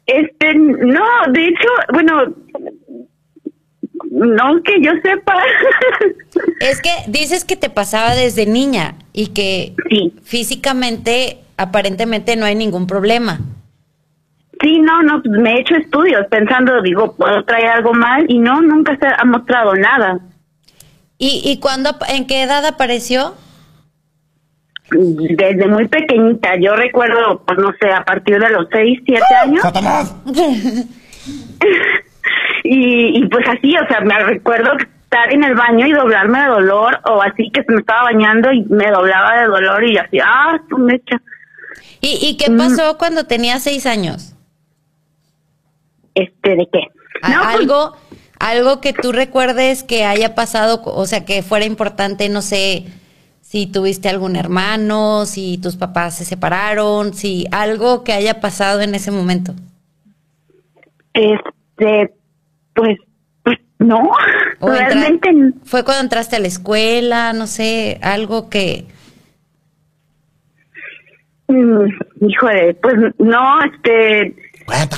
Este, 0.08 0.54
no, 0.56 1.04
de 1.32 1.48
hecho, 1.48 1.68
bueno, 1.94 2.34
no 4.12 4.62
que 4.64 4.82
yo 4.82 4.92
sepa. 5.04 5.36
Es 6.60 6.82
que 6.82 6.90
dices 7.08 7.44
que 7.46 7.56
te 7.56 7.70
pasaba 7.70 8.14
desde 8.16 8.46
niña 8.46 8.96
y 9.14 9.28
que 9.28 9.74
Sí. 9.90 10.14
físicamente, 10.24 11.40
aparentemente, 11.58 12.36
no 12.36 12.46
hay 12.46 12.56
ningún 12.56 12.88
problema. 12.88 13.40
Sí, 14.62 14.80
no, 14.80 15.02
no, 15.04 15.22
pues 15.22 15.38
me 15.38 15.54
he 15.54 15.62
hecho 15.62 15.76
estudios 15.76 16.26
pensando, 16.30 16.82
digo, 16.82 17.16
puedo 17.16 17.44
traer 17.44 17.68
algo 17.68 17.94
mal 17.94 18.26
y 18.28 18.40
no, 18.40 18.62
nunca 18.62 18.98
se 18.98 19.08
ha 19.08 19.26
mostrado 19.26 19.76
nada. 19.76 20.20
¿Y, 21.18 21.42
y 21.44 21.60
cuándo, 21.60 21.92
en 22.10 22.28
qué 22.28 22.44
edad 22.44 22.66
apareció? 22.66 23.36
Desde 24.92 25.68
muy 25.68 25.88
pequeñita, 25.88 26.56
yo 26.60 26.76
recuerdo, 26.76 27.44
pues 27.46 27.58
no 27.60 27.74
sé, 27.80 27.92
a 27.92 28.04
partir 28.06 28.40
de 28.40 28.50
los 28.50 28.68
6, 28.72 29.00
7 29.06 29.24
años. 29.44 29.62
¡Satanás! 29.62 30.16
Y, 32.64 33.20
y 33.20 33.28
pues 33.28 33.48
así, 33.48 33.76
o 33.78 33.88
sea, 33.88 34.02
me 34.02 34.18
recuerdo 34.24 34.72
estar 34.78 35.32
en 35.32 35.44
el 35.44 35.54
baño 35.54 35.86
y 35.86 35.94
doblarme 35.94 36.40
de 36.40 36.48
dolor, 36.48 37.00
o 37.06 37.22
así 37.22 37.52
que 37.52 37.64
se 37.64 37.72
me 37.72 37.80
estaba 37.80 38.04
bañando 38.04 38.52
y 38.52 38.64
me 38.64 38.90
doblaba 38.90 39.40
de 39.40 39.46
dolor 39.46 39.84
y 39.88 39.98
así, 39.98 40.18
ah, 40.24 40.60
tu 40.68 40.80
mecha. 40.80 41.22
¿Y, 42.02 42.18
y 42.22 42.38
qué 42.38 42.52
pasó 42.52 42.98
cuando 42.98 43.26
tenía 43.26 43.60
seis 43.60 43.86
años? 43.86 44.35
Este, 46.16 46.56
¿de 46.56 46.68
qué? 46.72 46.80
No, 47.30 47.42
pues, 47.44 47.56
algo, 47.56 47.94
algo 48.40 48.82
que 48.82 48.94
tú 48.94 49.12
recuerdes 49.12 49.84
que 49.84 50.04
haya 50.06 50.34
pasado, 50.36 50.82
o 50.84 51.06
sea, 51.06 51.26
que 51.26 51.44
fuera 51.44 51.66
importante, 51.66 52.28
no 52.30 52.42
sé, 52.42 52.86
si 53.42 53.68
tuviste 53.68 54.10
algún 54.10 54.36
hermano, 54.36 55.26
si 55.26 55.58
tus 55.60 55.76
papás 55.76 56.16
se 56.18 56.26
separaron, 56.26 57.14
si 57.14 57.46
algo 57.52 58.04
que 58.04 58.14
haya 58.14 58.42
pasado 58.42 58.82
en 58.82 58.96
ese 58.96 59.12
momento. 59.12 59.54
Este, 61.14 62.14
pues, 62.74 62.98
pues 63.44 63.58
no, 63.80 64.00
O 64.60 64.70
entra- 64.70 64.88
realmente 64.90 65.30
n- 65.30 65.54
fue 65.64 65.84
cuando 65.84 66.04
entraste 66.04 66.36
a 66.36 66.40
la 66.40 66.48
escuela, 66.48 67.34
no 67.34 67.48
sé, 67.48 68.00
algo 68.02 68.50
que 68.50 68.86
mm, 71.48 71.86
híjole, 72.28 72.74
pues 72.76 72.96
no, 73.20 73.60
este, 73.64 74.36
¡Cuenta, 74.66 74.98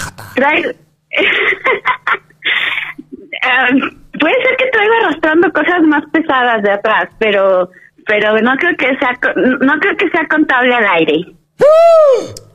Ah, 3.43 3.67
puede 4.19 4.43
ser 4.43 4.57
que 4.57 4.65
traigo 4.71 4.93
arrastrando 5.03 5.51
cosas 5.51 5.81
más 5.83 6.03
pesadas 6.11 6.63
de 6.63 6.71
atrás, 6.71 7.09
pero, 7.19 7.69
pero 8.05 8.39
no 8.41 8.55
creo 8.57 8.75
que 8.77 8.97
sea, 8.97 9.19
no 9.61 9.79
creo 9.79 9.97
que 9.97 10.09
sea 10.09 10.27
contable 10.27 10.73
al 10.73 10.87
aire. 10.87 11.25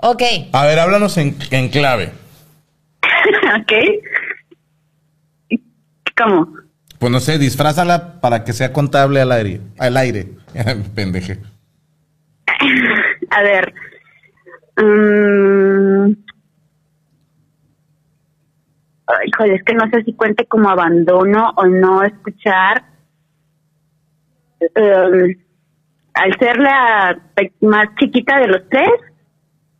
Ok, 0.00 0.22
A 0.52 0.66
ver, 0.66 0.78
háblanos 0.78 1.16
en, 1.18 1.36
en 1.50 1.68
clave. 1.68 2.10
¿Ok? 3.60 3.72
¿Cómo? 6.16 6.56
Pues 6.98 7.10
no 7.10 7.20
sé, 7.20 7.38
disfrázala 7.38 8.20
para 8.20 8.44
que 8.44 8.52
sea 8.52 8.72
contable 8.72 9.20
al 9.20 9.32
aire. 9.32 9.60
Al 9.78 9.96
aire. 9.96 10.26
Pendeje. 10.94 11.38
A 13.30 13.42
ver. 13.42 13.74
ay, 14.76 16.16
híjole, 19.26 19.54
es 19.54 19.64
que 19.64 19.74
no 19.74 19.88
sé 19.90 20.02
si 20.04 20.12
cuente 20.14 20.46
como 20.46 20.68
abandono 20.68 21.52
o 21.56 21.66
no 21.66 22.02
escuchar. 22.02 22.84
Em, 24.60 25.36
al 26.14 26.38
ser 26.38 26.58
la 26.58 27.18
más 27.60 27.88
chiquita 27.98 28.38
de 28.38 28.46
los 28.48 28.68
tres, 28.68 28.90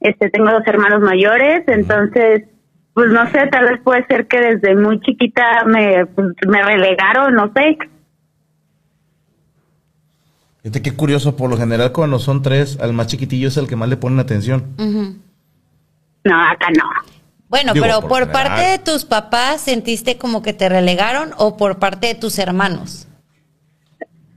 este, 0.00 0.30
tengo 0.30 0.50
dos 0.50 0.66
hermanos 0.66 1.00
mayores, 1.00 1.62
entonces, 1.68 2.44
pues 2.94 3.10
no 3.10 3.30
sé, 3.30 3.46
tal 3.48 3.66
vez 3.66 3.80
puede 3.82 4.06
ser 4.06 4.26
que 4.26 4.40
desde 4.40 4.74
muy 4.74 5.00
chiquita 5.00 5.64
me, 5.66 6.06
pues, 6.06 6.28
me 6.48 6.62
relegaron, 6.62 7.34
no 7.34 7.52
sé. 7.54 7.78
Fíjate 10.62 10.82
qué 10.82 10.94
curioso, 10.94 11.36
por 11.36 11.50
lo 11.50 11.56
general 11.56 11.92
cuando 11.92 12.18
son 12.18 12.42
tres, 12.42 12.78
al 12.80 12.92
más 12.92 13.08
chiquitillo 13.08 13.48
es 13.48 13.56
el 13.56 13.68
que 13.68 13.76
más 13.76 13.88
le 13.88 13.96
ponen 13.96 14.20
atención. 14.20 14.74
No, 16.24 16.40
acá 16.40 16.68
no. 16.76 16.84
Bueno, 17.52 17.74
Digo, 17.74 17.84
pero 17.84 18.00
por 18.08 18.32
parte 18.32 18.62
de 18.62 18.78
tus 18.78 19.04
papás 19.04 19.60
sentiste 19.60 20.16
como 20.16 20.40
que 20.40 20.54
te 20.54 20.70
relegaron 20.70 21.32
o 21.36 21.58
por 21.58 21.78
parte 21.78 22.06
de 22.06 22.14
tus 22.14 22.38
hermanos. 22.38 23.06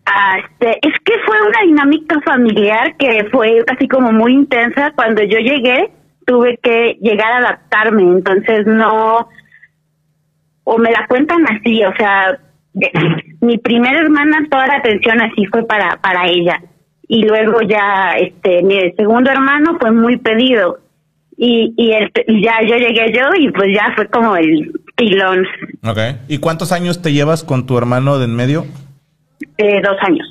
Ah, 0.06 0.34
este, 0.38 0.72
es 0.86 0.94
que 1.06 1.14
fue 1.26 1.38
una 1.48 1.62
dinámica 1.66 2.20
familiar 2.26 2.98
que 2.98 3.26
fue 3.32 3.64
así 3.74 3.88
como 3.88 4.12
muy 4.12 4.34
intensa. 4.34 4.92
Cuando 4.96 5.24
yo 5.24 5.38
llegué, 5.40 5.92
tuve 6.26 6.60
que 6.62 6.98
llegar 7.02 7.32
a 7.32 7.38
adaptarme, 7.38 8.02
entonces 8.04 8.68
no, 8.68 9.30
o 10.66 10.78
me 10.78 10.92
la 10.92 11.08
cuentan 11.08 11.46
así, 11.48 11.86
o 11.86 11.96
sea, 11.96 12.38
de- 12.74 12.92
mi 13.40 13.58
primera 13.60 13.98
hermana 13.98 14.46
toda 14.52 14.68
la 14.68 14.76
atención 14.76 15.22
así 15.22 15.46
fue 15.46 15.66
para 15.66 16.02
para 16.02 16.28
ella 16.28 16.62
y 17.08 17.24
luego 17.24 17.62
ya, 17.62 18.12
este, 18.18 18.62
mi 18.62 18.92
segundo 18.98 19.32
hermano 19.32 19.78
fue 19.80 19.92
muy 19.92 20.18
pedido 20.18 20.80
y 21.38 21.74
y, 21.78 21.92
el, 21.92 22.12
y 22.28 22.44
ya 22.44 22.62
yo 22.62 22.76
llegué 22.78 23.12
yo 23.14 23.24
y 23.40 23.52
pues 23.52 23.68
ya 23.74 23.94
fue 23.96 24.08
como 24.10 24.36
el 24.36 24.72
pilón 24.96 25.46
Ok. 25.84 25.98
¿Y 26.28 26.38
cuántos 26.40 26.72
años 26.72 27.02
te 27.02 27.12
llevas 27.14 27.44
con 27.44 27.66
tu 27.66 27.78
hermano 27.78 28.18
de 28.18 28.26
en 28.26 28.36
medio? 28.36 28.66
de 29.58 29.82
dos 29.82 29.98
años. 30.02 30.28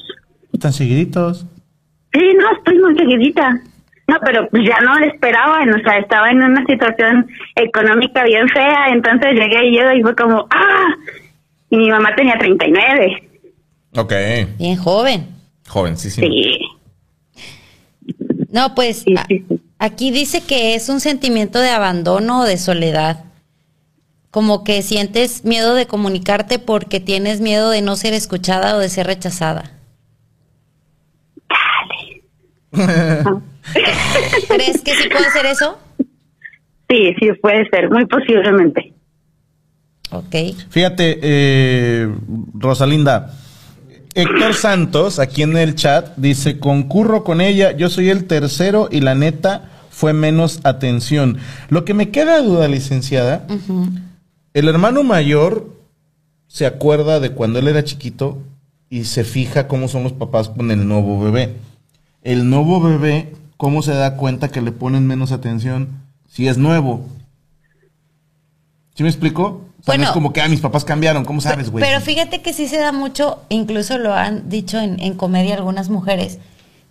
Están 0.52 0.72
seguiditos. 0.72 1.46
Sí, 2.12 2.20
no, 2.38 2.56
estoy 2.56 2.78
muy 2.78 2.96
seguidita. 2.96 3.60
No, 4.06 4.16
pero 4.24 4.48
pues 4.48 4.62
ya 4.68 4.78
no 4.80 4.98
lo 4.98 5.06
esperaban, 5.06 5.72
o 5.72 5.78
sea, 5.82 5.98
estaba 5.98 6.30
en 6.30 6.42
una 6.42 6.64
situación 6.66 7.26
económica 7.56 8.22
bien 8.24 8.46
fea, 8.48 8.88
entonces 8.92 9.32
llegué 9.32 9.68
y 9.68 9.76
yo 9.76 9.92
y 9.92 10.02
fue 10.02 10.14
como, 10.14 10.46
¡ah! 10.50 10.86
Y 11.70 11.76
mi 11.76 11.90
mamá 11.90 12.14
tenía 12.14 12.36
39. 12.38 13.28
Ok. 13.96 14.12
Bien 14.58 14.76
joven. 14.76 15.26
Jovencísimo. 15.68 16.26
Sí. 16.26 16.58
No, 18.50 18.74
pues 18.74 18.98
Sí, 19.02 19.14
a- 19.16 19.24
sí, 19.26 19.44
sí. 19.48 19.60
Aquí 19.78 20.10
dice 20.10 20.40
que 20.42 20.74
es 20.74 20.88
un 20.88 21.00
sentimiento 21.00 21.58
de 21.60 21.70
abandono 21.70 22.40
o 22.40 22.44
de 22.44 22.56
soledad. 22.56 23.24
Como 24.30 24.64
que 24.64 24.82
sientes 24.82 25.44
miedo 25.44 25.74
de 25.74 25.86
comunicarte 25.86 26.58
porque 26.58 27.00
tienes 27.00 27.40
miedo 27.40 27.70
de 27.70 27.82
no 27.82 27.94
ser 27.96 28.14
escuchada 28.14 28.76
o 28.76 28.78
de 28.78 28.88
ser 28.88 29.06
rechazada. 29.06 29.70
¿Crees 34.48 34.82
que 34.82 34.96
sí 34.96 35.08
puede 35.08 35.30
ser 35.30 35.46
eso? 35.46 35.78
Sí, 36.88 37.14
sí, 37.18 37.32
puede 37.40 37.68
ser, 37.70 37.88
muy 37.90 38.06
posiblemente. 38.06 38.92
Ok. 40.10 40.34
Fíjate, 40.70 41.18
eh, 41.22 42.08
Rosalinda. 42.54 43.32
Héctor 44.14 44.54
Santos, 44.54 45.18
aquí 45.18 45.42
en 45.42 45.56
el 45.56 45.74
chat, 45.74 46.16
dice, 46.16 46.60
concurro 46.60 47.24
con 47.24 47.40
ella, 47.40 47.72
yo 47.72 47.90
soy 47.90 48.10
el 48.10 48.26
tercero 48.26 48.88
y 48.90 49.00
la 49.00 49.14
neta 49.16 49.70
fue 49.90 50.12
menos 50.12 50.60
atención. 50.62 51.38
Lo 51.68 51.84
que 51.84 51.94
me 51.94 52.10
queda 52.10 52.40
duda, 52.40 52.68
licenciada, 52.68 53.46
el 54.52 54.68
hermano 54.68 55.02
mayor 55.02 55.74
se 56.46 56.66
acuerda 56.66 57.18
de 57.18 57.30
cuando 57.30 57.58
él 57.58 57.66
era 57.66 57.82
chiquito 57.82 58.38
y 58.88 59.04
se 59.04 59.24
fija 59.24 59.66
cómo 59.66 59.88
son 59.88 60.04
los 60.04 60.12
papás 60.12 60.48
con 60.48 60.70
el 60.70 60.86
nuevo 60.86 61.20
bebé. 61.20 61.56
El 62.22 62.48
nuevo 62.48 62.80
bebé, 62.80 63.34
¿cómo 63.56 63.82
se 63.82 63.92
da 63.94 64.16
cuenta 64.16 64.48
que 64.48 64.62
le 64.62 64.70
ponen 64.70 65.06
menos 65.08 65.32
atención 65.32 65.88
si 66.28 66.46
es 66.46 66.56
nuevo? 66.56 67.08
¿Sí 68.94 69.02
me 69.02 69.08
explico? 69.08 69.62
O 69.84 69.86
sea, 69.86 69.94
no 69.94 69.98
Bueno. 69.98 70.04
es 70.04 70.10
como 70.12 70.32
que, 70.32 70.40
ah, 70.40 70.48
mis 70.48 70.60
papás 70.60 70.84
cambiaron, 70.84 71.24
¿cómo 71.26 71.40
sabes, 71.42 71.70
güey? 71.70 71.84
Pero 71.84 72.00
fíjate 72.00 72.40
que 72.40 72.52
sí 72.54 72.68
se 72.68 72.78
da 72.78 72.90
mucho, 72.92 73.40
incluso 73.50 73.98
lo 73.98 74.14
han 74.14 74.48
dicho 74.48 74.80
en, 74.80 74.98
en 75.00 75.14
comedia 75.14 75.54
algunas 75.56 75.90
mujeres, 75.90 76.38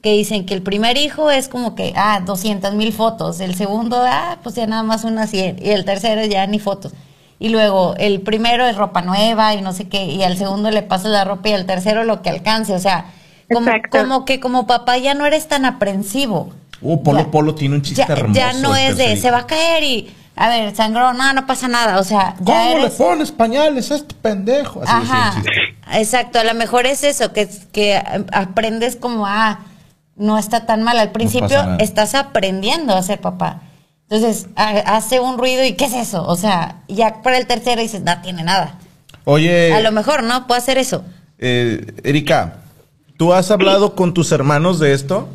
que 0.04 0.12
dicen 0.14 0.46
que 0.46 0.54
el 0.54 0.62
primer 0.62 0.98
hijo 0.98 1.32
es 1.32 1.48
como 1.48 1.74
que, 1.76 1.94
ah, 1.96 2.22
200 2.26 2.76
mil 2.76 2.94
fotos, 2.94 3.40
el 3.40 3.56
segundo, 3.56 4.04
ah, 4.06 4.38
pues 4.44 4.54
ya 4.56 4.68
nada 4.68 4.84
más 4.84 5.06
unas 5.06 5.32
100, 5.32 5.58
y 5.66 5.70
el 5.72 5.86
tercero 5.86 6.24
ya 6.26 6.46
ni 6.46 6.60
fotos. 6.60 6.94
Y 7.40 7.50
luego 7.50 7.96
el 7.98 8.22
primero 8.22 8.66
es 8.68 8.76
ropa 8.78 9.02
nueva 9.02 9.56
y 9.56 9.62
no 9.62 9.74
sé 9.74 9.88
qué, 9.90 10.06
y 10.06 10.22
al 10.24 10.38
segundo 10.38 10.70
le 10.70 10.84
pasas 10.84 11.08
la 11.12 11.24
ropa 11.26 11.50
y 11.50 11.54
al 11.54 11.66
tercero 11.66 12.04
lo 12.04 12.22
que 12.22 12.30
alcance. 12.30 12.74
O 12.74 12.80
sea, 12.80 13.06
como, 13.52 13.72
como 13.90 14.26
que 14.26 14.40
como 14.40 14.68
papá 14.68 14.98
ya 15.00 15.14
no 15.16 15.26
eres 15.26 15.48
tan 15.48 15.66
aprensivo. 15.66 16.52
Uh, 16.82 17.02
Polo 17.02 17.20
Ya- 17.20 17.32
Polo 17.32 17.56
tiene 17.56 17.76
un 17.76 17.82
chiste 17.82 18.06
ya, 18.08 18.14
hermoso. 18.14 18.40
ya 18.40 18.54
no 18.54 18.76
es 18.76 18.98
de, 18.98 19.18
se 19.18 19.32
va 19.32 19.40
a 19.40 19.48
caer 19.48 19.84
y, 19.84 20.10
a 20.36 20.50
ver, 20.50 20.76
sangró, 20.76 21.14
no, 21.14 21.34
no 21.34 21.46
pasa 21.46 21.68
nada. 21.68 22.00
O 22.00 22.04
sea, 22.04 22.36
ya 22.40 22.46
¿Cómo 22.46 22.70
le 22.76 22.82
eres... 22.82 22.94
pones 22.94 23.32
pañales 23.32 23.92
a 23.92 23.96
este 23.96 24.16
pendejo? 24.16 24.82
Así 24.84 24.92
Ajá, 24.92 25.42
exacto, 25.94 26.40
a 26.40 26.44
lo 26.44 26.54
mejor 26.56 26.86
es 26.86 27.04
eso, 27.04 27.32
que, 27.34 27.48
que 27.72 28.02
aprendes 28.32 28.96
como, 28.96 29.28
ah, 29.28 29.60
no 30.16 30.38
está 30.38 30.66
tan 30.66 30.84
mal. 30.84 30.98
Al 31.00 31.12
principio 31.12 31.58
estás 31.80 32.16
aprendiendo 32.16 32.94
a 32.96 33.04
ser 33.04 33.20
papá. 33.22 33.62
Entonces, 34.10 34.48
ha- 34.56 34.96
hace 34.98 35.20
un 35.20 35.38
ruido 35.38 35.64
y 35.66 35.74
¿qué 35.74 35.86
es 35.86 35.94
eso? 35.94 36.26
O 36.28 36.36
sea, 36.36 36.78
ya 36.88 37.22
para 37.24 37.38
el 37.38 37.48
tercero 37.48 37.82
dices, 37.82 38.02
no 38.02 38.22
tiene 38.22 38.44
nada. 38.44 38.76
Oye, 39.26 39.74
A 39.74 39.80
lo 39.80 39.92
mejor, 39.92 40.22
¿no? 40.24 40.46
Puede 40.48 40.60
hacer 40.60 40.78
eso. 40.78 41.04
eh, 41.40 41.94
Erika, 42.04 42.58
¿tú 43.18 43.34
has 43.34 43.50
hablado 43.52 43.96
con 43.96 44.14
tus 44.14 44.32
hermanos 44.32 44.80
de 44.80 44.94
esto? 44.94 45.30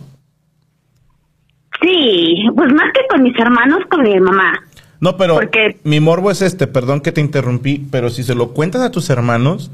Sí, 1.81 2.45
pues 2.57 2.73
más 2.73 2.87
que 2.93 3.07
con 3.09 3.23
mis 3.23 3.39
hermanos, 3.39 3.81
con 3.91 4.03
mi 4.03 4.19
mamá. 4.19 4.53
No, 5.01 5.17
pero 5.17 5.35
Porque- 5.35 5.79
mi 5.85 6.01
morbo 6.01 6.31
es 6.31 6.43
este, 6.43 6.67
perdón 6.67 7.01
que 7.01 7.13
te 7.13 7.21
interrumpí, 7.21 7.87
pero 7.91 8.11
si 8.11 8.23
se 8.25 8.35
lo 8.35 8.53
cuentas 8.53 8.83
a 8.83 8.91
tus 8.91 9.11
hermanos, 9.11 9.71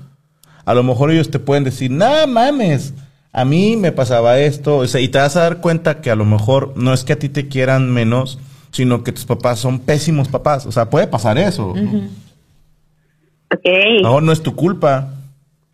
a 0.64 0.74
lo 0.74 0.82
mejor 0.82 1.10
ellos 1.10 1.30
te 1.30 1.38
pueden 1.38 1.64
decir, 1.64 1.90
no 1.90 2.26
mames, 2.26 2.92
a 3.32 3.44
mí 3.44 3.76
me 3.76 3.90
pasaba 3.92 4.38
esto, 4.38 4.76
o 4.78 4.86
sea, 4.86 5.00
y 5.00 5.08
te 5.08 5.18
vas 5.18 5.36
a 5.36 5.40
dar 5.42 5.60
cuenta 5.60 6.00
que 6.00 6.10
a 6.10 6.14
lo 6.16 6.24
mejor 6.24 6.72
no 6.76 6.92
es 6.92 7.04
que 7.04 7.14
a 7.14 7.18
ti 7.18 7.28
te 7.28 7.48
quieran 7.48 7.90
menos, 7.90 8.38
sino 8.70 9.02
que 9.02 9.12
tus 9.12 9.24
papás 9.24 9.58
son 9.60 9.78
pésimos 9.80 10.28
papás, 10.28 10.66
o 10.66 10.72
sea, 10.72 10.90
puede 10.90 11.06
pasar 11.06 11.38
eso. 11.38 11.70
Ok. 11.70 13.66
No, 14.02 14.20
no 14.20 14.32
es 14.32 14.42
tu 14.42 14.54
culpa, 14.54 15.14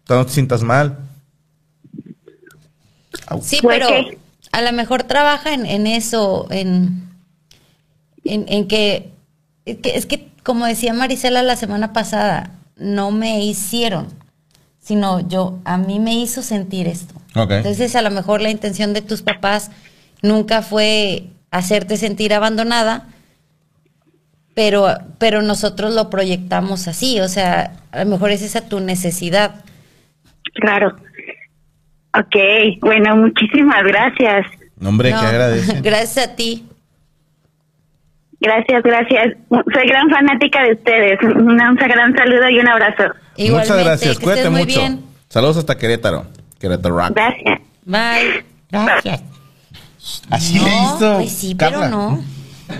no 0.09 0.27
te 0.27 0.33
sientas 0.33 0.63
mal. 0.63 0.99
Au. 3.27 3.41
Sí, 3.43 3.59
Puede 3.63 3.81
pero 3.81 4.19
a 4.53 4.63
lo 4.63 4.73
mejor 4.73 5.05
trabaja 5.05 5.55
en, 5.55 5.67
en 5.67 5.87
eso, 5.87 6.47
en, 6.51 7.09
en, 8.25 8.45
en 8.49 8.69
que, 8.69 9.11
es 9.65 9.77
que, 9.79 9.97
es 9.97 10.07
que, 10.07 10.29
como 10.43 10.67
decía 10.67 10.93
Marisela 10.93 11.43
la 11.43 11.57
semana 11.57 11.93
pasada, 11.93 12.51
no 12.77 13.11
me 13.11 13.45
hicieron, 13.45 14.09
sino 14.79 15.27
yo, 15.29 15.59
a 15.65 15.77
mí 15.77 15.99
me 15.99 16.15
hizo 16.15 16.43
sentir 16.43 16.87
esto. 16.87 17.15
Entonces, 17.35 17.95
a 17.95 18.03
lo 18.03 18.11
mejor 18.11 18.41
la 18.41 18.51
intención 18.51 18.93
de 18.93 19.03
tus 19.03 19.23
papás 19.23 19.71
nunca 20.23 20.63
fue 20.63 21.25
hacerte 21.51 21.97
sentir 21.97 22.35
abandonada, 22.35 23.07
pero, 24.55 24.89
pero 25.19 25.43
nosotros 25.43 25.95
lo 25.95 26.11
proyectamos 26.11 26.89
así, 26.89 27.21
o 27.21 27.29
sea, 27.29 27.75
a 27.93 28.05
lo 28.05 28.11
mejor 28.11 28.31
es 28.31 28.43
esa 28.43 28.69
tu 28.69 28.81
necesidad. 28.81 29.65
Claro. 30.55 30.97
Ok, 32.19 32.37
bueno, 32.81 33.17
muchísimas 33.17 33.85
gracias. 33.85 34.47
No, 34.77 34.89
hombre, 34.89 35.13
No, 35.13 35.21
que 35.21 35.27
agradece. 35.27 35.81
Gracias 35.81 36.27
a 36.27 36.35
ti. 36.35 36.67
Gracias, 38.41 38.83
gracias. 38.83 39.37
Soy 39.51 39.87
gran 39.89 40.09
fanática 40.09 40.63
de 40.65 40.73
ustedes. 40.73 41.19
Un 41.23 41.57
gran 41.57 41.77
saludo 42.17 42.49
y 42.49 42.59
un 42.59 42.69
abrazo. 42.69 43.03
Muchas 43.39 43.79
gracias, 43.85 44.19
que 44.19 44.25
cuídate 44.25 44.41
estés 44.41 44.53
muy 44.53 44.63
mucho. 44.65 44.81
bien. 44.81 45.01
Saludos 45.29 45.59
hasta 45.59 45.77
Querétaro. 45.77 46.25
Querétaro 46.59 46.97
Rock. 46.97 47.11
Gracias. 47.15 47.61
Bye. 47.85 48.45
Gracias. 48.71 49.23
Así 50.31 50.59
No, 50.59 50.65
le 50.65 50.71
hizo. 50.71 51.17
pues 51.19 51.33
sí, 51.33 51.55
pero 51.55 51.89
no. 51.89 52.23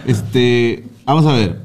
Este, 0.07 0.85
vamos 1.05 1.27
a 1.27 1.33
ver. 1.33 1.57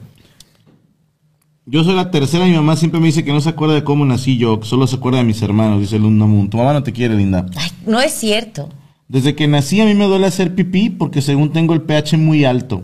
Yo 1.68 1.84
soy 1.84 1.96
la 1.96 2.12
tercera, 2.12 2.46
mi 2.46 2.54
mamá 2.54 2.76
siempre 2.76 3.00
me 3.00 3.08
dice 3.08 3.24
que 3.26 3.32
no 3.34 3.42
se 3.42 3.50
acuerda 3.50 3.74
de 3.74 3.84
cómo 3.84 4.06
nací 4.06 4.38
yo, 4.38 4.60
que 4.60 4.68
solo 4.68 4.86
se 4.86 4.98
acuerda 4.98 5.20
de 5.20 5.24
mis 5.26 5.42
hermanos, 5.42 5.80
dice 5.80 5.98
Lunda 5.98 6.26
Moon. 6.26 6.50
Tu 6.50 6.58
mamá 6.58 6.74
no 6.74 6.84
te 6.84 6.94
quiere, 6.94 7.16
linda. 7.16 7.46
Ay, 7.58 7.72
no 7.88 8.00
es 8.00 8.12
cierto. 8.14 8.70
Desde 9.08 9.36
que 9.36 9.48
nací 9.48 9.82
a 9.82 9.86
mí 9.86 9.94
me 9.96 10.06
duele 10.06 10.28
hacer 10.28 10.54
pipí 10.54 10.90
porque 10.92 11.22
según 11.22 11.52
tengo 11.54 11.74
el 11.74 11.82
pH 11.82 12.18
muy 12.18 12.46
alto. 12.46 12.84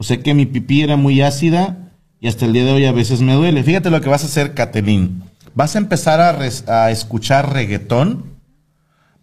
O 0.00 0.04
sea 0.04 0.22
que 0.22 0.32
mi 0.32 0.46
pipí 0.46 0.82
era 0.82 0.96
muy 0.96 1.20
ácida 1.22 1.90
y 2.20 2.28
hasta 2.28 2.44
el 2.44 2.52
día 2.52 2.64
de 2.64 2.70
hoy 2.70 2.86
a 2.86 2.92
veces 2.92 3.20
me 3.20 3.34
duele. 3.34 3.64
Fíjate 3.64 3.90
lo 3.90 4.00
que 4.00 4.08
vas 4.08 4.22
a 4.22 4.26
hacer, 4.26 4.54
Catelín. 4.54 5.24
Vas 5.56 5.74
a 5.74 5.78
empezar 5.78 6.20
a, 6.20 6.38
a 6.68 6.90
escuchar 6.92 7.52
reggaetón, 7.52 8.24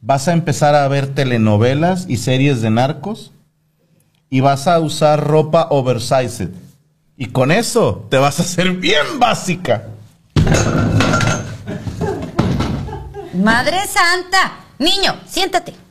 vas 0.02 0.28
a 0.28 0.34
empezar 0.34 0.76
a 0.76 0.86
ver 0.90 1.16
telenovelas 1.16 2.08
y 2.10 2.18
series 2.18 2.62
de 2.62 2.72
narcos 2.72 3.32
y 4.30 4.42
vas 4.42 4.68
a 4.68 4.78
usar 4.82 5.26
ropa 5.26 5.68
oversized. 5.70 6.50
Y 7.16 7.28
con 7.28 7.54
eso 7.54 8.06
te 8.12 8.18
vas 8.18 8.40
a 8.40 8.44
hacer 8.44 8.74
bien 8.74 9.18
básica. 9.18 9.86
Madre 13.34 13.78
Santa. 13.88 14.58
Niño, 14.78 15.16
siéntate. 15.26 15.85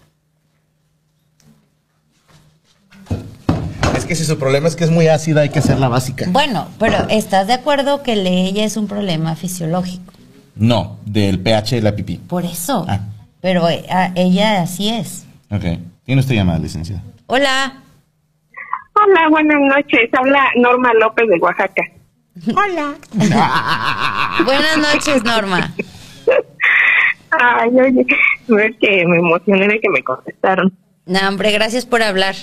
Es 4.04 4.08
que 4.08 4.14
si 4.16 4.24
su 4.26 4.38
problema 4.38 4.68
es 4.68 4.76
que 4.76 4.84
es 4.84 4.90
muy 4.90 5.08
ácida, 5.08 5.40
hay 5.40 5.48
que 5.48 5.60
hacerla 5.60 5.88
básica. 5.88 6.26
Bueno, 6.28 6.68
pero 6.78 7.08
¿estás 7.08 7.46
de 7.46 7.54
acuerdo 7.54 8.02
que 8.02 8.12
el 8.12 8.24
de 8.24 8.42
ella 8.44 8.62
es 8.66 8.76
un 8.76 8.86
problema 8.86 9.34
fisiológico? 9.34 10.12
No, 10.56 10.98
del 11.06 11.40
pH 11.40 11.76
de 11.76 11.80
la 11.80 11.96
pipí. 11.96 12.18
Por 12.18 12.44
eso. 12.44 12.84
Ah. 12.86 13.00
Pero 13.40 13.66
eh, 13.70 13.86
a- 13.88 14.12
ella 14.14 14.60
así 14.60 14.90
es. 14.90 15.24
Ok. 15.50 15.64
Tiene 16.04 16.20
usted 16.20 16.34
llamada, 16.34 16.58
licenciada. 16.58 17.02
Hola. 17.28 17.80
Hola, 18.94 19.28
buenas 19.30 19.58
noches. 19.74 20.10
Habla 20.12 20.44
Norma 20.56 20.92
López 21.00 21.26
de 21.26 21.38
Oaxaca. 21.38 21.82
Buenas 24.44 24.76
noches, 24.76 25.24
Norma. 25.24 25.72
Ay, 27.30 27.70
oye, 27.70 28.00
es 28.06 28.76
que 28.78 29.06
me 29.06 29.16
emocioné 29.16 29.66
de 29.66 29.80
que 29.80 29.88
me 29.88 30.04
contestaron. 30.04 30.76
No, 31.06 31.20
hombre, 31.26 31.52
gracias 31.52 31.86
por 31.86 32.02
hablar. 32.02 32.34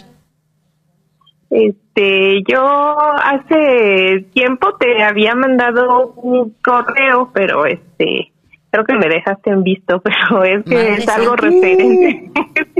Este, 1.51 2.43
yo 2.49 2.97
hace 3.23 4.25
tiempo 4.33 4.73
te 4.79 5.03
había 5.03 5.35
mandado 5.35 6.13
un 6.15 6.55
correo, 6.63 7.29
pero 7.33 7.65
este, 7.65 8.31
creo 8.71 8.85
que 8.85 8.95
me 8.95 9.07
dejaste 9.07 9.49
en 9.51 9.61
visto, 9.61 10.01
pero 10.03 10.43
es 10.45 10.63
que 10.63 10.75
Madre 10.75 10.95
es 10.95 11.09
algo 11.09 11.35
referente. 11.35 12.31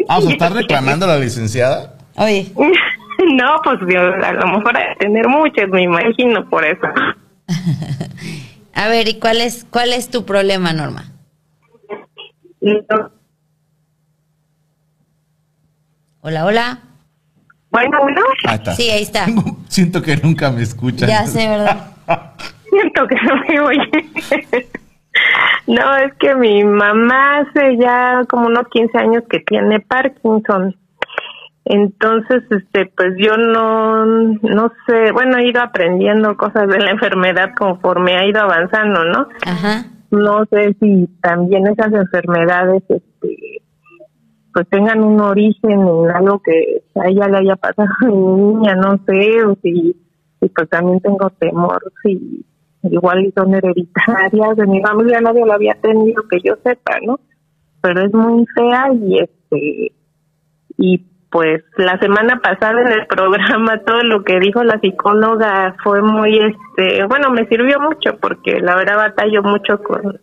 Ah, 0.07 0.19
¿está 0.27 0.49
reclamando 0.49 1.05
a 1.05 1.09
la 1.09 1.17
licenciada? 1.19 1.97
Oye, 2.15 2.51
No, 3.33 3.61
pues 3.63 3.79
yo, 3.87 3.99
a 3.99 4.33
lo 4.33 4.47
mejor 4.47 4.75
hay 4.75 4.93
que 4.93 5.05
tener 5.05 5.27
muchas, 5.27 5.69
me 5.69 5.83
imagino, 5.83 6.49
por 6.49 6.65
eso. 6.65 6.87
a 8.73 8.87
ver, 8.87 9.07
¿y 9.09 9.19
cuál 9.19 9.41
es, 9.41 9.65
cuál 9.69 9.93
es 9.93 10.09
tu 10.09 10.25
problema, 10.25 10.73
Norma? 10.73 11.11
No, 12.61 13.11
Hola, 16.21 16.45
hola. 16.45 16.79
Bueno, 17.71 17.99
bueno, 18.01 18.21
Ahí 18.47 18.55
está. 18.55 18.73
Sí, 18.73 18.89
ahí 18.89 19.01
está. 19.03 19.25
Siento 19.69 20.01
que 20.01 20.17
nunca 20.17 20.51
me 20.51 20.61
escuchan. 20.61 21.07
Ya 21.07 21.25
sé, 21.25 21.47
¿verdad? 21.47 21.93
siento 22.69 23.07
que 23.07 23.15
no 23.15 23.35
me 23.47 23.59
oye. 23.61 24.09
no, 25.67 25.97
es 25.97 26.13
que 26.15 26.35
mi 26.35 26.63
mamá 26.63 27.39
hace 27.39 27.77
ya 27.77 28.23
como 28.27 28.47
unos 28.47 28.67
15 28.69 28.97
años 28.97 29.23
que 29.29 29.39
tiene 29.39 29.79
Parkinson. 29.79 30.75
Entonces, 31.63 32.43
este, 32.49 32.91
pues 32.97 33.13
yo 33.17 33.37
no, 33.37 34.05
no 34.05 34.71
sé, 34.87 35.11
bueno, 35.13 35.37
he 35.37 35.47
ido 35.47 35.61
aprendiendo 35.61 36.35
cosas 36.35 36.67
de 36.67 36.79
la 36.79 36.91
enfermedad 36.91 37.51
conforme 37.55 38.17
ha 38.17 38.25
ido 38.25 38.41
avanzando, 38.41 39.05
¿no? 39.05 39.27
Ajá. 39.45 39.85
No 40.09 40.43
sé 40.51 40.75
si 40.81 41.07
también 41.21 41.67
esas 41.67 41.93
enfermedades, 41.93 42.83
este, 42.89 43.61
pues 44.53 44.67
tengan 44.69 45.03
un 45.03 45.19
origen 45.19 45.71
en 45.71 46.09
algo 46.11 46.39
que 46.39 46.83
a 46.99 47.07
ella 47.07 47.27
le 47.27 47.37
haya 47.37 47.55
pasado 47.55 47.89
a 48.01 48.05
mi 48.05 48.15
niña, 48.15 48.75
no 48.75 48.99
sé, 49.05 49.43
o 49.43 49.55
si, 49.61 49.95
y 50.41 50.49
pues 50.49 50.69
también 50.69 50.99
tengo 50.99 51.29
temor 51.31 51.81
si 52.03 52.45
igual 52.83 53.31
son 53.35 53.53
hereditarias, 53.53 54.55
de 54.57 54.67
mi 54.67 54.81
familia 54.81 55.21
nadie 55.21 55.45
lo 55.45 55.53
había 55.53 55.75
tenido 55.75 56.23
que 56.27 56.39
yo 56.43 56.55
sepa, 56.63 56.97
¿no? 57.05 57.19
Pero 57.81 58.05
es 58.05 58.13
muy 58.13 58.45
fea 58.55 58.91
y 58.93 59.19
este, 59.19 59.91
y 60.77 61.05
pues 61.31 61.63
la 61.77 61.97
semana 61.99 62.39
pasada 62.41 62.81
en 62.81 62.87
el 62.87 63.07
programa 63.09 63.79
todo 63.85 64.03
lo 64.03 64.23
que 64.23 64.39
dijo 64.39 64.63
la 64.63 64.79
psicóloga 64.79 65.75
fue 65.83 66.01
muy 66.01 66.37
este 66.37 67.05
bueno 67.05 67.31
me 67.31 67.47
sirvió 67.47 67.79
mucho 67.79 68.17
porque 68.19 68.59
la 68.59 68.75
verdad 68.75 68.97
batallo 68.97 69.41
mucho 69.41 69.81
con 69.81 70.19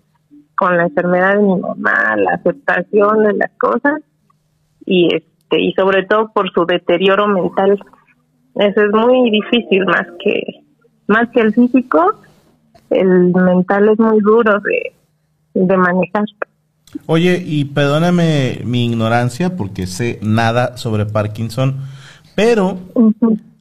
con 0.55 0.77
la 0.77 0.85
enfermedad 0.85 1.35
de 1.35 1.43
mi 1.43 1.61
mamá 1.61 2.15
la 2.17 2.33
aceptación 2.35 3.23
de 3.25 3.33
las 3.33 3.51
cosas 3.59 4.03
y 4.89 5.15
este 5.15 5.61
y 5.61 5.73
sobre 5.75 6.05
todo 6.07 6.33
por 6.33 6.51
su 6.53 6.65
deterioro 6.65 7.29
mental. 7.29 7.79
Eso 8.55 8.81
es 8.83 8.93
muy 8.93 9.31
difícil 9.31 9.85
más 9.85 10.07
que 10.23 10.43
más 11.07 11.29
que 11.31 11.41
el 11.41 11.53
físico 11.53 12.21
el 12.91 13.33
mental 13.33 13.91
es 13.91 13.99
muy 13.99 14.19
duro 14.21 14.59
de 14.61 14.93
de 15.55 15.77
manejar. 15.77 16.25
Oye, 17.07 17.43
y 17.45 17.67
perdóname 17.67 18.63
mi 18.65 18.87
ignorancia 18.87 19.57
porque 19.57 19.87
sé 19.87 20.19
nada 20.23 20.77
sobre 20.79 21.05
Parkinson, 21.05 21.77
pero 22.35 22.79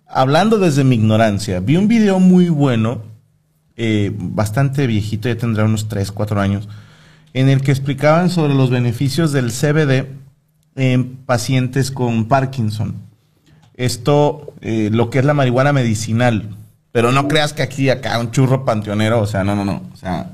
hablando 0.08 0.60
desde 0.60 0.86
mi 0.86 0.96
ignorancia, 0.96 1.60
vi 1.60 1.76
un 1.76 1.90
video 1.90 2.20
muy 2.20 2.48
bueno, 2.48 3.02
eh, 3.76 4.14
bastante 4.16 4.88
viejito, 4.88 5.28
ya 5.28 5.38
tendrá 5.38 5.66
unos 5.66 5.90
3, 5.90 6.12
4 6.12 6.40
años, 6.40 6.70
en 7.34 7.50
el 7.50 7.62
que 7.62 7.72
explicaban 7.72 8.30
sobre 8.30 8.54
los 8.54 8.70
beneficios 8.70 9.34
del 9.34 9.52
CBD 9.52 10.08
en 10.78 11.18
pacientes 11.18 11.92
con 11.92 12.28
Parkinson. 12.28 12.96
Esto, 13.74 14.54
eh, 14.62 14.90
lo 14.92 15.10
que 15.10 15.20
es 15.20 15.26
la 15.26 15.34
marihuana 15.34 15.74
medicinal. 15.74 16.56
Pero 16.92 17.12
no 17.12 17.28
creas 17.28 17.54
que 17.54 17.64
aquí, 17.64 17.90
acá, 17.90 18.20
un 18.20 18.32
churro 18.32 18.64
panteonero, 18.64 19.20
o 19.20 19.26
sea, 19.26 19.44
no, 19.44 19.56
no, 19.56 19.66
no. 19.66 19.82
O 19.92 19.96
sea, 19.96 20.32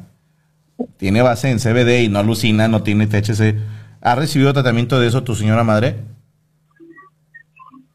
tiene 0.98 1.22
base 1.22 1.50
en 1.50 1.60
CBD 1.60 2.04
y 2.04 2.10
no 2.10 2.20
alucina, 2.20 2.68
no 2.68 2.84
tiene 2.84 3.08
THC. 3.08 3.56
¿Ha 4.02 4.16
recibido 4.16 4.54
tratamiento 4.54 5.00
de 5.00 5.08
eso 5.08 5.24
tu 5.24 5.34
señora 5.34 5.64
madre? 5.64 5.96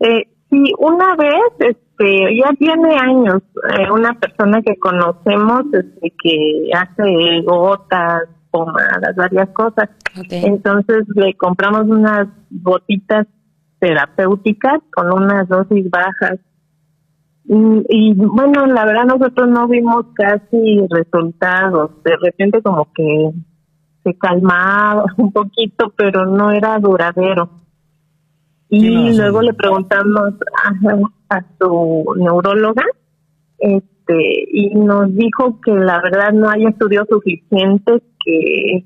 Eh, 0.00 0.26
sí, 0.50 0.72
una 0.78 1.16
vez, 1.16 1.52
este, 1.58 2.36
ya 2.36 2.52
tiene 2.58 2.96
años, 2.96 3.42
eh, 3.78 3.90
una 3.90 4.14
persona 4.18 4.62
que 4.62 4.76
conocemos, 4.76 5.64
este, 5.72 6.12
que 6.22 6.70
hace 6.74 7.42
gotas, 7.44 8.22
pomadas, 8.50 9.14
varias 9.16 9.48
cosas. 9.50 9.90
Entonces 10.30 11.04
le 11.14 11.34
compramos 11.34 11.86
unas 11.86 12.28
gotitas 12.50 13.26
terapéuticas 13.78 14.80
con 14.94 15.12
unas 15.12 15.48
dosis 15.48 15.88
bajas. 15.90 16.38
Y, 17.44 17.54
y, 17.88 18.14
bueno, 18.14 18.66
la 18.66 18.84
verdad 18.84 19.04
nosotros 19.04 19.48
no 19.48 19.68
vimos 19.68 20.06
casi 20.14 20.86
resultados. 20.90 21.90
De 22.02 22.16
repente 22.22 22.62
como 22.62 22.88
que 22.92 23.30
se 24.04 24.18
calmaba 24.18 25.04
un 25.16 25.32
poquito, 25.32 25.92
pero 25.96 26.26
no 26.26 26.50
era 26.50 26.78
duradero. 26.78 27.50
Y 28.70 29.16
luego 29.16 29.40
le 29.40 29.54
preguntamos 29.54 30.34
a, 31.30 31.36
a 31.36 31.44
su 31.58 32.04
neuróloga 32.18 32.84
este 34.08 34.48
y 34.52 34.74
nos 34.74 35.14
dijo 35.14 35.60
que 35.64 35.72
la 35.72 36.00
verdad 36.00 36.32
no 36.32 36.48
hay 36.48 36.66
estudios 36.66 37.06
suficientes 37.08 38.02
que 38.24 38.84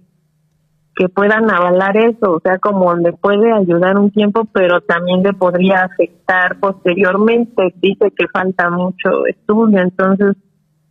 que 0.95 1.09
puedan 1.09 1.51
avalar 1.51 1.97
eso, 1.97 2.33
o 2.33 2.41
sea, 2.41 2.59
como 2.59 2.95
le 2.95 3.15
puede 3.15 3.51
ayudar 3.51 3.99
un 3.99 4.11
tiempo, 4.11 4.45
pero 4.53 4.83
también 4.83 5.23
le 5.23 5.33
podría 5.33 5.85
afectar 5.85 6.61
posteriormente. 6.61 7.75
Dice 7.81 8.13
que 8.15 8.29
falta 8.29 8.69
mucho 8.69 9.25
estudio, 9.27 9.81
entonces, 9.81 10.37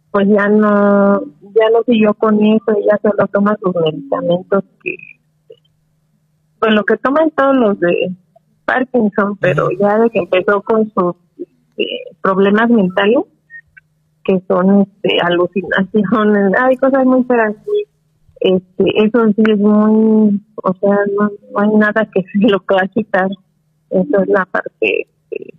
pues 0.10 0.28
ya 0.28 0.48
no, 0.48 1.22
ya 1.22 1.70
no 1.72 1.84
siguió 1.86 2.16
con 2.16 2.44
eso, 2.44 2.66
ella 2.76 3.00
solo 3.02 3.28
toma 3.32 3.56
sus 3.62 3.76
medicamentos 3.76 4.64
que, 4.84 4.96
pues 6.60 6.74
lo 6.74 6.84
que 6.84 6.98
toman 6.98 7.30
todos 7.32 7.56
los 7.56 7.80
de 7.80 8.16
Parkinson, 8.66 9.38
pero 9.38 9.70
ya 9.80 10.00
de 10.00 10.10
que 10.10 10.20
empezó 10.20 10.62
con 10.64 10.92
sus 10.94 11.16
este, 11.38 11.86
problemas 12.22 12.70
mentales, 12.72 13.20
que 14.24 14.42
son 14.48 14.82
este, 14.82 15.18
alucinaciones, 15.22 16.54
hay 16.60 16.76
cosas 16.78 17.06
muy 17.06 17.24
feas, 17.24 17.56
este, 18.40 19.06
eso 19.06 19.26
sí 19.36 19.44
es 19.48 19.60
muy, 19.60 20.42
o 20.64 20.74
sea, 20.80 20.98
no, 21.18 21.32
no 21.54 21.60
hay 21.60 21.70
nada 21.78 22.08
que 22.14 22.24
se 22.40 22.48
lo 22.50 22.60
pueda 22.62 22.88
quitar, 22.88 23.30
eso 23.90 24.22
es 24.22 24.28
la 24.28 24.46
parte 24.46 25.08
este, 25.30 25.54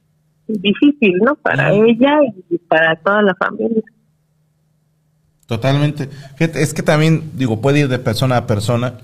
difícil, 0.46 1.18
¿no? 1.24 1.34
Para 1.36 1.72
ella 1.72 2.18
y 2.50 2.58
para 2.58 2.96
toda 2.96 3.22
la 3.22 3.34
familia. 3.34 3.82
Totalmente. 5.46 6.08
Fíjate, 6.36 6.62
es 6.62 6.72
que 6.72 6.82
también, 6.82 7.32
digo, 7.34 7.60
puede 7.60 7.80
ir 7.80 7.88
de 7.88 7.98
persona 7.98 8.38
a 8.38 8.46
persona. 8.46 8.94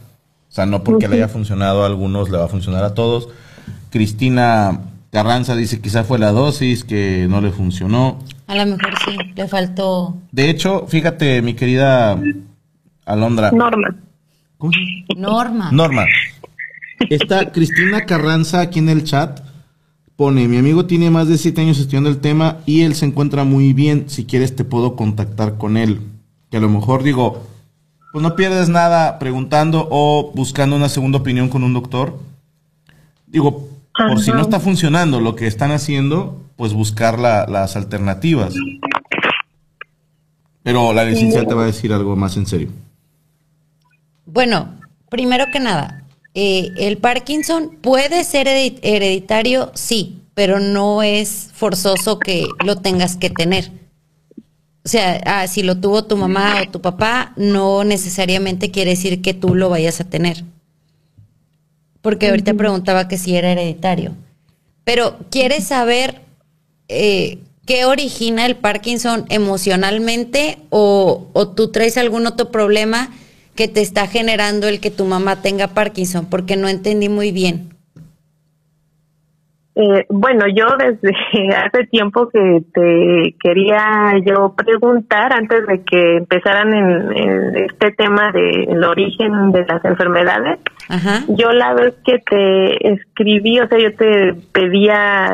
O 0.48 0.50
sea, 0.50 0.64
no 0.64 0.82
porque 0.82 1.09
le 1.09 1.16
haya 1.16 1.28
funcionado 1.28 1.82
a 1.82 1.86
algunos, 1.86 2.30
le 2.30 2.38
va 2.38 2.44
a 2.44 2.48
funcionar 2.48 2.84
a 2.84 2.94
todos. 2.94 3.28
Cristina 3.90 4.80
Carranza 5.11 5.56
dice 5.56 5.80
quizá 5.80 6.04
fue 6.04 6.18
la 6.18 6.32
dosis 6.32 6.84
que 6.84 7.26
no 7.28 7.40
le 7.40 7.50
funcionó. 7.50 8.18
A 8.49 8.55
lo 8.55 8.64
mejor 8.64 8.94
sí, 9.05 9.16
le 9.36 9.46
faltó. 9.46 10.16
De 10.32 10.49
hecho, 10.49 10.86
fíjate, 10.88 11.42
mi 11.42 11.53
querida 11.53 12.18
Alondra. 13.05 13.51
Norma. 13.51 13.94
¿Cómo? 14.57 14.72
Norma. 15.16 15.70
Norma. 15.70 16.07
Está 17.11 17.53
Cristina 17.53 18.07
Carranza 18.07 18.61
aquí 18.61 18.78
en 18.78 18.88
el 18.88 19.05
chat. 19.05 19.40
Pone, 20.16 20.49
mi 20.49 20.57
amigo 20.57 20.86
tiene 20.86 21.11
más 21.11 21.28
de 21.28 21.36
siete 21.36 21.61
años 21.61 21.78
estudiando 21.78 22.09
el 22.09 22.18
tema 22.18 22.57
y 22.64 22.82
él 22.82 22.94
se 22.94 23.05
encuentra 23.05 23.44
muy 23.44 23.74
bien. 23.74 24.09
Si 24.09 24.24
quieres 24.24 24.57
te 24.57 24.64
puedo 24.64 24.96
contactar 24.96 25.59
con 25.59 25.76
él. 25.76 26.01
Que 26.51 26.57
a 26.57 26.61
lo 26.61 26.70
mejor 26.70 27.03
digo, 27.03 27.46
pues 28.12 28.22
no 28.22 28.34
pierdes 28.34 28.70
nada 28.70 29.18
preguntando 29.18 29.86
o 29.90 30.32
buscando 30.34 30.74
una 30.74 30.88
segunda 30.88 31.18
opinión 31.18 31.51
con 31.51 31.64
un 31.64 31.74
doctor. 31.74 32.18
Digo, 33.26 33.68
por 33.94 34.20
si 34.20 34.30
no 34.30 34.40
está 34.40 34.59
funcionando 34.59 35.20
lo 35.20 35.36
que 35.36 35.46
están 35.46 35.70
haciendo, 35.70 36.47
pues 36.59 36.72
buscar 36.74 37.20
la- 37.20 37.46
las 37.46 37.76
alternativas. 37.76 38.52
Pero 40.64 40.92
la 40.92 41.04
licenciada 41.04 41.46
te 41.46 41.54
va 41.54 41.62
a 41.62 41.66
decir 41.66 41.92
algo 41.92 42.16
más 42.16 42.36
en 42.36 42.46
serio. 42.46 42.68
Bueno, 44.26 44.74
primero 45.09 45.46
que 45.52 45.61
nada, 45.61 46.02
eh, 46.34 46.70
el 46.76 46.98
Parkinson 46.98 47.78
puede 47.80 48.24
ser 48.24 48.48
heredi- 48.48 48.80
hereditario, 48.82 49.70
sí, 49.74 50.20
pero 50.34 50.59
no 50.59 51.02
es 51.04 51.50
forzoso 51.54 52.18
que 52.18 52.44
lo 52.64 52.76
tengas 52.76 53.14
que 53.16 53.30
tener. 53.30 53.70
O 54.84 54.88
sea, 54.88 55.20
ah, 55.26 55.46
si 55.46 55.62
lo 55.62 55.78
tuvo 55.78 56.04
tu 56.06 56.16
mamá 56.16 56.62
o 56.66 56.70
tu 56.70 56.80
papá, 56.80 57.32
no 57.36 57.84
necesariamente 57.84 58.70
quiere 58.72 58.90
decir 58.90 59.22
que 59.22 59.34
tú 59.34 59.54
lo 59.54 59.68
vayas 59.68 60.00
a 60.00 60.04
tener. 60.11 60.42
Porque 62.02 62.28
ahorita 62.30 62.54
preguntaba 62.54 63.06
que 63.06 63.16
si 63.16 63.36
era 63.36 63.52
hereditario. 63.52 64.14
Pero 64.84 65.18
¿quieres 65.30 65.64
saber 65.68 66.22
eh, 66.89 67.39
qué 67.66 67.84
origina 67.84 68.47
el 68.47 68.57
Parkinson 68.57 69.26
emocionalmente 69.28 70.59
o, 70.70 71.28
o 71.32 71.49
tú 71.49 71.70
traes 71.70 71.99
algún 71.99 72.26
otro 72.26 72.51
problema 72.51 73.11
que 73.55 73.68
te 73.68 73.80
está 73.80 74.07
generando 74.07 74.68
el 74.68 74.80
que 74.80 74.91
tu 74.91 75.05
mamá 75.05 75.43
tenga 75.43 75.68
Parkinson? 75.68 76.26
Porque 76.30 76.57
no 76.57 76.68
entendí 76.68 77.09
muy 77.09 77.32
bien. 77.32 77.70
Eh, 79.80 80.07
bueno, 80.09 80.47
yo 80.49 80.66
desde 80.76 81.12
hace 81.57 81.86
tiempo 81.86 82.28
que 82.28 82.62
te 82.74 83.36
quería 83.41 84.12
yo 84.26 84.53
preguntar, 84.57 85.32
antes 85.32 85.66
de 85.68 85.84
que 85.84 86.16
empezaran 86.16 86.74
en, 86.74 87.16
en 87.16 87.57
este 87.64 87.93
tema 87.93 88.32
del 88.32 88.82
origen 88.82 89.53
de 89.53 89.64
las 89.66 89.84
enfermedades, 89.84 90.59
Ajá. 90.89 91.20
yo 91.28 91.53
la 91.53 91.74
vez 91.74 91.95
que 92.05 92.18
te 92.18 92.93
escribí, 92.93 93.61
o 93.61 93.68
sea, 93.68 93.78
yo 93.78 93.95
te 93.95 94.34
pedía 94.53 95.32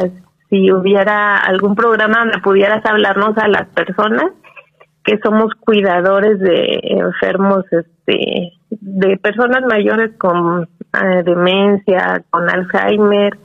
si 0.55 0.71
hubiera 0.71 1.37
algún 1.37 1.75
programa 1.75 2.21
donde 2.21 2.39
pudieras 2.39 2.85
hablarnos 2.87 3.37
a 3.39 3.49
las 3.49 3.67
personas 3.71 4.31
que 5.03 5.19
somos 5.23 5.53
cuidadores 5.59 6.39
de 6.39 6.81
enfermos, 6.83 7.65
este, 7.73 8.53
de 8.71 9.17
personas 9.19 9.63
mayores 9.69 10.17
con 10.17 10.63
eh, 10.63 11.23
demencia, 11.25 12.23
con 12.31 12.49
Alzheimer, 12.49 13.37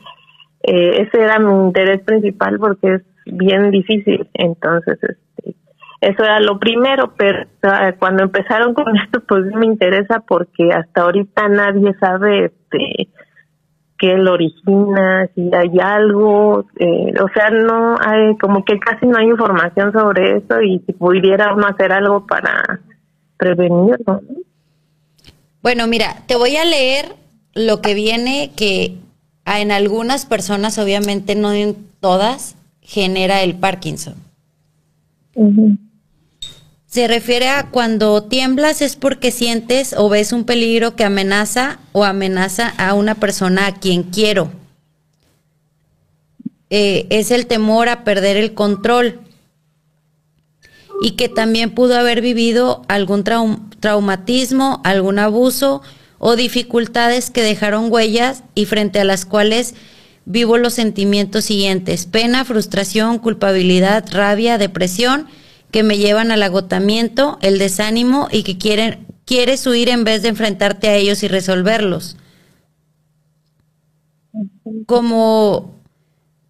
eh, 0.61 1.01
ese 1.01 1.21
era 1.21 1.39
mi 1.39 1.51
interés 1.65 2.01
principal 2.03 2.59
porque 2.59 2.93
es 2.93 3.01
bien 3.25 3.71
difícil. 3.71 4.29
Entonces, 4.35 4.99
este, 5.01 5.55
eso 6.01 6.23
era 6.23 6.39
lo 6.39 6.59
primero, 6.59 7.13
pero 7.17 7.47
cuando 7.97 8.23
empezaron 8.23 8.75
con 8.75 8.95
esto, 9.03 9.21
pues 9.27 9.45
me 9.55 9.65
interesa 9.65 10.23
porque 10.27 10.69
hasta 10.71 11.01
ahorita 11.01 11.49
nadie 11.49 11.93
sabe 11.99 12.45
este, 12.45 13.09
qué 13.99 14.17
lo 14.17 14.33
origina, 14.33 15.29
si 15.35 15.49
hay 15.53 15.77
algo, 15.79 16.65
eh, 16.79 17.13
o 17.21 17.27
sea, 17.33 17.49
no 17.49 17.97
hay, 17.99 18.37
como 18.37 18.63
que 18.63 18.79
casi 18.79 19.05
no 19.05 19.17
hay 19.17 19.27
información 19.27 19.91
sobre 19.91 20.37
eso 20.37 20.61
y 20.61 20.79
si 20.85 20.93
pudiera 20.93 21.53
uno 21.53 21.67
hacer 21.67 21.91
algo 21.91 22.25
para 22.25 22.79
prevenirlo. 23.37 24.21
Bueno, 25.61 25.85
mira, 25.87 26.23
te 26.27 26.37
voy 26.37 26.55
a 26.55 26.63
leer 26.63 27.15
lo 27.53 27.81
que 27.81 27.93
viene 27.93 28.51
que 28.55 28.95
en 29.45 29.71
algunas 29.71 30.25
personas, 30.25 30.77
obviamente 30.77 31.35
no 31.35 31.51
en 31.51 31.75
todas, 31.99 32.55
genera 32.81 33.43
el 33.43 33.55
Parkinson. 33.55 34.15
Se 36.89 37.07
refiere 37.07 37.49
a 37.49 37.69
cuando 37.69 38.23
tiemblas 38.23 38.81
es 38.81 38.95
porque 38.95 39.29
sientes 39.29 39.93
o 39.95 40.09
ves 40.09 40.33
un 40.33 40.43
peligro 40.43 40.95
que 40.95 41.03
amenaza 41.03 41.77
o 41.91 42.03
amenaza 42.03 42.73
a 42.77 42.95
una 42.95 43.13
persona 43.13 43.67
a 43.67 43.75
quien 43.75 44.01
quiero. 44.01 44.51
Eh, 46.71 47.05
es 47.11 47.29
el 47.29 47.45
temor 47.45 47.89
a 47.89 48.03
perder 48.03 48.37
el 48.37 48.55
control 48.55 49.19
y 50.99 51.11
que 51.11 51.29
también 51.29 51.75
pudo 51.75 51.95
haber 51.95 52.21
vivido 52.21 52.81
algún 52.87 53.23
traumatismo, 53.79 54.81
algún 54.83 55.19
abuso 55.19 55.83
o 56.17 56.35
dificultades 56.35 57.29
que 57.29 57.43
dejaron 57.43 57.91
huellas 57.91 58.41
y 58.55 58.65
frente 58.65 58.99
a 58.99 59.03
las 59.05 59.25
cuales 59.25 59.75
vivo 60.25 60.57
los 60.57 60.73
sentimientos 60.73 61.45
siguientes, 61.45 62.07
pena, 62.07 62.45
frustración, 62.45 63.19
culpabilidad, 63.19 64.05
rabia, 64.11 64.57
depresión, 64.57 65.27
que 65.71 65.83
me 65.83 65.97
llevan 65.97 66.31
al 66.31 66.43
agotamiento, 66.43 67.37
el 67.41 67.59
desánimo 67.59 68.27
y 68.31 68.43
que 68.43 68.57
quieren, 68.57 69.05
quieres 69.25 69.65
huir 69.67 69.89
en 69.89 70.03
vez 70.03 70.21
de 70.21 70.29
enfrentarte 70.29 70.87
a 70.89 70.95
ellos 70.95 71.21
y 71.23 71.27
resolverlos. 71.27 72.17
Como, 74.85 75.75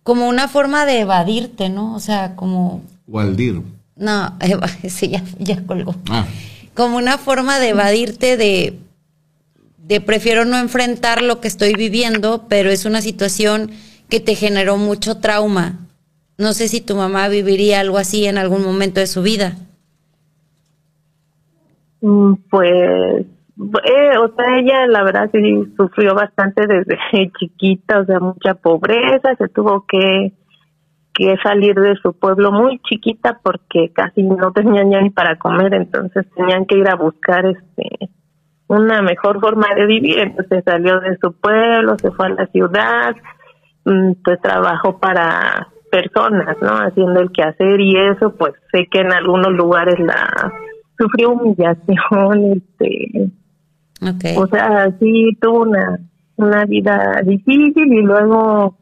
como 0.04 0.28
una 0.28 0.48
forma 0.48 0.86
de 0.86 1.02
evadirte, 1.02 1.70
¿no? 1.70 1.96
O 1.96 2.00
sea, 2.00 2.36
como... 2.36 2.82
Waldir. 3.08 3.62
No, 3.96 4.38
sí, 4.90 5.10
ya, 5.10 5.24
ya 5.38 5.66
colgó. 5.66 5.96
Ah. 6.10 6.26
Como 6.74 6.98
una 6.98 7.18
forma 7.18 7.60
de 7.60 7.70
evadirte 7.70 8.38
de, 8.38 8.80
de 9.78 10.00
prefiero 10.00 10.46
no 10.46 10.58
enfrentar 10.58 11.22
lo 11.22 11.42
que 11.42 11.50
estoy 11.50 11.74
viviendo, 11.74 12.46
pero 12.48 12.70
es 12.70 12.86
una 12.86 13.02
situación 13.02 13.72
que 14.08 14.20
te 14.20 14.36
generó 14.36 14.78
mucho 14.78 15.18
trauma. 15.18 15.89
No 16.40 16.54
sé 16.54 16.70
si 16.70 16.80
tu 16.80 16.96
mamá 16.96 17.28
viviría 17.28 17.82
algo 17.82 17.98
así 17.98 18.26
en 18.26 18.38
algún 18.38 18.64
momento 18.64 19.02
de 19.02 19.08
su 19.08 19.22
vida. 19.22 19.58
Mm, 22.02 22.34
pues, 22.50 22.72
eh, 22.72 24.18
o 24.18 24.34
sea, 24.34 24.58
ella 24.58 24.88
la 24.88 25.04
verdad 25.04 25.30
sí 25.34 25.40
sufrió 25.76 26.16
bastante 26.16 26.66
desde 26.66 26.98
chiquita, 27.40 28.00
o 28.00 28.06
sea, 28.06 28.22
mucha 28.22 28.54
pobreza, 28.54 29.36
se 29.38 29.50
tuvo 29.50 29.86
que 29.86 30.34
que 31.14 31.36
salir 31.44 31.76
de 31.76 31.96
su 31.96 32.14
pueblo 32.14 32.54
muy 32.54 32.80
chiquita 32.80 33.42
porque 33.44 33.92
casi 33.92 34.24
no 34.24 34.54
tenían 34.54 34.90
ya 34.90 35.02
ni 35.02 35.10
para 35.10 35.38
comer, 35.38 35.74
entonces 35.74 36.26
tenían 36.34 36.66
que 36.66 36.78
ir 36.78 36.88
a 36.88 36.96
buscar 36.96 37.46
este 37.46 38.10
una 38.68 39.02
mejor 39.02 39.42
forma 39.42 39.68
de 39.76 39.86
vivir, 39.86 40.20
entonces 40.20 40.64
salió 40.64 41.02
de 41.02 41.18
su 41.22 41.34
pueblo, 41.34 41.98
se 42.00 42.12
fue 42.12 42.28
a 42.28 42.30
la 42.30 42.46
ciudad, 42.48 43.16
mm, 43.84 44.14
pues 44.24 44.40
trabajó 44.40 45.00
para 45.00 45.68
personas, 45.90 46.58
¿no? 46.62 46.70
Haciendo 46.70 47.20
el 47.22 47.32
quehacer 47.32 47.80
y 47.80 47.96
eso, 47.98 48.34
pues 48.36 48.54
sé 48.72 48.88
que 48.92 49.00
en 49.00 49.12
algunos 49.12 49.54
lugares 49.54 50.00
la 50.00 50.54
sufrió 50.98 51.32
humillación, 51.32 52.64
este, 52.78 53.32
o 54.38 54.48
sea, 54.48 54.92
sí 55.00 55.38
tuvo 55.42 55.62
una 55.62 56.00
una 56.40 56.64
vida 56.64 57.22
difícil 57.26 57.94
y 57.94 58.02
luego 58.02 58.78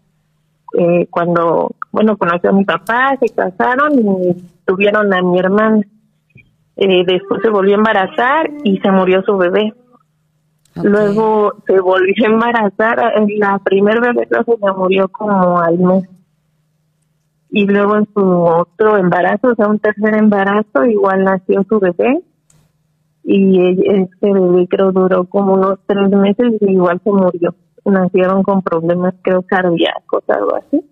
eh, 0.77 1.07
cuando 1.09 1.71
bueno, 1.91 2.15
conoció 2.17 2.51
a 2.51 2.53
mi 2.53 2.63
papá, 2.63 3.17
se 3.19 3.33
casaron 3.33 3.93
y 3.97 4.35
tuvieron 4.65 5.11
a 5.11 5.21
mi 5.23 5.39
hermana. 5.39 5.81
Eh, 6.75 7.03
después 7.07 7.41
se 7.41 7.49
volvió 7.49 7.73
a 7.73 7.77
embarazar 7.77 8.51
y 8.63 8.77
se 8.77 8.91
murió 8.91 9.23
su 9.23 9.35
bebé. 9.37 9.73
Luego 10.83 11.55
se 11.65 11.79
volvió 11.79 12.27
a 12.27 12.29
embarazar, 12.29 13.13
la 13.39 13.57
primer 13.57 13.99
bebé 13.99 14.27
se 14.29 14.57
me 14.63 14.71
murió 14.73 15.07
como 15.07 15.59
al 15.59 15.79
mes. 15.79 16.03
Y 17.49 17.65
luego 17.65 17.97
en 17.97 18.07
su 18.13 18.21
otro 18.21 18.97
embarazo, 18.97 19.49
o 19.49 19.55
sea, 19.55 19.67
un 19.67 19.79
tercer 19.79 20.15
embarazo, 20.15 20.85
igual 20.85 21.23
nació 21.23 21.63
su 21.67 21.79
bebé. 21.79 22.21
Y 23.23 23.59
ese 23.89 24.09
bebé 24.21 24.67
creo 24.69 24.91
duró 24.91 25.25
como 25.25 25.53
unos 25.53 25.79
tres 25.85 26.09
meses 26.09 26.53
y 26.61 26.71
igual 26.71 27.01
se 27.03 27.11
murió. 27.11 27.55
Nacieron 27.85 28.43
con 28.43 28.61
problemas 28.61 29.13
creo 29.21 29.41
cardíacos, 29.43 30.23
algo 30.27 30.55
así 30.55 30.83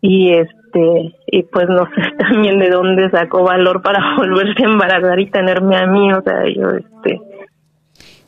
y 0.00 0.32
este 0.32 1.14
y 1.26 1.42
pues 1.44 1.68
no 1.68 1.84
sé 1.94 2.02
también 2.18 2.58
de 2.58 2.70
dónde 2.70 3.10
sacó 3.10 3.44
valor 3.44 3.82
para 3.82 4.00
volverse 4.16 4.62
a 4.62 4.66
embarazar 4.66 5.18
y 5.20 5.30
tenerme 5.30 5.76
a 5.76 5.86
mí 5.86 6.12
o 6.12 6.22
sea 6.22 6.42
yo 6.54 6.68
este 6.70 7.20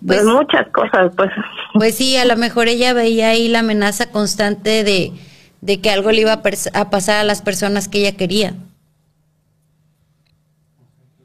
pues, 0.07 0.23
pues, 0.23 0.25
muchas 0.25 0.69
cosas 0.71 1.13
pues 1.17 1.31
pues 1.75 1.95
sí 1.95 2.17
a 2.17 2.25
lo 2.25 2.37
mejor 2.37 2.69
ella 2.69 2.93
veía 2.93 3.31
ahí 3.31 3.49
la 3.49 3.61
amenaza 3.61 4.11
constante 4.11 4.83
de, 4.83 5.13
de 5.61 5.81
que 5.81 5.91
algo 5.91 6.11
le 6.11 6.23
iba 6.23 6.33
a, 6.33 6.81
a 6.81 6.91
pasar 6.91 7.17
a 7.17 7.25
las 7.25 7.43
personas 7.43 7.89
que 7.89 8.01
ella 8.01 8.17
quería. 8.17 8.55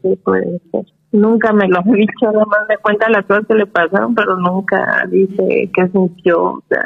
Sí 0.01 0.15
puede 0.23 0.61
ser. 0.71 0.86
Nunca 1.11 1.53
me 1.53 1.67
lo 1.67 1.79
ha 1.79 1.83
dicho 1.83 2.27
además 2.27 2.67
de 2.67 2.77
cuenta 2.77 3.09
las 3.09 3.25
cosas 3.25 3.45
que 3.47 3.55
le 3.55 3.65
pasaron 3.65 4.13
pero 4.13 4.38
nunca 4.38 5.07
dice 5.09 5.69
qué 5.73 5.88
sintió 5.89 6.43
o 6.43 6.63
sea 6.67 6.83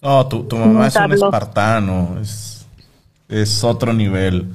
no. 0.00 0.26
Tu, 0.28 0.44
tu 0.44 0.56
mamá 0.56 0.86
es 0.86 0.96
un 0.96 1.12
espartano 1.12 2.16
es 2.20 2.58
es 3.28 3.62
otro 3.62 3.92
nivel. 3.92 4.46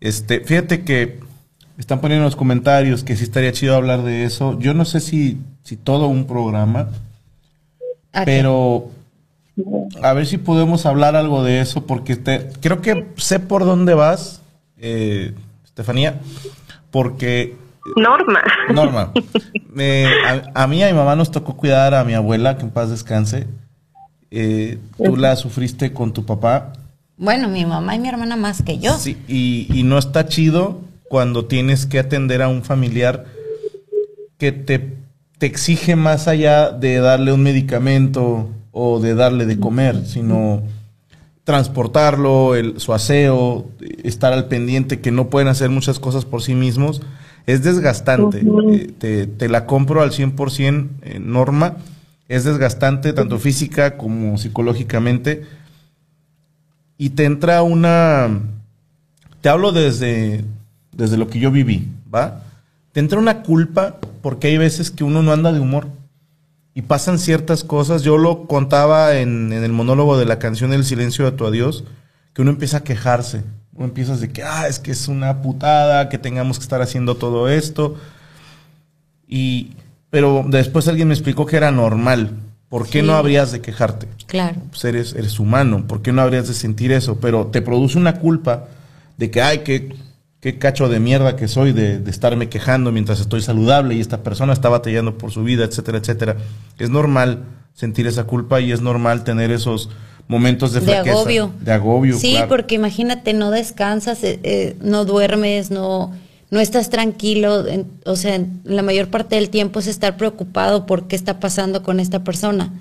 Este, 0.00 0.40
fíjate 0.40 0.84
que 0.84 1.20
están 1.78 2.00
poniendo 2.00 2.22
en 2.22 2.26
los 2.26 2.36
comentarios 2.36 3.04
que 3.04 3.16
sí 3.16 3.24
estaría 3.24 3.52
chido 3.52 3.76
hablar 3.76 4.02
de 4.02 4.24
eso. 4.24 4.58
Yo 4.58 4.74
no 4.74 4.84
sé 4.84 5.00
si, 5.00 5.38
si 5.62 5.76
todo 5.76 6.08
un 6.08 6.26
programa, 6.26 6.88
pero 8.24 8.90
a 10.02 10.12
ver 10.12 10.26
si 10.26 10.38
podemos 10.38 10.86
hablar 10.86 11.16
algo 11.16 11.42
de 11.42 11.60
eso, 11.60 11.86
porque 11.86 12.16
te, 12.16 12.48
creo 12.60 12.80
que 12.80 13.06
sé 13.16 13.40
por 13.40 13.64
dónde 13.64 13.94
vas, 13.94 14.42
eh, 14.78 15.34
Estefanía, 15.64 16.20
porque... 16.90 17.56
Norma. 17.96 18.42
Norma. 18.72 19.12
a, 20.54 20.66
mí 20.66 20.78
y 20.78 20.82
a 20.82 20.88
mi 20.88 20.92
mamá 20.92 21.16
nos 21.16 21.30
tocó 21.30 21.56
cuidar 21.56 21.94
a 21.94 22.04
mi 22.04 22.14
abuela, 22.14 22.56
que 22.56 22.62
en 22.62 22.70
paz 22.70 22.90
descanse. 22.90 23.46
Eh, 24.30 24.78
tú 24.96 25.16
la 25.16 25.34
sufriste 25.34 25.92
con 25.92 26.12
tu 26.12 26.24
papá 26.24 26.72
bueno, 27.20 27.50
mi 27.50 27.66
mamá 27.66 27.96
y 27.96 27.98
mi 27.98 28.08
hermana 28.08 28.34
más 28.34 28.62
que 28.62 28.78
yo. 28.78 28.96
Sí, 28.96 29.18
y, 29.28 29.82
no 29.82 29.98
está 29.98 30.26
chido 30.26 30.80
cuando 31.06 31.44
tienes 31.44 31.84
que 31.84 31.98
atender 31.98 32.40
a 32.40 32.48
un 32.48 32.64
familiar 32.64 33.26
que 34.38 34.52
te, 34.52 34.96
te 35.36 35.44
exige 35.44 35.96
más 35.96 36.28
allá 36.28 36.70
de 36.70 36.96
darle 36.96 37.34
un 37.34 37.42
medicamento 37.42 38.48
o 38.72 39.00
de 39.00 39.14
darle 39.14 39.46
de 39.46 39.58
comer, 39.58 40.06
sino 40.06 40.62
transportarlo, 41.44 42.54
el, 42.54 42.78
su 42.78 42.92
aseo, 42.92 43.68
estar 44.04 44.32
al 44.32 44.46
pendiente, 44.46 45.00
que 45.00 45.10
no 45.10 45.28
pueden 45.30 45.48
hacer 45.48 45.70
muchas 45.70 45.98
cosas 45.98 46.24
por 46.24 46.42
sí 46.42 46.54
mismos, 46.54 47.02
es 47.46 47.64
desgastante. 47.64 48.42
Eh, 48.72 48.92
te, 48.98 49.26
te, 49.26 49.48
la 49.48 49.66
compro 49.66 50.02
al 50.02 50.12
100% 50.12 50.88
en 51.02 51.32
norma, 51.32 51.76
es 52.28 52.44
desgastante 52.44 53.12
tanto 53.12 53.38
física 53.38 53.96
como 53.96 54.38
psicológicamente 54.38 55.42
y 56.96 57.10
te 57.10 57.24
entra 57.24 57.62
una... 57.62 58.28
Te 59.40 59.48
hablo 59.48 59.72
desde, 59.72 60.44
desde 60.92 61.16
lo 61.16 61.28
que 61.28 61.40
yo 61.40 61.50
viví, 61.50 61.88
¿va? 62.14 62.42
Te 62.92 63.00
entra 63.00 63.18
una 63.18 63.42
culpa 63.42 63.96
porque 64.20 64.48
hay 64.48 64.58
veces 64.58 64.90
que 64.90 65.02
uno 65.02 65.22
no 65.22 65.32
anda 65.32 65.50
de 65.50 65.60
humor 65.60 65.88
y 66.74 66.82
pasan 66.82 67.18
ciertas 67.18 67.64
cosas. 67.64 68.02
Yo 68.02 68.18
lo 68.18 68.46
contaba 68.46 69.16
en, 69.16 69.52
el 69.52 69.72
monólogo 69.72 70.18
de 70.18 70.24
la 70.24 70.38
canción 70.38 70.72
El 70.72 70.84
silencio 70.84 71.24
de 71.24 71.32
tu 71.32 71.46
adiós, 71.46 71.84
que 72.32 72.42
uno 72.42 72.50
empieza 72.50 72.78
a 72.78 72.84
quejarse. 72.84 73.42
Uno 73.74 73.86
empieza 73.86 74.16
de 74.16 74.30
que, 74.30 74.42
ah, 74.42 74.68
es 74.68 74.78
que 74.78 74.90
es 74.90 75.08
una 75.08 75.42
putada, 75.42 76.08
que 76.08 76.18
tengamos 76.18 76.58
que 76.58 76.64
estar 76.64 76.82
haciendo 76.82 77.16
todo 77.16 77.48
esto. 77.48 77.96
Y, 79.26 79.72
pero 80.10 80.44
después 80.46 80.88
alguien 80.88 81.08
me 81.08 81.14
explicó 81.14 81.46
que 81.46 81.56
era 81.56 81.70
normal. 81.70 82.36
¿Por 82.68 82.88
qué 82.88 83.02
no 83.02 83.14
habrías 83.14 83.50
de 83.50 83.60
quejarte? 83.60 84.06
Claro. 84.26 84.60
Pues 84.70 84.84
eres, 84.84 85.14
eres 85.14 85.40
humano, 85.40 85.88
¿por 85.88 86.02
qué 86.02 86.12
no 86.12 86.22
habrías 86.22 86.46
de 86.46 86.54
sentir 86.54 86.92
eso? 86.92 87.18
Pero 87.18 87.48
te 87.48 87.62
produce 87.62 87.98
una 87.98 88.20
culpa 88.20 88.68
de 89.16 89.28
que, 89.28 89.42
ay, 89.42 89.58
qué, 89.64 89.92
qué 90.40 90.58
cacho 90.58 90.88
de 90.88 91.00
mierda 91.00 91.36
que 91.36 91.48
soy 91.48 91.72
de, 91.72 91.98
de, 91.98 92.10
estarme 92.10 92.48
quejando 92.48 92.92
mientras 92.92 93.20
estoy 93.20 93.42
saludable 93.42 93.94
y 93.94 94.00
esta 94.00 94.22
persona 94.22 94.52
está 94.52 94.68
batallando 94.68 95.18
por 95.18 95.30
su 95.30 95.42
vida, 95.44 95.64
etcétera, 95.64 95.98
etcétera. 95.98 96.36
Es 96.78 96.88
normal 96.90 97.44
sentir 97.74 98.06
esa 98.06 98.24
culpa 98.24 98.60
y 98.60 98.72
es 98.72 98.80
normal 98.80 99.22
tener 99.24 99.50
esos 99.50 99.90
momentos 100.28 100.72
de 100.72 100.80
De 100.80 100.86
flaqueza. 100.86 101.16
agobio. 101.18 101.52
De 101.60 101.72
agobio, 101.72 102.16
Sí, 102.18 102.32
claro. 102.32 102.48
porque 102.48 102.74
imagínate, 102.76 103.32
no 103.34 103.50
descansas, 103.50 104.22
eh, 104.24 104.40
eh, 104.42 104.76
no 104.80 105.04
duermes, 105.04 105.70
no, 105.70 106.12
no 106.50 106.60
estás 106.60 106.88
tranquilo. 106.88 107.66
en- 107.66 107.86
o 108.06 108.16
sea, 108.16 108.36
en 108.36 108.60
la 108.64 108.82
mayor 108.82 109.08
parte 109.08 109.36
del 109.36 109.50
tiempo 109.50 109.80
es 109.80 109.86
estar 109.88 110.16
preocupado 110.16 110.86
por 110.86 111.06
qué 111.06 111.16
está 111.16 111.38
pasando 111.40 111.82
con 111.82 112.00
esta 112.00 112.24
persona. 112.24 112.72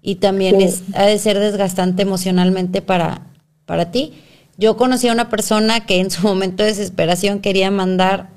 Y 0.00 0.16
también 0.16 0.56
Sí. 0.58 0.64
es, 0.64 0.82
ha 0.94 1.04
de 1.04 1.18
ser 1.18 1.38
desgastante 1.38 2.02
emocionalmente 2.02 2.80
para, 2.80 3.26
para 3.66 3.90
ti. 3.90 4.14
Yo 4.60 4.76
conocí 4.76 5.06
a 5.06 5.12
una 5.12 5.30
persona 5.30 5.86
que 5.86 6.00
en 6.00 6.10
su 6.10 6.20
momento 6.22 6.64
de 6.64 6.70
desesperación 6.70 7.38
quería 7.38 7.70
mandar 7.70 8.30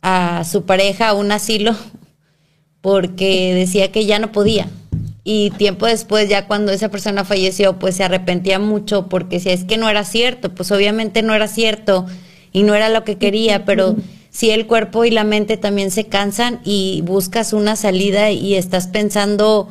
a 0.00 0.44
su 0.44 0.64
pareja 0.64 1.10
a 1.10 1.12
un 1.12 1.30
asilo 1.30 1.76
porque 2.80 3.52
decía 3.54 3.92
que 3.92 4.06
ya 4.06 4.18
no 4.18 4.32
podía. 4.32 4.66
Y 5.24 5.50
tiempo 5.50 5.84
después, 5.84 6.26
ya 6.26 6.46
cuando 6.46 6.72
esa 6.72 6.88
persona 6.88 7.22
falleció, 7.22 7.78
pues 7.78 7.96
se 7.96 8.04
arrepentía 8.04 8.58
mucho 8.58 9.10
porque 9.10 9.40
si 9.40 9.50
es 9.50 9.64
que 9.64 9.76
no 9.76 9.90
era 9.90 10.04
cierto, 10.04 10.54
pues 10.54 10.72
obviamente 10.72 11.20
no 11.20 11.34
era 11.34 11.48
cierto 11.48 12.06
y 12.50 12.62
no 12.62 12.74
era 12.74 12.88
lo 12.88 13.04
que 13.04 13.18
quería, 13.18 13.66
pero 13.66 13.94
si 14.30 14.50
el 14.50 14.66
cuerpo 14.66 15.04
y 15.04 15.10
la 15.10 15.24
mente 15.24 15.58
también 15.58 15.90
se 15.90 16.06
cansan 16.06 16.60
y 16.64 17.02
buscas 17.04 17.52
una 17.52 17.76
salida 17.76 18.30
y 18.30 18.54
estás 18.54 18.86
pensando 18.86 19.68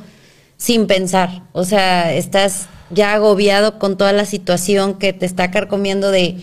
sin 0.58 0.86
pensar, 0.86 1.42
o 1.54 1.64
sea, 1.64 2.14
estás 2.14 2.68
ya 2.90 3.14
agobiado 3.14 3.80
con 3.80 3.98
toda 3.98 4.14
la 4.14 4.26
situación 4.26 4.96
que 4.96 5.14
te 5.14 5.26
está 5.26 5.52
carcomiendo 5.52 6.12
de 6.12 6.38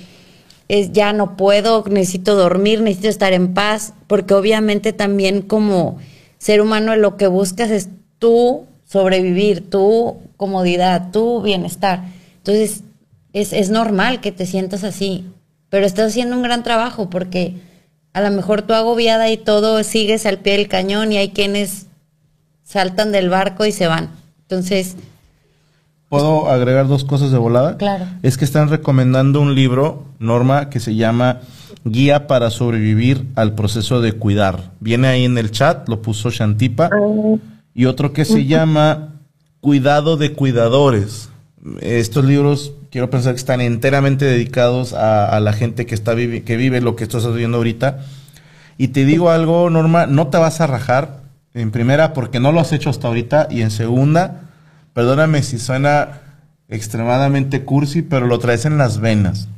es 0.69 0.93
ya 0.93 1.13
no 1.13 1.37
puedo, 1.37 1.85
necesito 1.89 2.35
dormir, 2.35 2.81
necesito 2.81 3.09
estar 3.09 3.33
en 3.33 3.53
paz, 3.55 3.93
porque 4.07 4.35
obviamente 4.35 4.93
también 4.93 5.43
como 5.43 5.99
ser 6.39 6.61
humano 6.61 6.97
lo 6.97 7.17
que 7.17 7.27
buscas 7.27 7.71
es 7.71 7.89
tu 8.19 8.67
sobrevivir, 8.87 9.69
tu 9.69 10.19
comodidad, 10.37 11.11
tu 11.11 11.43
bienestar. 11.43 12.05
Entonces, 12.39 12.83
es, 13.33 13.53
es 13.53 13.71
normal 13.71 14.21
que 14.21 14.33
te 14.33 14.47
sientas 14.47 14.85
así, 14.85 15.27
pero 15.69 15.87
estás 15.87 16.13
haciendo 16.13 16.37
un 16.37 16.43
gran 16.43 16.63
trabajo 16.63 17.11
porque 17.11 17.55
a 18.13 18.21
lo 18.21 18.31
mejor 18.31 18.63
tú 18.63 18.75
agobiada 18.75 19.31
y 19.31 19.37
todo 19.37 19.83
sigues 19.83 20.25
al 20.25 20.39
pie 20.39 20.57
del 20.57 20.69
cañón 20.69 21.13
y 21.13 21.19
hay 21.19 21.31
quienes 21.31 21.87
saltan 22.63 23.13
del 23.13 23.29
barco 23.29 23.67
y 23.67 23.73
se 23.73 23.87
van. 23.87 24.11
Entonces, 24.43 24.97
¿Puedo 26.21 26.49
agregar 26.51 26.87
dos 26.89 27.05
cosas 27.05 27.31
de 27.31 27.39
volada? 27.39 27.77
Claro. 27.77 28.05
Es 28.23 28.37
que 28.39 28.45
están 28.45 28.69
recomendando 28.69 29.41
un 29.41 29.55
libro, 29.55 30.05
Norma, 30.19 30.71
que 30.71 30.81
se 30.81 30.95
llama 30.95 31.41
Guía 31.85 32.27
para 32.27 32.51
sobrevivir 32.51 33.27
al 33.35 33.55
proceso 33.55 34.01
de 34.01 34.13
cuidar. 34.13 34.73
Viene 34.81 35.09
ahí 35.09 35.25
en 35.25 35.37
el 35.39 35.51
chat, 35.51 35.89
lo 35.89 36.01
puso 36.03 36.31
Shantipa. 36.31 36.91
Ah, 36.93 37.37
Y 37.75 37.87
otro 37.87 38.13
que 38.13 38.25
se 38.25 38.47
llama 38.47 39.15
Cuidado 39.61 40.17
de 40.17 40.33
Cuidadores. 40.33 41.29
Estos 41.81 42.25
libros 42.25 42.73
quiero 42.91 43.11
pensar 43.11 43.33
que 43.33 43.39
están 43.39 43.61
enteramente 43.61 44.25
dedicados 44.25 44.93
a, 44.93 45.27
a 45.27 45.41
la 45.41 45.53
gente 45.53 45.87
que, 45.87 45.95
está 45.95 46.15
vivi- 46.15 46.45
que 46.45 46.57
vive 46.57 46.81
lo 46.81 46.95
que 46.97 47.05
estás 47.05 47.33
viendo 47.35 47.57
ahorita. 47.59 48.01
Y 48.79 48.89
te 48.89 49.05
digo 49.05 49.31
algo, 49.31 49.69
Norma, 49.71 50.07
no 50.07 50.29
te 50.29 50.39
vas 50.39 50.61
a 50.61 50.67
rajar 50.67 51.23
en 51.55 51.71
primera 51.71 52.13
porque 52.13 52.41
no 52.41 52.51
lo 52.53 52.61
has 52.61 52.73
hecho 52.73 52.91
hasta 52.91 53.09
ahorita 53.09 53.49
y 53.51 53.63
en 53.63 53.71
segunda, 53.71 54.44
perdóname 54.95 55.43
si 55.43 55.59
suena 55.59 56.21
extremadamente 56.69 57.65
cursi, 57.65 58.01
pero 58.01 58.27
lo 58.27 58.39
traes 58.39 58.65
en 58.65 58.79
las 58.79 59.01
venas. 59.01 59.49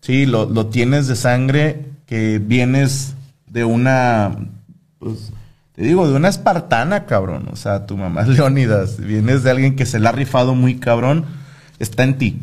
Sí, 0.00 0.26
lo, 0.26 0.46
lo 0.46 0.66
tienes 0.66 1.06
de 1.06 1.14
sangre 1.14 1.86
que 2.06 2.40
vienes 2.44 3.14
de 3.46 3.64
una, 3.64 4.36
pues, 4.98 5.32
te 5.72 5.82
digo, 5.82 6.08
de 6.08 6.16
una 6.16 6.28
espartana, 6.28 7.06
cabrón. 7.06 7.48
O 7.52 7.56
sea, 7.56 7.86
tu 7.86 7.96
mamá 7.96 8.22
Leónidas, 8.26 8.98
vienes 8.98 9.44
de 9.44 9.50
alguien 9.50 9.76
que 9.76 9.86
se 9.86 10.00
la 10.00 10.08
ha 10.08 10.12
rifado 10.12 10.54
muy 10.54 10.80
cabrón, 10.80 11.26
está 11.78 12.02
en 12.02 12.18
ti. 12.18 12.42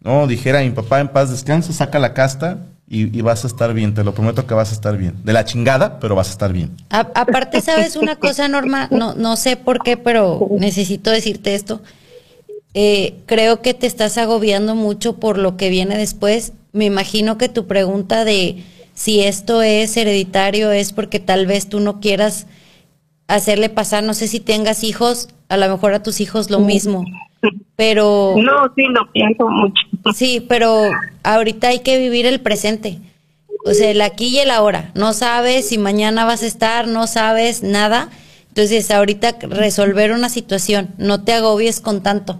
No, 0.00 0.28
dijera 0.28 0.60
mi 0.60 0.70
papá 0.70 1.00
en 1.00 1.08
paz 1.08 1.30
descanse, 1.30 1.72
saca 1.72 1.98
la 1.98 2.14
casta 2.14 2.58
y, 2.88 3.20
vas 3.20 3.42
a 3.44 3.48
estar 3.48 3.74
bien, 3.74 3.94
te 3.94 4.04
lo 4.04 4.14
prometo 4.14 4.46
que 4.46 4.54
vas 4.54 4.70
a 4.70 4.74
estar 4.74 4.96
bien. 4.96 5.14
De 5.24 5.32
la 5.32 5.44
chingada, 5.44 5.98
pero 5.98 6.14
vas 6.14 6.28
a 6.28 6.30
estar 6.30 6.52
bien. 6.52 6.76
A- 6.90 7.10
aparte, 7.14 7.60
¿sabes 7.60 7.96
una 7.96 8.16
cosa, 8.16 8.46
Norma? 8.46 8.88
No, 8.92 9.14
no 9.14 9.36
sé 9.36 9.56
por 9.56 9.82
qué, 9.82 9.96
pero 9.96 10.48
necesito 10.58 11.10
decirte 11.10 11.54
esto. 11.54 11.82
Eh, 12.74 13.14
creo 13.26 13.60
que 13.60 13.74
te 13.74 13.86
estás 13.86 14.18
agobiando 14.18 14.74
mucho 14.74 15.16
por 15.16 15.38
lo 15.38 15.56
que 15.56 15.68
viene 15.68 15.96
después. 15.96 16.52
Me 16.72 16.84
imagino 16.84 17.38
que 17.38 17.48
tu 17.48 17.66
pregunta 17.66 18.24
de 18.24 18.62
si 18.94 19.20
esto 19.20 19.62
es 19.62 19.96
hereditario 19.96 20.70
es 20.70 20.92
porque 20.92 21.18
tal 21.18 21.46
vez 21.46 21.68
tú 21.68 21.80
no 21.80 22.00
quieras 22.00 22.46
hacerle 23.28 23.68
pasar, 23.68 24.04
no 24.04 24.14
sé 24.14 24.28
si 24.28 24.40
tengas 24.40 24.84
hijos, 24.84 25.28
a 25.48 25.56
lo 25.56 25.68
mejor 25.68 25.94
a 25.94 26.02
tus 26.02 26.20
hijos 26.20 26.50
lo 26.50 26.60
mismo, 26.60 27.04
pero... 27.76 28.34
No, 28.36 28.72
sí, 28.74 28.82
lo 28.88 29.10
pienso 29.12 29.48
mucho. 29.48 29.82
Sí, 30.14 30.44
pero 30.48 30.90
ahorita 31.22 31.68
hay 31.68 31.80
que 31.80 31.98
vivir 31.98 32.26
el 32.26 32.40
presente. 32.40 32.98
O 33.64 33.74
sea, 33.74 33.90
el 33.90 34.00
aquí 34.00 34.28
y 34.28 34.38
el 34.38 34.50
ahora. 34.50 34.90
No 34.94 35.12
sabes 35.12 35.68
si 35.68 35.78
mañana 35.78 36.24
vas 36.24 36.42
a 36.42 36.46
estar, 36.46 36.86
no 36.86 37.06
sabes 37.06 37.62
nada. 37.62 38.10
Entonces, 38.48 38.90
ahorita 38.90 39.36
resolver 39.42 40.12
una 40.12 40.28
situación, 40.28 40.88
no 40.98 41.24
te 41.24 41.32
agobies 41.32 41.80
con 41.80 42.02
tanto. 42.02 42.38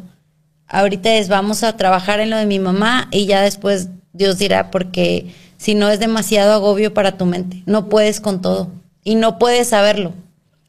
Ahorita 0.69 1.15
es 1.15 1.29
vamos 1.29 1.63
a 1.63 1.77
trabajar 1.77 2.21
en 2.21 2.31
lo 2.31 2.37
de 2.37 2.47
mi 2.47 2.59
mamá 2.59 3.09
y 3.11 3.27
ya 3.27 3.43
después 3.43 3.89
Dios 4.13 4.39
dirá, 4.39 4.71
porque 4.71 5.27
si 5.59 5.75
no 5.75 5.89
es 5.89 6.01
demasiado 6.01 6.53
agobio 6.53 6.95
para 6.95 7.17
tu 7.17 7.27
mente. 7.27 7.63
No 7.67 7.89
puedes 7.89 8.21
con 8.21 8.41
todo 8.41 8.71
y 9.05 9.15
no 9.15 9.39
puedes 9.39 9.69
saberlo. 9.69 10.13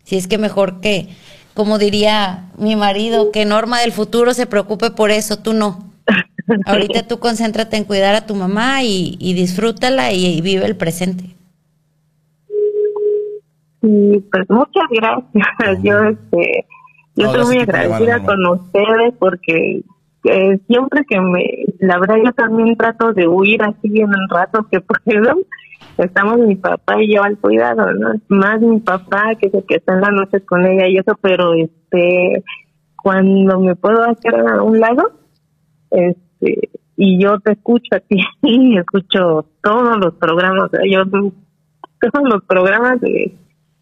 Si 0.04 0.16
es 0.16 0.28
que 0.28 0.38
mejor 0.38 0.80
que, 0.80 1.10
como 1.58 1.80
diría 1.80 2.52
mi 2.60 2.76
marido, 2.76 3.32
que 3.32 3.44
Norma 3.44 3.80
del 3.80 3.92
futuro 3.92 4.36
se 4.36 4.46
preocupe 4.46 4.92
por 4.92 5.10
eso, 5.10 5.40
tú 5.42 5.54
no. 5.54 5.92
Ahorita 6.68 7.08
tú 7.08 7.18
concéntrate 7.18 7.78
en 7.78 7.84
cuidar 7.84 8.14
a 8.14 8.28
tu 8.28 8.36
mamá 8.36 8.84
y, 8.84 9.18
y 9.20 9.34
disfrútala 9.34 10.14
y, 10.14 10.38
y 10.38 10.42
vive 10.42 10.68
el 10.68 10.78
presente. 10.78 11.36
Sí, 13.82 14.24
pues 14.32 14.48
muchas 14.50 14.84
gracias. 14.92 15.84
Yo, 15.84 15.98
este, 16.04 16.66
yo 17.16 17.26
No, 17.26 17.32
estoy 17.32 17.46
muy 17.46 17.64
agradecida 17.64 18.24
con 18.24 18.46
ustedes 18.46 19.14
porque 19.18 19.82
eh, 20.26 20.60
siempre 20.68 21.06
que 21.10 21.20
me, 21.20 21.44
la 21.80 21.98
verdad 21.98 22.18
yo 22.24 22.34
también 22.34 22.78
trato 22.78 23.14
de 23.14 23.28
huir 23.28 23.64
así 23.64 24.00
en 24.00 24.14
el 24.14 24.30
rato 24.30 24.68
que 24.70 24.80
puedo. 24.80 25.40
Estamos 25.98 26.38
mi 26.40 26.56
papá 26.56 27.02
y 27.02 27.16
yo 27.16 27.24
al 27.24 27.38
cuidado, 27.38 27.92
¿no? 27.94 28.14
Más 28.28 28.62
mi 28.62 28.80
papá 28.80 29.34
que 29.40 29.48
es 29.48 29.54
el 29.54 29.66
que 29.66 29.76
está 29.76 29.94
en 29.96 30.02
la 30.02 30.12
noche 30.12 30.42
con 30.42 30.66
ella 30.66 30.88
y 30.88 30.98
eso, 30.98 31.18
pero 31.22 31.54
este, 31.54 32.44
cuando 32.96 33.60
me 33.60 33.76
puedo 33.76 34.04
hacer 34.04 34.36
a 34.36 34.62
un 34.62 34.80
lado, 34.80 35.12
este, 35.90 36.70
y 36.96 37.22
yo 37.22 37.40
te 37.40 37.54
escucho 37.54 37.96
a 37.96 38.00
ti 38.00 38.18
y 38.44 38.78
escucho 38.78 39.46
todos 39.62 39.98
los 39.98 40.14
programas, 40.16 40.70
sea, 40.72 40.82
yo 40.90 41.04
todos 41.06 42.30
los 42.30 42.44
programas 42.46 43.02
de 43.02 43.34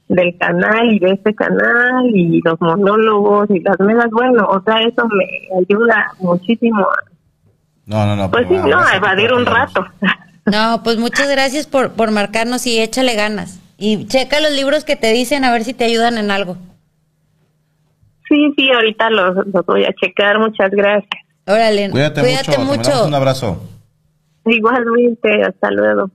del 0.07 0.37
canal 0.37 0.93
y 0.93 0.99
de 0.99 1.11
este 1.11 1.33
canal 1.33 2.05
y 2.13 2.39
los 2.43 2.59
monólogos 2.61 3.49
y 3.49 3.59
las 3.61 3.79
megas, 3.79 4.09
bueno, 4.11 4.45
o 4.47 4.61
sea, 4.61 4.79
eso 4.81 5.07
me 5.07 5.59
ayuda 5.59 6.11
muchísimo 6.19 6.81
a, 6.81 6.95
No, 7.87 8.05
no, 8.05 8.15
no. 8.15 8.29
pues 8.29 8.47
sí, 8.47 8.55
no, 8.55 8.79
a 8.79 8.95
evadir 8.95 9.33
un 9.33 9.45
rato. 9.45 9.85
No, 10.45 10.81
pues 10.83 10.97
muchas 10.97 11.29
gracias 11.29 11.65
por, 11.67 11.93
por 11.93 12.11
marcarnos 12.11 12.65
y 12.67 12.79
échale 12.79 13.15
ganas. 13.15 13.59
Y 13.77 14.05
checa 14.07 14.39
los 14.39 14.51
libros 14.51 14.83
que 14.83 14.95
te 14.95 15.11
dicen 15.11 15.43
a 15.43 15.51
ver 15.51 15.63
si 15.63 15.73
te 15.73 15.85
ayudan 15.85 16.17
en 16.17 16.31
algo. 16.31 16.57
Sí, 18.29 18.53
sí, 18.55 18.71
ahorita 18.71 19.09
los, 19.09 19.47
los 19.47 19.65
voy 19.65 19.85
a 19.85 19.93
checar, 19.93 20.39
muchas 20.39 20.71
gracias. 20.71 21.09
Órale, 21.47 21.89
Cuídate, 21.89 22.21
mucho. 22.21 22.51
Te 22.51 22.57
mandamos 22.57 23.07
un 23.07 23.13
abrazo. 23.13 23.63
Igualmente, 24.45 25.43
hasta 25.43 25.71
luego. 25.71 26.09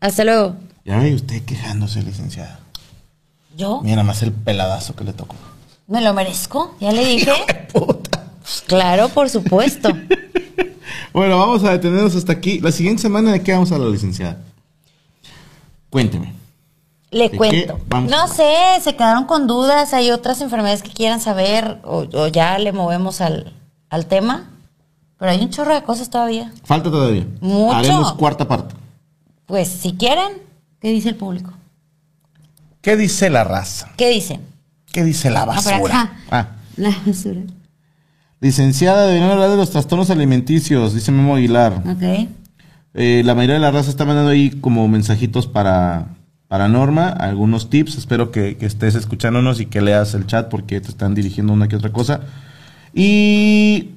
Hasta 0.00 0.24
luego. 0.24 0.56
Ya 0.84 0.98
ve 0.98 1.14
usted 1.14 1.44
quejándose, 1.44 2.02
licenciada. 2.02 2.60
¿Yo? 3.56 3.80
Mira 3.82 3.96
nada 3.96 4.06
más 4.06 4.22
el 4.22 4.32
peladazo 4.32 4.96
que 4.96 5.04
le 5.04 5.12
tocó. 5.12 5.36
¿Me 5.86 6.00
lo 6.00 6.14
merezco? 6.14 6.76
¿Ya 6.80 6.92
le 6.92 7.04
dije? 7.06 7.32
Claro, 8.66 9.08
por 9.08 9.28
supuesto. 9.30 9.88
Bueno, 11.12 11.38
vamos 11.38 11.62
a 11.64 11.72
detenernos 11.72 12.14
hasta 12.16 12.32
aquí. 12.32 12.58
La 12.60 12.72
siguiente 12.72 13.02
semana, 13.02 13.32
¿de 13.32 13.42
qué 13.42 13.52
vamos 13.52 13.70
a 13.70 13.78
la 13.78 13.86
licenciada? 13.86 14.38
Cuénteme. 15.90 16.32
Le 17.10 17.30
cuento. 17.30 17.78
No 18.08 18.28
sé, 18.28 18.54
se 18.80 18.96
quedaron 18.96 19.24
con 19.26 19.46
dudas. 19.46 19.92
Hay 19.92 20.10
otras 20.10 20.40
enfermedades 20.40 20.82
que 20.82 20.90
quieran 20.90 21.20
saber 21.20 21.80
o, 21.84 22.06
o 22.14 22.28
ya 22.28 22.58
le 22.58 22.72
movemos 22.72 23.20
al, 23.20 23.52
al 23.90 24.06
tema. 24.06 24.48
Pero 25.18 25.30
hay 25.30 25.40
un 25.42 25.50
chorro 25.50 25.74
de 25.74 25.82
cosas 25.82 26.08
todavía. 26.08 26.50
Falta 26.64 26.90
todavía. 26.90 27.26
Mucho. 27.40 27.76
Haremos 27.76 28.14
cuarta 28.14 28.48
parte. 28.48 28.74
Pues 29.44 29.68
si 29.68 29.92
quieren, 29.92 30.32
¿qué 30.80 30.88
dice 30.88 31.10
el 31.10 31.16
público? 31.16 31.52
¿Qué 32.80 32.96
dice 32.96 33.28
la 33.28 33.44
raza? 33.44 33.90
¿Qué 33.98 34.08
dicen? 34.08 34.40
¿Qué 34.90 35.04
dice 35.04 35.30
la 35.30 35.44
por 35.44 35.54
basura? 35.56 36.00
acá. 36.00 36.16
Ah. 36.30 36.48
La 36.76 36.90
basura. 37.04 37.40
Licenciada, 38.42 39.06
deberían 39.06 39.30
hablar 39.30 39.50
de 39.50 39.56
los 39.56 39.70
trastornos 39.70 40.10
alimenticios, 40.10 40.94
dice 40.94 41.12
Memo 41.12 41.36
Aguilar. 41.36 41.74
Ok. 41.86 42.28
Eh, 42.94 43.22
la 43.24 43.36
mayoría 43.36 43.54
de 43.54 43.60
la 43.60 43.70
raza 43.70 43.88
está 43.88 44.04
mandando 44.04 44.32
ahí 44.32 44.50
como 44.50 44.88
mensajitos 44.88 45.46
para, 45.46 46.08
para 46.48 46.66
Norma, 46.66 47.08
algunos 47.08 47.70
tips. 47.70 47.98
Espero 47.98 48.32
que, 48.32 48.56
que 48.56 48.66
estés 48.66 48.96
escuchándonos 48.96 49.60
y 49.60 49.66
que 49.66 49.80
leas 49.80 50.14
el 50.14 50.26
chat 50.26 50.48
porque 50.48 50.80
te 50.80 50.88
están 50.88 51.14
dirigiendo 51.14 51.52
una 51.52 51.68
que 51.68 51.76
otra 51.76 51.92
cosa. 51.92 52.22
Y 52.92 53.90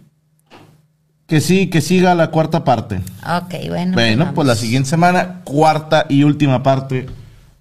que 1.26 1.42
sí, 1.42 1.72
que 1.72 1.82
siga 1.82 2.14
la 2.14 2.30
cuarta 2.30 2.64
parte. 2.64 3.02
Ok, 3.24 3.56
bueno. 3.70 3.94
Bueno, 3.94 4.32
pues 4.36 4.48
la 4.48 4.54
siguiente 4.54 4.88
semana, 4.88 5.42
cuarta 5.44 6.06
y 6.08 6.22
última 6.22 6.62
parte 6.62 7.08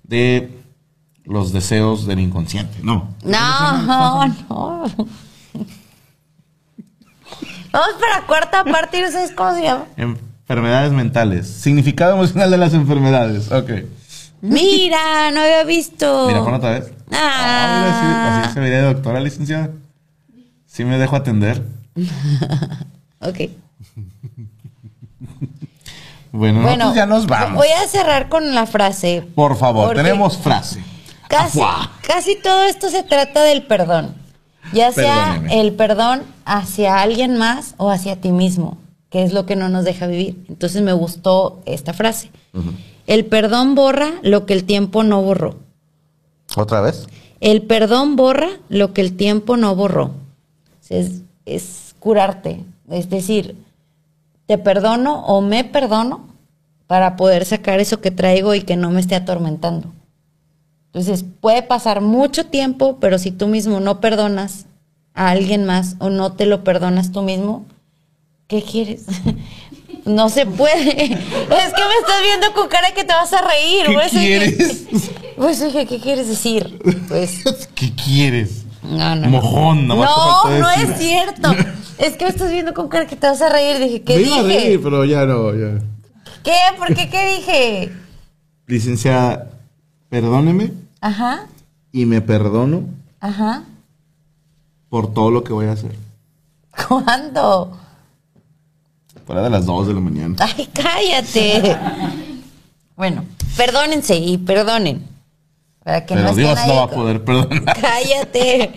de 0.02 0.50
los 1.24 1.50
deseos 1.50 2.06
del 2.06 2.20
inconsciente. 2.20 2.76
No. 2.82 3.08
No, 3.24 4.26
no. 4.28 4.90
Vamos 7.72 7.96
para 8.00 8.26
cuarta 8.26 8.64
parte, 8.64 8.98
¿y 8.98 9.12
¿sabes 9.12 9.32
cómo 9.32 9.54
se 9.54 9.62
llama? 9.62 9.86
Enfermedades 9.96 10.92
mentales. 10.92 11.48
Significado 11.48 12.14
emocional 12.14 12.50
de 12.50 12.58
las 12.58 12.74
enfermedades. 12.74 13.50
Ok. 13.50 13.70
Mira, 14.40 15.30
no 15.32 15.40
había 15.40 15.64
visto. 15.64 16.26
Mira, 16.26 16.44
pon 16.44 16.54
otra 16.54 16.70
vez. 16.70 16.92
Ah. 17.10 17.80
mira, 17.80 18.36
así, 18.36 18.46
así 18.46 18.54
se 18.54 18.60
vería 18.60 18.82
doctora, 18.82 19.20
licenciada. 19.20 19.70
Sí 20.66 20.84
me 20.84 20.98
dejo 20.98 21.16
atender. 21.16 21.62
Ok. 23.20 23.38
Bueno, 26.30 26.58
no, 26.58 26.66
Bueno, 26.66 26.84
pues 26.86 26.96
ya 26.96 27.06
nos 27.06 27.26
vamos. 27.26 27.56
Voy 27.56 27.68
a 27.68 27.86
cerrar 27.88 28.28
con 28.28 28.54
la 28.54 28.66
frase. 28.66 29.26
Por 29.34 29.56
favor, 29.56 29.94
tenemos 29.94 30.36
frase. 30.36 30.84
Casi 31.28 32.36
todo 32.42 32.64
esto 32.64 32.90
se 32.90 33.02
trata 33.02 33.42
del 33.42 33.62
perdón. 33.62 34.14
Ya 34.72 34.92
sea 34.92 35.42
el 35.50 35.74
perdón 35.74 36.22
hacia 36.44 37.00
alguien 37.00 37.36
más 37.36 37.74
o 37.76 37.90
hacia 37.90 38.20
ti 38.20 38.32
mismo, 38.32 38.78
que 39.10 39.22
es 39.22 39.32
lo 39.32 39.46
que 39.46 39.56
no 39.56 39.68
nos 39.68 39.84
deja 39.84 40.06
vivir. 40.06 40.44
Entonces 40.48 40.82
me 40.82 40.92
gustó 40.92 41.60
esta 41.66 41.92
frase. 41.92 42.30
El 43.06 43.26
perdón 43.26 43.74
borra 43.74 44.14
lo 44.22 44.46
que 44.46 44.54
el 44.54 44.64
tiempo 44.64 45.02
no 45.02 45.22
borró. 45.22 45.56
¿Otra 46.56 46.80
vez? 46.80 47.06
El 47.40 47.62
perdón 47.62 48.16
borra 48.16 48.48
lo 48.68 48.92
que 48.92 49.00
el 49.00 49.16
tiempo 49.16 49.56
no 49.56 49.74
borró. 49.76 50.12
Es, 50.88 51.22
es 51.44 51.94
curarte. 51.98 52.64
Es 52.90 53.10
decir, 53.10 53.56
te 54.46 54.58
perdono 54.58 55.24
o 55.26 55.40
me 55.40 55.64
perdono 55.64 56.28
para 56.86 57.16
poder 57.16 57.44
sacar 57.44 57.80
eso 57.80 58.00
que 58.00 58.10
traigo 58.10 58.54
y 58.54 58.62
que 58.62 58.76
no 58.76 58.90
me 58.90 59.00
esté 59.00 59.14
atormentando. 59.14 59.92
Entonces, 60.94 61.24
puede 61.40 61.62
pasar 61.64 62.00
mucho 62.00 62.46
tiempo, 62.46 62.98
pero 63.00 63.18
si 63.18 63.32
tú 63.32 63.48
mismo 63.48 63.80
no 63.80 64.00
perdonas 64.00 64.66
a 65.12 65.30
alguien 65.30 65.64
más 65.64 65.96
o 65.98 66.08
no 66.08 66.32
te 66.34 66.46
lo 66.46 66.62
perdonas 66.62 67.10
tú 67.10 67.22
mismo, 67.22 67.66
¿qué 68.48 68.62
quieres? 68.62 69.04
No 70.06 70.28
se 70.28 70.44
puede. 70.44 70.90
Es 71.04 71.08
que 71.08 71.14
me 71.14 71.94
estás 72.00 72.20
viendo 72.22 72.52
con 72.54 72.68
cara 72.68 72.92
que 72.94 73.04
te 73.04 73.14
vas 73.14 73.32
a 73.32 73.40
reír. 73.40 73.86
¿Qué 73.86 73.94
pues, 73.94 74.10
quieres? 74.12 74.84
Pues, 75.38 75.62
oye, 75.62 75.86
¿qué 75.86 75.98
quieres 75.98 76.28
decir? 76.28 76.78
Pues, 77.08 77.42
¿Qué 77.74 77.90
quieres? 77.94 78.64
no, 78.82 79.16
no. 79.16 79.28
Mojón, 79.30 79.88
No, 79.88 79.96
no 79.96 80.68
decir. 80.68 80.90
es 80.90 80.98
cierto. 80.98 81.48
Es 81.96 82.16
que 82.18 82.26
me 82.26 82.30
estás 82.30 82.52
viendo 82.52 82.74
con 82.74 82.88
cara 82.88 83.06
que 83.06 83.16
te 83.16 83.26
vas 83.26 83.40
a 83.40 83.48
reír. 83.48 83.78
Dije, 83.78 84.02
¿qué 84.02 84.16
Me 84.16 84.22
iba 84.24 84.36
a 84.36 84.42
dije? 84.42 84.60
reír, 84.60 84.80
pero 84.82 85.04
ya 85.06 85.24
no, 85.24 85.54
ya. 85.54 85.78
¿Qué? 86.44 86.52
¿Por 86.76 86.94
qué? 86.94 87.08
¿Qué 87.08 87.36
dije? 87.36 87.92
Licenciada, 88.66 89.50
perdóneme 90.10 90.83
Ajá, 91.04 91.48
y 91.92 92.06
me 92.06 92.22
perdono 92.22 92.84
ajá. 93.20 93.64
por 94.88 95.12
todo 95.12 95.30
lo 95.30 95.44
que 95.44 95.52
voy 95.52 95.66
a 95.66 95.72
hacer. 95.72 95.94
¿Cuándo? 96.88 97.76
Fuera 99.26 99.42
de 99.42 99.50
las 99.50 99.66
2 99.66 99.88
de 99.88 99.92
la 99.92 100.00
mañana. 100.00 100.36
Ay, 100.38 100.66
cállate. 100.72 101.76
bueno, 102.96 103.26
perdónense 103.54 104.16
y 104.16 104.38
perdonen. 104.38 105.06
Para 105.84 106.06
que 106.06 106.14
no 106.14 106.20
Pero 106.22 106.30
estén 106.30 106.44
Dios 106.46 106.66
no 106.68 106.74
va 106.76 106.82
a 106.84 106.90
poder 106.90 107.22
perdonar. 107.22 107.76
Cállate. 107.78 108.72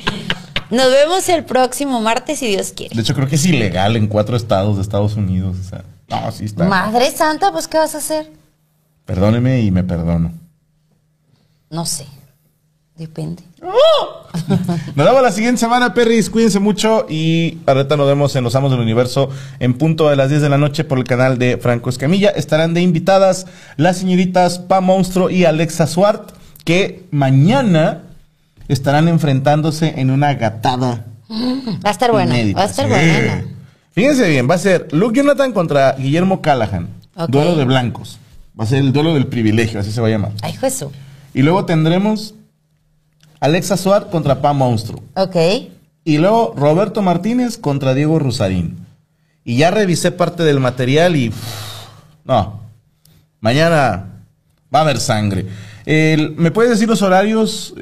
Nos 0.69 0.91
vemos 0.91 1.29
el 1.29 1.45
próximo 1.45 2.01
martes 2.01 2.39
si 2.39 2.47
Dios 2.47 2.73
quiere. 2.75 2.93
De 2.93 3.03
hecho, 3.03 3.15
creo 3.15 3.29
que 3.29 3.35
es 3.35 3.45
ilegal 3.45 3.95
en 3.95 4.07
cuatro 4.07 4.35
estados 4.35 4.75
de 4.75 4.81
Estados 4.81 5.15
Unidos. 5.15 5.55
O 5.61 5.63
sea, 5.63 5.85
no, 6.09 6.29
sí 6.33 6.43
está. 6.43 6.65
Madre 6.65 7.09
Santa, 7.09 7.53
pues 7.53 7.69
¿qué 7.69 7.77
vas 7.77 7.95
a 7.95 7.99
hacer? 7.99 8.29
Perdóneme 9.05 9.61
y 9.61 9.71
me 9.71 9.85
perdono. 9.85 10.33
No 11.69 11.85
sé. 11.85 12.05
Depende. 12.95 13.43
Nos 14.95 15.05
vemos 15.05 15.21
la 15.21 15.31
siguiente 15.31 15.59
semana, 15.59 15.93
perris. 15.93 16.29
Cuídense 16.29 16.59
mucho 16.59 17.05
y 17.07 17.59
ahorita 17.67 17.95
nos 17.95 18.07
vemos 18.07 18.35
en 18.35 18.43
Los 18.43 18.55
Amos 18.55 18.71
del 18.71 18.79
Universo 18.79 19.29
en 19.59 19.75
punto 19.75 20.09
de 20.09 20.15
las 20.15 20.29
10 20.29 20.41
de 20.41 20.49
la 20.49 20.57
noche 20.57 20.83
por 20.83 20.97
el 20.97 21.03
canal 21.03 21.37
de 21.37 21.57
Franco 21.57 21.89
Escamilla. 21.89 22.29
Estarán 22.29 22.73
de 22.73 22.81
invitadas 22.81 23.45
las 23.75 23.97
señoritas 23.97 24.57
Pa 24.57 24.81
Monstruo 24.81 25.29
y 25.29 25.45
Alexa 25.45 25.85
Swart, 25.85 26.31
que 26.65 27.05
mañana 27.11 28.03
estarán 28.67 29.07
enfrentándose 29.07 29.93
en 29.97 30.09
una 30.09 30.33
gatada 30.33 31.05
Va 31.29 31.89
a 31.89 31.91
estar 31.91 32.11
buena. 32.11 32.35
Va 32.55 32.63
a 32.63 32.65
estar 32.65 32.87
buena. 32.87 33.43
Fíjense 33.91 34.29
bien, 34.29 34.49
va 34.49 34.55
a 34.55 34.59
ser 34.59 34.87
Luke 34.91 35.17
Jonathan 35.17 35.51
contra 35.51 35.93
Guillermo 35.93 36.41
Callahan. 36.41 36.87
Duelo 37.27 37.55
de 37.55 37.65
blancos. 37.65 38.19
Va 38.59 38.63
a 38.63 38.67
ser 38.67 38.79
el 38.79 38.93
duelo 38.93 39.13
del 39.13 39.27
privilegio, 39.27 39.79
así 39.79 39.91
se 39.91 40.01
va 40.01 40.07
a 40.07 40.11
llamar. 40.11 40.31
Ay, 40.41 40.53
Jesús. 40.53 40.89
Y 41.37 41.43
luego 41.43 41.65
tendremos 41.65 42.33
Alexa 43.39 43.77
Suárez 43.77 44.07
contra 44.09 44.41
Pa 44.41 44.53
Monstruo. 44.53 45.03
Ok. 45.15 45.35
Y 46.03 46.17
luego 46.17 46.53
Roberto 46.57 47.03
Martínez 47.03 47.57
contra 47.59 47.93
Diego 47.93 48.17
Rusarín. 48.17 48.77
Y 49.43 49.57
ya 49.57 49.69
revisé 49.69 50.11
parte 50.11 50.41
del 50.43 50.59
material 50.59 51.15
y... 51.15 51.31
no. 52.25 52.61
Mañana 53.39 54.07
va 54.73 54.79
a 54.79 54.81
haber 54.81 54.99
sangre. 54.99 55.45
El- 55.85 56.31
¿Me 56.37 56.49
puedes 56.49 56.71
decir 56.71 56.87
los 56.89 57.03
horarios? 57.03 57.75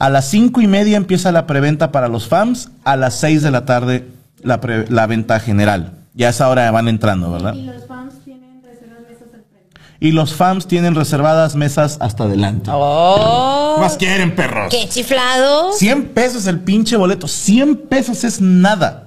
A 0.00 0.10
las 0.10 0.28
cinco 0.30 0.60
y 0.60 0.66
media 0.66 0.96
empieza 0.96 1.30
la 1.30 1.46
preventa 1.46 1.92
para 1.92 2.08
los 2.08 2.26
fans. 2.26 2.70
A 2.84 2.96
las 2.96 3.14
6 3.20 3.42
de 3.42 3.50
la 3.52 3.64
tarde 3.66 4.08
la, 4.42 4.60
pre- 4.60 4.90
la 4.90 5.06
venta 5.06 5.38
general. 5.38 5.92
Ya 6.14 6.26
a 6.26 6.30
esa 6.30 6.48
hora 6.48 6.68
van 6.72 6.88
entrando, 6.88 7.30
¿verdad? 7.30 7.54
Y 7.54 7.62
los 7.66 7.86
fans 7.86 8.14
tienen 8.24 8.60
reservas 8.64 9.00
mesas 9.08 9.28
al 9.32 9.44
frente. 9.44 9.70
Y 10.04 10.10
los 10.10 10.34
fans 10.34 10.66
tienen 10.66 10.96
reservadas 10.96 11.54
mesas 11.54 11.96
hasta 12.00 12.24
adelante. 12.24 12.68
Oh. 12.74 13.74
¿Qué 13.76 13.82
más 13.82 13.96
quieren, 13.96 14.34
perros? 14.34 14.66
¡Qué 14.68 14.88
chiflado! 14.88 15.72
100 15.74 16.08
pesos 16.08 16.48
el 16.48 16.58
pinche 16.58 16.96
boleto. 16.96 17.28
100 17.28 17.76
pesos 17.88 18.24
es 18.24 18.40
nada. 18.40 19.04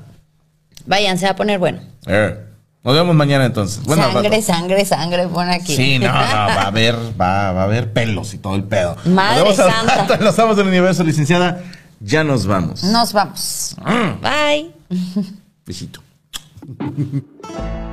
Vayan, 0.85 1.17
se 1.17 1.25
va 1.25 1.31
a 1.31 1.35
poner 1.35 1.59
bueno. 1.59 1.81
Eh, 2.07 2.39
Nos 2.81 2.93
vemos 2.93 3.13
mañana 3.13 3.43
entonces. 3.43 3.83
Bueno, 3.83 4.03
sangre, 4.09 4.29
rato. 4.29 4.41
sangre, 4.41 4.85
sangre, 4.85 5.27
pon 5.27 5.49
aquí. 5.49 5.75
Sí, 5.75 5.99
no, 5.99 6.07
no, 6.07 6.13
va 6.13 6.45
a 6.53 6.61
haber, 6.67 6.95
va, 7.19 7.51
va 7.51 7.61
a 7.61 7.63
haber 7.65 7.91
pelos 7.91 8.33
y 8.33 8.37
todo 8.37 8.55
el 8.55 8.63
pedo. 8.63 8.95
Madre 9.03 9.43
Nos 9.43 9.57
vemos 9.57 9.73
santa. 9.75 9.95
rato 10.07 10.23
Los 10.23 10.39
Amos 10.39 10.55
del 10.55 10.67
Universo, 10.67 11.03
licenciada. 11.03 11.61
Ya 11.99 12.23
nos 12.23 12.45
vamos. 12.47 12.85
Nos 12.85 13.11
vamos. 13.11 13.75
Bye. 14.21 14.71
Besito. 15.65 16.01